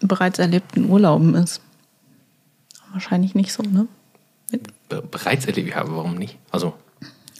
[0.00, 1.60] bereits erlebten Urlauben ist.
[2.92, 3.86] Wahrscheinlich nicht so, ne?
[4.88, 6.36] Be bereits erlebt, ja, warum nicht?
[6.50, 6.74] Also,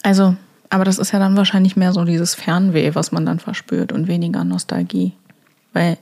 [0.04, 0.36] Also,
[0.70, 4.08] aber das ist ja dann wahrscheinlich mehr so dieses Fernweh, was man dann verspürt und
[4.08, 5.12] weniger Nostalgie.
[5.72, 5.98] Weil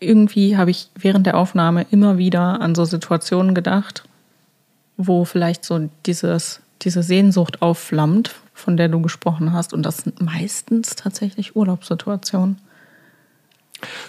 [0.00, 4.04] irgendwie habe ich während der Aufnahme immer wieder an so Situationen gedacht,
[4.96, 9.72] wo vielleicht so dieses, diese Sehnsucht aufflammt, von der du gesprochen hast.
[9.72, 12.58] Und das sind meistens tatsächlich Urlaubssituationen.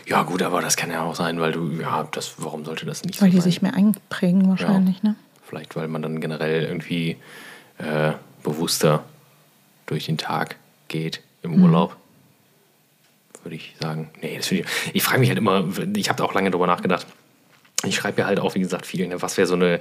[0.06, 3.04] ja gut, aber das kann ja auch sein, weil du, ja, das, warum sollte das
[3.04, 3.52] nicht Weil so die sein?
[3.52, 5.16] sich mehr einprägen wahrscheinlich, ne?
[5.44, 7.16] Vielleicht, weil man dann generell irgendwie
[7.78, 8.12] äh,
[8.44, 9.04] bewusster
[9.88, 10.56] durch den Tag
[10.88, 11.54] geht Mhm.
[11.54, 11.96] im Urlaub.
[13.44, 14.10] Würde ich sagen.
[14.22, 14.66] Nee, das ich.
[14.94, 15.66] Ich frage mich halt immer,
[15.96, 17.08] ich habe da auch lange drüber nachgedacht.
[17.86, 19.08] Ich schreibe ja halt auch, wie gesagt, viel.
[19.08, 19.22] Ne?
[19.22, 19.80] Was wäre so eine.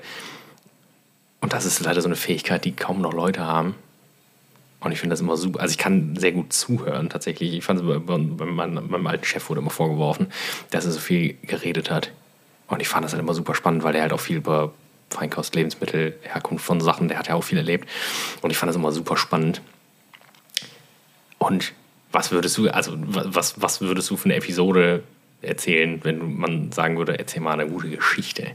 [1.40, 3.74] Und das ist leider so eine Fähigkeit, die kaum noch Leute haben.
[4.80, 5.60] Und ich finde das immer super.
[5.60, 7.54] Also ich kann sehr gut zuhören tatsächlich.
[7.54, 10.28] Ich fand es bei, bei, bei meinem, meinem alten Chef wurde immer vorgeworfen,
[10.70, 12.12] dass er so viel geredet hat.
[12.68, 14.72] Und ich fand das halt immer super spannend, weil er halt auch viel über
[15.10, 17.88] Feinkost, Lebensmittel, Herkunft von Sachen, der hat ja auch viel erlebt.
[18.42, 19.60] Und ich fand das immer super spannend.
[21.46, 21.74] Und
[22.10, 25.04] was würdest du, also was, was würdest du für eine Episode
[25.42, 28.48] erzählen, wenn man sagen würde, erzähl mal eine gute Geschichte?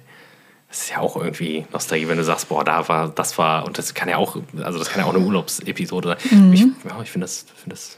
[0.67, 3.77] Das ist ja auch irgendwie Nostalgie, wenn du sagst, boah, da war, das war, und
[3.77, 6.53] das kann ja auch, also das kann ja auch eine Urlaubsepisode sein.
[6.53, 7.97] Ich, ja, ich finde das, finde das,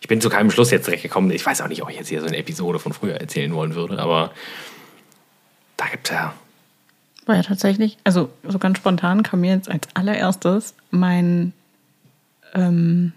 [0.00, 1.30] ich bin zu keinem Schluss jetzt direkt gekommen.
[1.32, 3.74] Ich weiß auch nicht, ob ich jetzt hier so eine Episode von früher erzählen wollen
[3.74, 4.30] würde, aber
[5.76, 6.34] da gibt es ja,
[7.26, 11.52] War ja tatsächlich, also so ganz spontan kam mir jetzt als allererstes mein
[12.54, 13.12] ähm,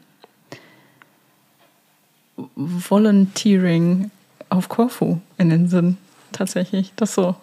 [2.55, 4.11] Volunteering
[4.49, 5.97] auf Korfu in den Sinn.
[6.31, 7.35] Tatsächlich, das so.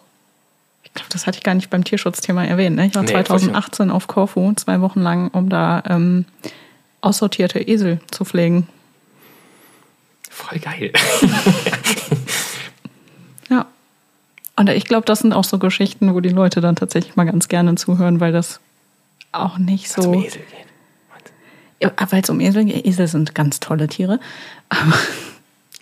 [0.83, 2.75] Ich glaube, das hatte ich gar nicht beim Tierschutzthema erwähnt.
[2.75, 2.87] Ne?
[2.87, 6.25] Ich war Nee, 2018 auf Korfu, zwei Wochen lang, um da ähm,
[7.01, 8.67] aussortierte Esel zu pflegen.
[10.29, 10.91] voll geil.
[13.49, 13.65] Ja.
[14.55, 17.49] Und ich glaube, das sind auch so Geschichten, wo die Leute dann tatsächlich mal ganz
[17.49, 18.61] gerne zuhören, weil das
[19.33, 20.01] auch nicht so.
[20.03, 20.70] Zum Esel gehen.
[21.81, 22.85] Weil es um Esel geht.
[22.85, 24.19] Esel sind ganz tolle Tiere.
[24.69, 24.93] Aber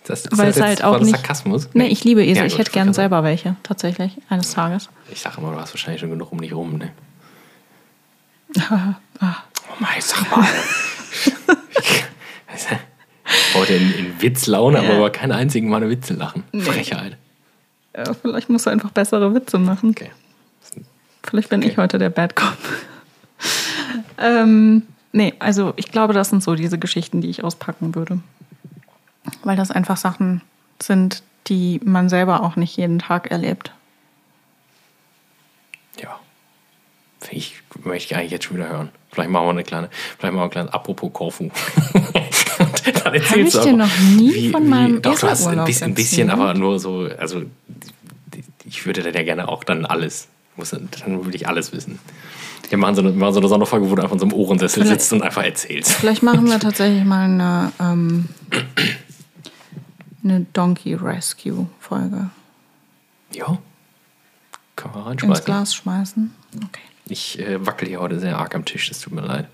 [0.04, 1.68] Das, ist Weil das es halt auch nicht- Sarkasmus?
[1.74, 2.36] nee, ich liebe Esel.
[2.38, 4.88] Ja, ich gut, hätte gern wollte selber welche, tatsächlich, eines Tages.
[5.12, 6.90] Ich sage immer, du hast wahrscheinlich schon genug um dich rum, ne?
[9.20, 9.36] Ah,
[9.68, 10.44] Oh mein, sag mal.
[13.54, 16.42] Heute in, in Witzlaune, aber über keinen einzigen Mal eine Witze lachen.
[16.58, 17.16] Frechheit.
[17.96, 19.90] ja, vielleicht musst du einfach bessere Witze machen.
[19.90, 20.10] Okay.
[21.22, 21.70] Vielleicht bin Okay.
[21.70, 22.56] ich heute der Bad Cop.
[24.18, 24.82] ähm,
[25.12, 28.20] nee, also ich glaube, das sind so diese Geschichten, die ich auspacken würde.
[29.44, 30.42] Weil das einfach Sachen
[30.82, 33.72] sind, die man selber auch nicht jeden Tag erlebt.
[36.00, 36.18] Ja.
[37.30, 38.88] Ich möchte ich eigentlich jetzt schon wieder hören.
[39.12, 41.50] Vielleicht machen wir eine kleine, vielleicht machen wir ein kleines Apropos Korfu.
[43.04, 45.94] Dann erzählst ich du dir noch nie von meinem Doch, du hast ein bisschen, ein
[45.94, 47.42] bisschen aber nur so, also
[48.64, 50.88] ich würde dann ja gerne auch dann alles, muss, dann
[51.26, 51.98] will ich alles wissen.
[52.68, 54.82] Wir machen so eine, machen so eine Sonderfolge, wo du einfach in so einem Ohrensessel
[54.84, 55.92] Vielleicht- sitzt und einfach erzählst.
[55.92, 58.28] Vielleicht machen wir tatsächlich mal eine, ähm,
[60.22, 62.30] eine Donkey Rescue Folge.
[63.32, 63.58] Ja.
[64.76, 65.44] Wir Ins reinschmeißen.
[65.44, 66.34] Glas schmeißen.
[66.56, 66.80] Okay.
[67.06, 69.48] Ich äh, wackel hier heute sehr arg am Tisch, das tut mir leid.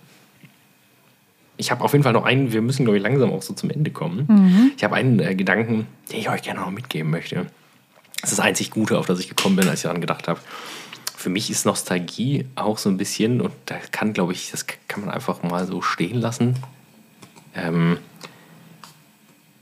[1.57, 3.71] Ich habe auf jeden Fall noch einen, wir müssen, glaube ich, langsam auch so zum
[3.71, 4.73] Ende kommen.
[4.77, 7.47] Ich habe einen äh, Gedanken, den ich euch gerne noch mitgeben möchte.
[8.21, 10.39] Das ist das einzig Gute, auf das ich gekommen bin, als ich daran gedacht habe.
[11.17, 15.01] Für mich ist Nostalgie auch so ein bisschen, und da kann, glaube ich, das kann
[15.01, 16.57] man einfach mal so stehen lassen.
[17.55, 17.99] Ähm,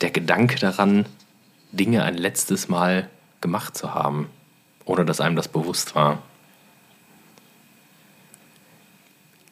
[0.01, 1.07] der Gedanke daran,
[1.73, 3.09] Dinge ein letztes Mal
[3.41, 4.29] gemacht zu haben
[4.85, 6.23] ohne dass einem das bewusst war.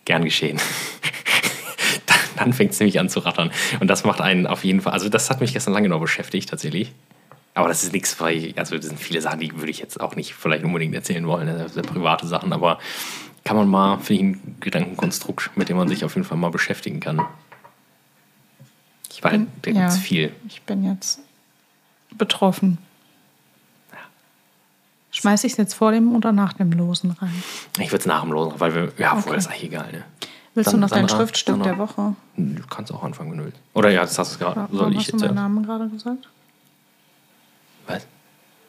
[0.05, 0.61] Gern geschehen.
[2.37, 3.53] dann fängt es nämlich an zu rattern.
[3.81, 6.49] Und das macht einen auf jeden Fall, also das hat mich gestern lange noch beschäftigt
[6.49, 6.93] tatsächlich.
[7.55, 10.17] Aber das ist nichts, weil, also das sind viele Sachen, die würde ich jetzt auch
[10.17, 12.79] nicht vielleicht unbedingt erzählen wollen, das sind private Sachen, aber
[13.45, 16.51] kann man mal, finde ich, ein Gedankenkonstrukt, mit dem man sich auf jeden Fall mal
[16.51, 17.21] beschäftigen kann.
[19.11, 20.33] Ich Weil bin, da ja, viel.
[20.49, 21.21] Ich bin jetzt
[22.17, 22.79] betroffen.
[25.11, 27.43] Schmeiße ich es jetzt vor dem oder nach dem Losen rein?
[27.79, 29.35] Ich würde es nach dem Losen, weil wir, ja, obwohl Okay.
[29.35, 30.05] das ist eigentlich egal, ne?
[30.55, 31.17] Willst San- du noch dein Sandra?
[31.17, 31.69] Schriftstück Sandra?
[31.71, 32.17] der Woche?
[32.37, 33.59] Du kannst auch anfangen, wenn du willst.
[33.75, 34.69] Oder ja, das hast du gerade.
[34.73, 35.21] Soll ich hast du jetzt?
[35.21, 35.43] meinen Ja.
[35.43, 36.29] Namen gerade gesagt?
[37.87, 38.07] Was?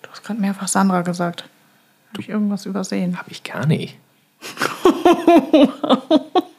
[0.01, 1.45] Du hast gerade mehrfach Sandra gesagt.
[2.11, 3.17] Habe ich irgendwas übersehen?
[3.17, 3.97] Hab ich gar nicht.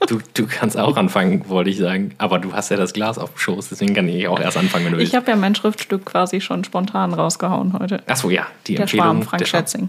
[0.09, 2.15] du, du kannst auch anfangen, wollte ich sagen.
[2.19, 4.87] Aber du hast ja das Glas auf dem Schoß, deswegen kann ich auch erst anfangen,
[4.87, 5.13] wenn du willst.
[5.13, 8.03] Ich habe ja mein Schriftstück quasi schon spontan rausgehauen heute.
[8.09, 9.05] Achso, ja, die Der Empfehlung.
[9.07, 9.47] Schwarm, Frank der.
[9.47, 9.89] Schätzing.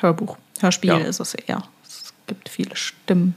[0.00, 0.36] Hörbuch.
[0.60, 0.96] Hörspiel Ja.
[0.98, 1.62] ist es eher.
[1.86, 3.34] Es gibt viele Stimmen.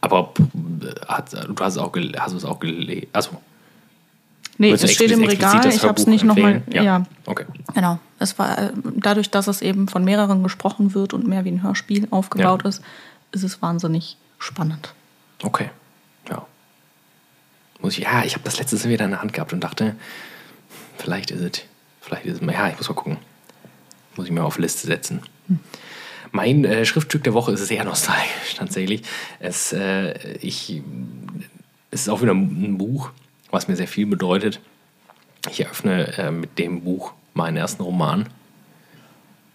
[0.00, 3.06] Aber äh, hat, du hast, es auch gel- hast du es auch gelesen?
[3.12, 3.40] Achso.
[4.58, 5.66] Nee, es steht im Regal.
[5.66, 6.56] Ich habe es nicht nochmal.
[6.56, 6.84] empfehlen?
[6.84, 7.02] Ja.
[7.26, 7.44] Okay.
[7.74, 7.98] genau.
[8.18, 11.62] Es war äh, dadurch, dass es eben von mehreren gesprochen wird und mehr wie ein
[11.62, 12.68] Hörspiel aufgebaut Ja.
[12.70, 12.82] ist,
[13.32, 14.94] ist es wahnsinnig spannend.
[15.42, 15.70] Okay.
[16.30, 16.46] Ja.
[17.80, 19.94] Muss ich, ja, ich habe das letztes wieder in der Hand gehabt und dachte,
[20.96, 21.62] vielleicht ist es,
[22.00, 23.18] vielleicht ist es, ja, ich muss mal gucken.
[24.16, 25.20] Muss ich mir auf Liste setzen.
[26.32, 29.02] Mein äh, Schriftstück der Woche ist sehr nostalgisch tatsächlich.
[29.40, 30.82] Es, äh, ich,
[31.90, 33.10] es ist auch wieder ein Buch,
[33.56, 34.60] was mir sehr viel bedeutet.
[35.50, 38.28] Ich eröffne äh, mit dem Buch meinen ersten Roman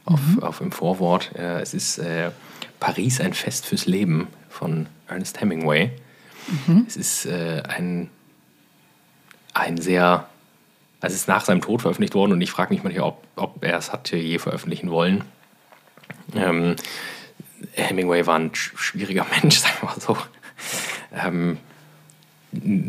[0.06, 1.32] auf, auf im Vorwort.
[1.36, 2.32] Äh, es ist äh,
[2.80, 5.92] Paris, ein Fest fürs Leben von Ernest Hemingway.
[6.88, 8.10] Es ist äh, ein,
[9.54, 10.28] ein sehr,
[11.00, 13.64] also es ist nach seinem Tod veröffentlicht worden und ich frage mich manchmal, ob, ob
[13.64, 15.24] er es hatte je veröffentlichen wollen.
[16.36, 16.76] Ähm,
[17.74, 20.18] Hemingway war ein sch- schwieriger Mensch, sagen wir mal so.
[21.14, 21.58] Ähm,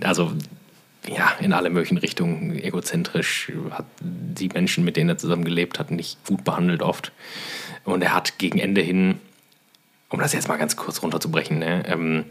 [0.02, 0.32] also
[1.06, 5.90] ja, in alle möglichen Richtungen egozentrisch, hat die Menschen, mit denen er zusammen gelebt hat,
[5.90, 7.12] nicht gut behandelt oft.
[7.84, 9.20] Und er hat gegen Ende hin,
[10.08, 12.24] um das jetzt mal ganz kurz runterzubrechen, ne, ähm,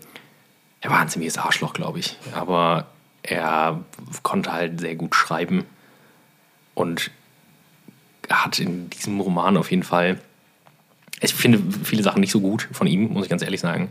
[0.80, 2.18] er war ein ziemliches Arschloch, glaube ich.
[2.34, 2.88] Aber
[3.22, 3.84] er
[4.24, 5.66] konnte halt sehr gut schreiben
[6.74, 7.12] und
[8.30, 10.20] hat in diesem Roman auf jeden Fall
[11.22, 13.90] ich finde viele Sachen nicht so gut von ihm, muss ich ganz ehrlich sagen.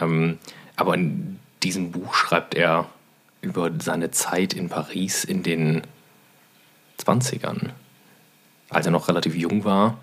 [0.00, 0.38] Ähm,
[0.76, 2.88] aber in diesem Buch schreibt er
[3.42, 5.82] über seine Zeit in Paris in den
[7.04, 7.70] 20ern,
[8.68, 9.98] als er noch relativ jung war,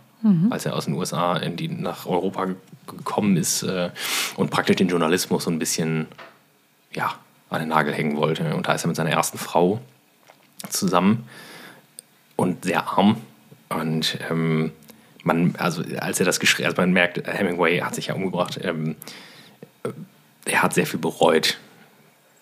[0.49, 2.55] als er aus den USA in die, nach Europa ge-
[2.87, 3.91] gekommen ist äh,
[4.35, 6.07] und praktisch den Journalismus so ein bisschen
[6.91, 7.13] ja,
[7.51, 8.55] an den Nagel hängen wollte.
[8.55, 9.79] Und da ist er mit seiner ersten Frau
[10.69, 11.27] zusammen
[12.35, 13.21] und sehr arm.
[13.69, 14.71] Und ähm,
[15.23, 18.59] man, also als er das geschrieben, also man merkt, Hemingway hat sich ja umgebracht.
[18.63, 18.95] Ähm,
[19.83, 19.89] äh,
[20.45, 21.59] er hat sehr viel bereut,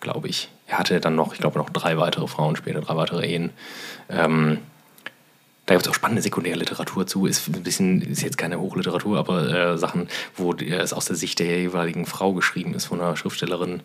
[0.00, 0.48] glaube ich.
[0.66, 3.50] Er hatte dann noch, ich glaube, noch drei weitere Frauen später, drei weitere Ehen.
[4.08, 4.58] Ähm,
[5.66, 7.26] da gibt es auch spannende Sekundärliteratur zu.
[7.26, 11.38] Ist ein bisschen, ist jetzt keine Hochliteratur, aber äh, Sachen, wo es aus der Sicht
[11.40, 13.80] der jeweiligen Frau geschrieben ist von einer Schriftstellerin.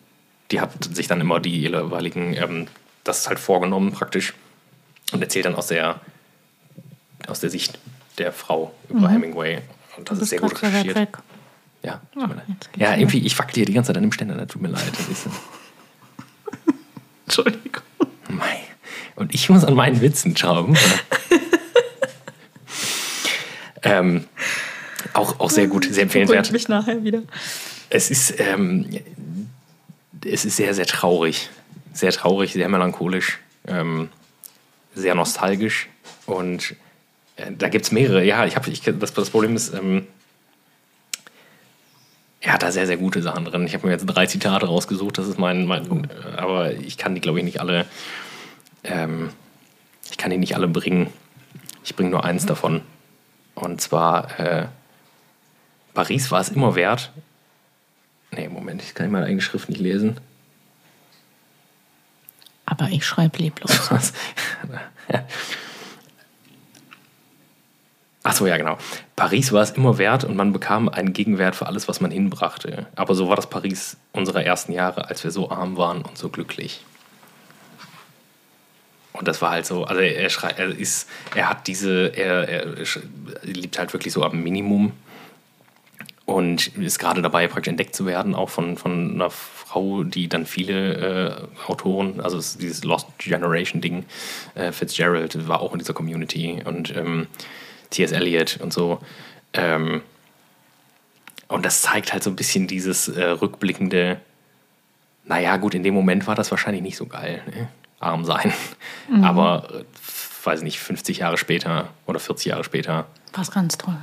[0.50, 2.66] Die hat sich dann immer die jeweiligen, ähm,
[3.04, 4.34] das halt vorgenommen praktisch
[5.12, 6.00] und erzählt dann aus der,
[7.26, 7.78] aus der Sicht
[8.18, 9.60] der Frau über Hemingway.
[9.96, 10.96] Und das ist sehr gut recherchiert.
[11.82, 12.28] Ja, Ah,
[12.76, 14.92] ja irgendwie, ich wackel hier die ganze Zeit an dem Ständer, das tut mir leid.
[17.32, 17.82] Entschuldigung.
[18.28, 18.60] Mei.
[19.16, 20.76] Und ich muss an meinen Witzen schrauben.
[23.82, 24.26] ähm,
[25.14, 26.44] auch, auch sehr gut, sehr empfehlenswert.
[26.44, 27.22] Beruhigt mich nachher wieder.
[27.88, 28.86] Es ist, ähm,
[30.24, 31.48] es ist sehr, sehr traurig.
[31.94, 34.08] Sehr traurig, sehr melancholisch, ähm,
[34.94, 35.88] sehr nostalgisch.
[36.26, 36.74] Und
[37.36, 38.24] äh, da gibt es mehrere.
[38.24, 40.06] Ja, ich habe, ich, das, das Problem ist, ähm,
[42.42, 43.64] er hat da sehr, sehr gute Sachen drin.
[43.64, 45.16] Ich habe mir jetzt drei Zitate rausgesucht.
[45.16, 47.86] Das ist mein, mein äh, aber ich kann die, glaube ich, nicht alle,
[48.84, 49.30] ähm,
[50.10, 51.10] ich kann die nicht alle bringen.
[51.84, 52.82] Ich bringe nur eins davon.
[53.54, 54.66] Und zwar, äh,
[55.94, 57.12] Paris war es immer wert,
[58.34, 60.18] Nee, Moment, ich kann meine eigene Schrift nicht lesen.
[62.64, 63.90] Aber ich schreibe leblos.
[68.32, 68.78] Achso, ja, genau.
[69.14, 72.86] Paris war es immer wert und man bekam einen Gegenwert für alles, was man hinbrachte.
[72.96, 76.30] Aber so war das Paris unserer ersten Jahre, als wir so arm waren und so
[76.30, 76.82] glücklich.
[79.12, 82.86] Und das war halt so, also er, schrei, er ist, er hat diese, er, er
[83.42, 84.92] liebt halt wirklich so am Minimum
[86.24, 90.46] und ist gerade dabei, praktisch entdeckt zu werden, auch von, von einer Frau, die dann
[90.46, 94.06] viele äh, Autoren, also dieses Lost Generation Ding,
[94.54, 97.26] äh, Fitzgerald war auch in dieser Community und ähm,
[97.92, 98.12] T.S.
[98.12, 99.00] Eliot und so.
[99.52, 100.02] Ähm,
[101.48, 104.20] und das zeigt halt so ein bisschen dieses äh, rückblickende,
[105.24, 107.68] naja, gut, in dem Moment war das wahrscheinlich nicht so geil, ne?
[108.00, 108.52] arm sein.
[109.08, 109.24] Mhm.
[109.24, 109.84] Aber, äh,
[110.44, 113.06] weiß nicht, 50 Jahre später oder 40 Jahre später.
[113.32, 113.98] War ganz toll.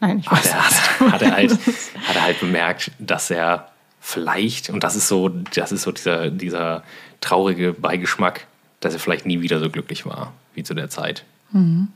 [0.00, 3.68] Nein, ich weiß hat, er, hat, er halt, hat er halt bemerkt, dass er
[4.00, 6.82] vielleicht, und das ist so, das ist so dieser, dieser
[7.20, 8.46] traurige Beigeschmack,
[8.80, 11.24] dass er vielleicht nie wieder so glücklich war wie zu der Zeit.
[11.52, 11.88] Mhm.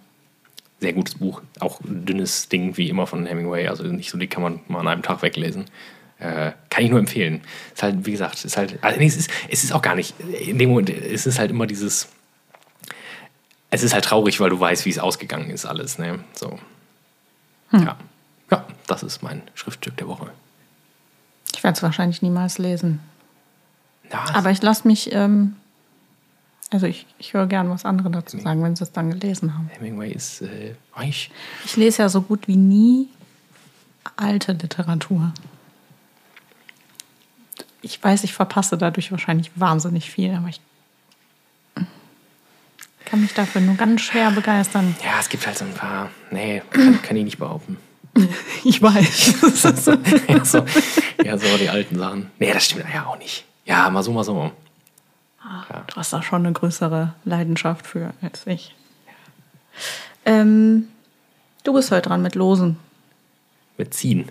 [0.80, 4.30] Sehr gutes Buch, auch ein dünnes Ding wie immer von Hemingway, also nicht so dick
[4.30, 5.64] kann man mal an einem Tag weglesen.
[6.20, 7.42] Äh, kann ich nur empfehlen.
[7.74, 10.14] Ist halt, wie gesagt, ist halt, also nee, es, ist, es ist auch gar nicht,
[10.20, 12.08] in dem Moment, es ist halt immer dieses,
[13.70, 16.20] es ist halt traurig, weil du weißt, wie es ausgegangen ist, alles, ne?
[16.34, 16.58] So.
[17.70, 17.82] Hm.
[17.82, 17.96] Ja.
[18.50, 20.30] Ja, das ist mein Schriftstück der Woche.
[21.54, 23.00] Ich werde es wahrscheinlich niemals lesen.
[24.10, 25.56] Ja, Aber ich lasse mich, ähm,
[26.70, 29.70] also ich, ich höre gern was andere dazu sagen, wenn sie es dann gelesen haben.
[29.78, 31.30] Hemingway ist äh, reich.
[31.64, 33.08] Ich lese ja so gut wie nie
[34.16, 35.32] alte Literatur.
[37.80, 40.60] Ich weiß, ich verpasse dadurch wahrscheinlich wahnsinnig viel, aber ich
[43.08, 44.94] kann mich dafür nur ganz schwer begeistern.
[45.02, 46.10] Ja, es gibt halt so ein paar.
[46.30, 47.78] Nee, kann, kann ich nicht behaupten.
[48.64, 49.34] Ich weiß.
[50.28, 50.64] ja, so,
[51.24, 52.30] ja, so die alten Sachen.
[52.38, 53.44] Nee, das stimmt ja auch nicht.
[53.64, 54.50] Ja, mal so, mal so.
[55.40, 55.84] Ah, ja.
[55.86, 58.74] Du hast da schon eine größere Leidenschaft für als ich.
[60.24, 60.88] Ähm,
[61.64, 62.78] du bist heute dran mit Losen.
[63.76, 64.30] Mit Ziehen.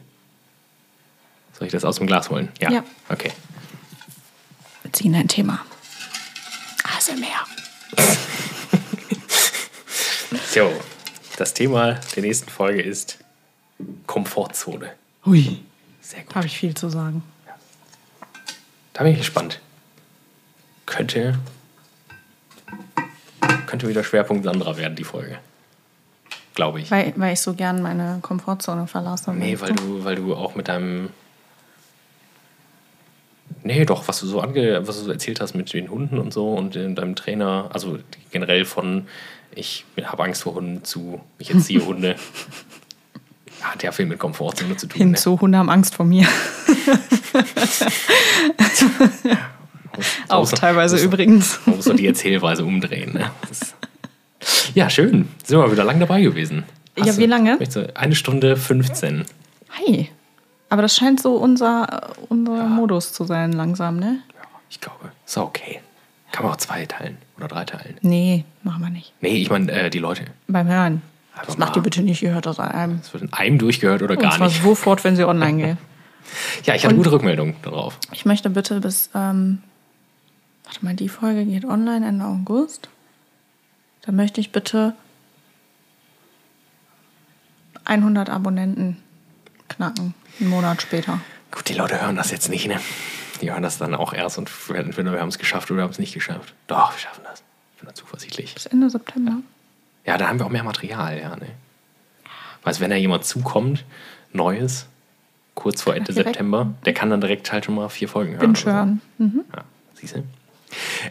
[1.53, 2.49] Soll ich das aus dem Glas holen?
[2.59, 2.71] Ja.
[2.71, 2.83] ja.
[3.09, 3.31] Okay.
[4.83, 5.65] Wir ziehen ein Thema.
[6.83, 7.47] ASMR.
[10.53, 10.71] so,
[11.37, 13.17] das Thema der nächsten Folge ist
[14.05, 14.93] Komfortzone.
[15.25, 15.63] Hui.
[16.01, 16.35] Sehr gut.
[16.35, 17.23] Habe ich viel zu sagen.
[17.47, 17.55] Ja.
[18.93, 19.61] Da bin ich gespannt.
[20.87, 21.37] Könnte,
[23.67, 25.37] könnte wieder Schwerpunkt Sandra werden, die Folge.
[26.55, 26.89] Glaube ich.
[26.89, 29.31] Weil, weil ich so gern meine Komfortzone verlasse.
[29.31, 31.09] Nee, weil du, weil du auch mit deinem.
[33.63, 36.33] Nee, doch, was du so ange, was du so erzählt hast mit den Hunden und
[36.33, 37.99] so und deinem Trainer, also
[38.31, 39.07] generell von
[39.53, 42.15] ich habe Angst vor Hunden zu ich erziehe Hunde.
[43.61, 44.97] Hat ja viel mit Komfortzone zu tun.
[44.97, 45.41] Hinzu, ne?
[45.41, 46.27] Hunde haben Angst vor mir.
[50.27, 51.59] Auch teilweise muss, übrigens.
[51.65, 53.13] Man muss doch die Erzählweise umdrehen.
[53.13, 53.31] Ne?
[54.73, 55.27] ja, schön.
[55.43, 56.63] Sind wir wieder lang dabei gewesen.
[56.99, 57.57] Hast ja, wie lange?
[57.95, 59.25] Eine Stunde 15.
[59.77, 60.09] Hi.
[60.69, 62.63] Aber das scheint so unser, unser ja.
[62.63, 64.19] Modus zu sein, langsam, ne?
[64.33, 65.11] Ja, ich glaube.
[65.25, 65.79] Ist okay.
[66.31, 67.97] Kann man auch zwei teilen oder drei teilen.
[68.01, 69.13] Nee, machen wir nicht.
[69.21, 70.25] Nee, ich meine äh, die Leute.
[70.47, 71.01] Beim Hören.
[71.33, 72.99] Einfach das macht ihr bitte nicht, ihr hört das an einem.
[73.01, 74.61] Es wird in einem durchgehört oder gar nicht.
[74.61, 75.77] sofort, wenn sie online gehen.
[76.65, 77.97] ja, ich hatte Und gute Rückmeldung darauf.
[78.11, 79.59] Ich möchte bitte bis, ähm,
[80.67, 82.89] warte mal, die Folge geht online Ende August.
[84.01, 84.93] Dann möchte ich bitte
[87.85, 88.97] 100 Abonnenten
[89.69, 91.19] knacken, einen Monat später.
[91.51, 92.79] Gut, die Leute hören das jetzt nicht, ne?
[93.41, 95.91] Die hören das dann auch erst und entweder wir haben es geschafft oder wir haben
[95.91, 96.53] es nicht geschafft.
[96.67, 97.43] Doch, wir schaffen das.
[97.73, 98.53] Ich bin da zuversichtlich.
[98.53, 99.31] Bis Ende September.
[100.05, 100.13] Ja.
[100.13, 101.35] Ja, da haben wir auch mehr Material, ja.
[101.35, 101.47] Ne?
[102.63, 103.85] Weißt wenn da jemand zukommt,
[104.33, 104.87] Neues,
[105.53, 108.39] kurz vor Ende September, der kann dann direkt halt schon mal vier Folgen hören.
[108.39, 109.01] Bin schön.
[109.17, 109.23] So.
[109.23, 109.45] Mhm.
[109.53, 109.63] Ja,
[109.95, 110.23] siehst du?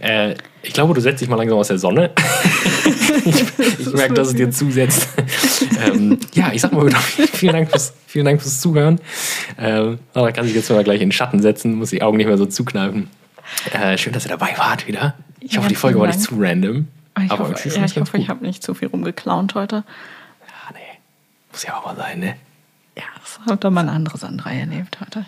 [0.00, 2.10] Äh, ich glaube, du setzt dich mal langsam aus der Sonne.
[3.24, 5.08] ich, ich merke, dass es dir zusetzt.
[5.86, 9.00] ähm, ja, ich sag mal wieder vielen Dank fürs, vielen Dank fürs Zuhören.
[9.58, 12.26] Ähm, da kann sich jetzt mal gleich in den Schatten setzen, muss die Augen nicht
[12.26, 13.08] mehr so zukneifen.
[13.72, 15.14] Äh, schön, dass ihr dabei wart wieder.
[15.40, 16.88] Ich ja, hoffe, die Folge war nicht zu random.
[17.22, 19.76] Ich aber hoffe, ja, ich, hoffe, ich habe nicht zu viel rumgeklaunt heute.
[19.76, 20.80] Ja, nee.
[21.52, 22.36] Muss ja auch mal sein, ne?
[22.96, 25.24] Ja, das hat doch mal eine andere Sandra erlebt heute.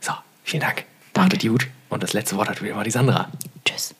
[0.00, 0.12] So,
[0.44, 0.84] vielen Dank.
[1.12, 1.36] Danke.
[1.36, 1.68] Macht gut.
[1.90, 3.30] Und das letzte Wort hat wieder mal die Sandra.
[3.64, 3.94] Tschüss.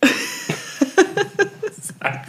[2.00, 2.26] Ach,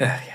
[0.00, 0.29] ja.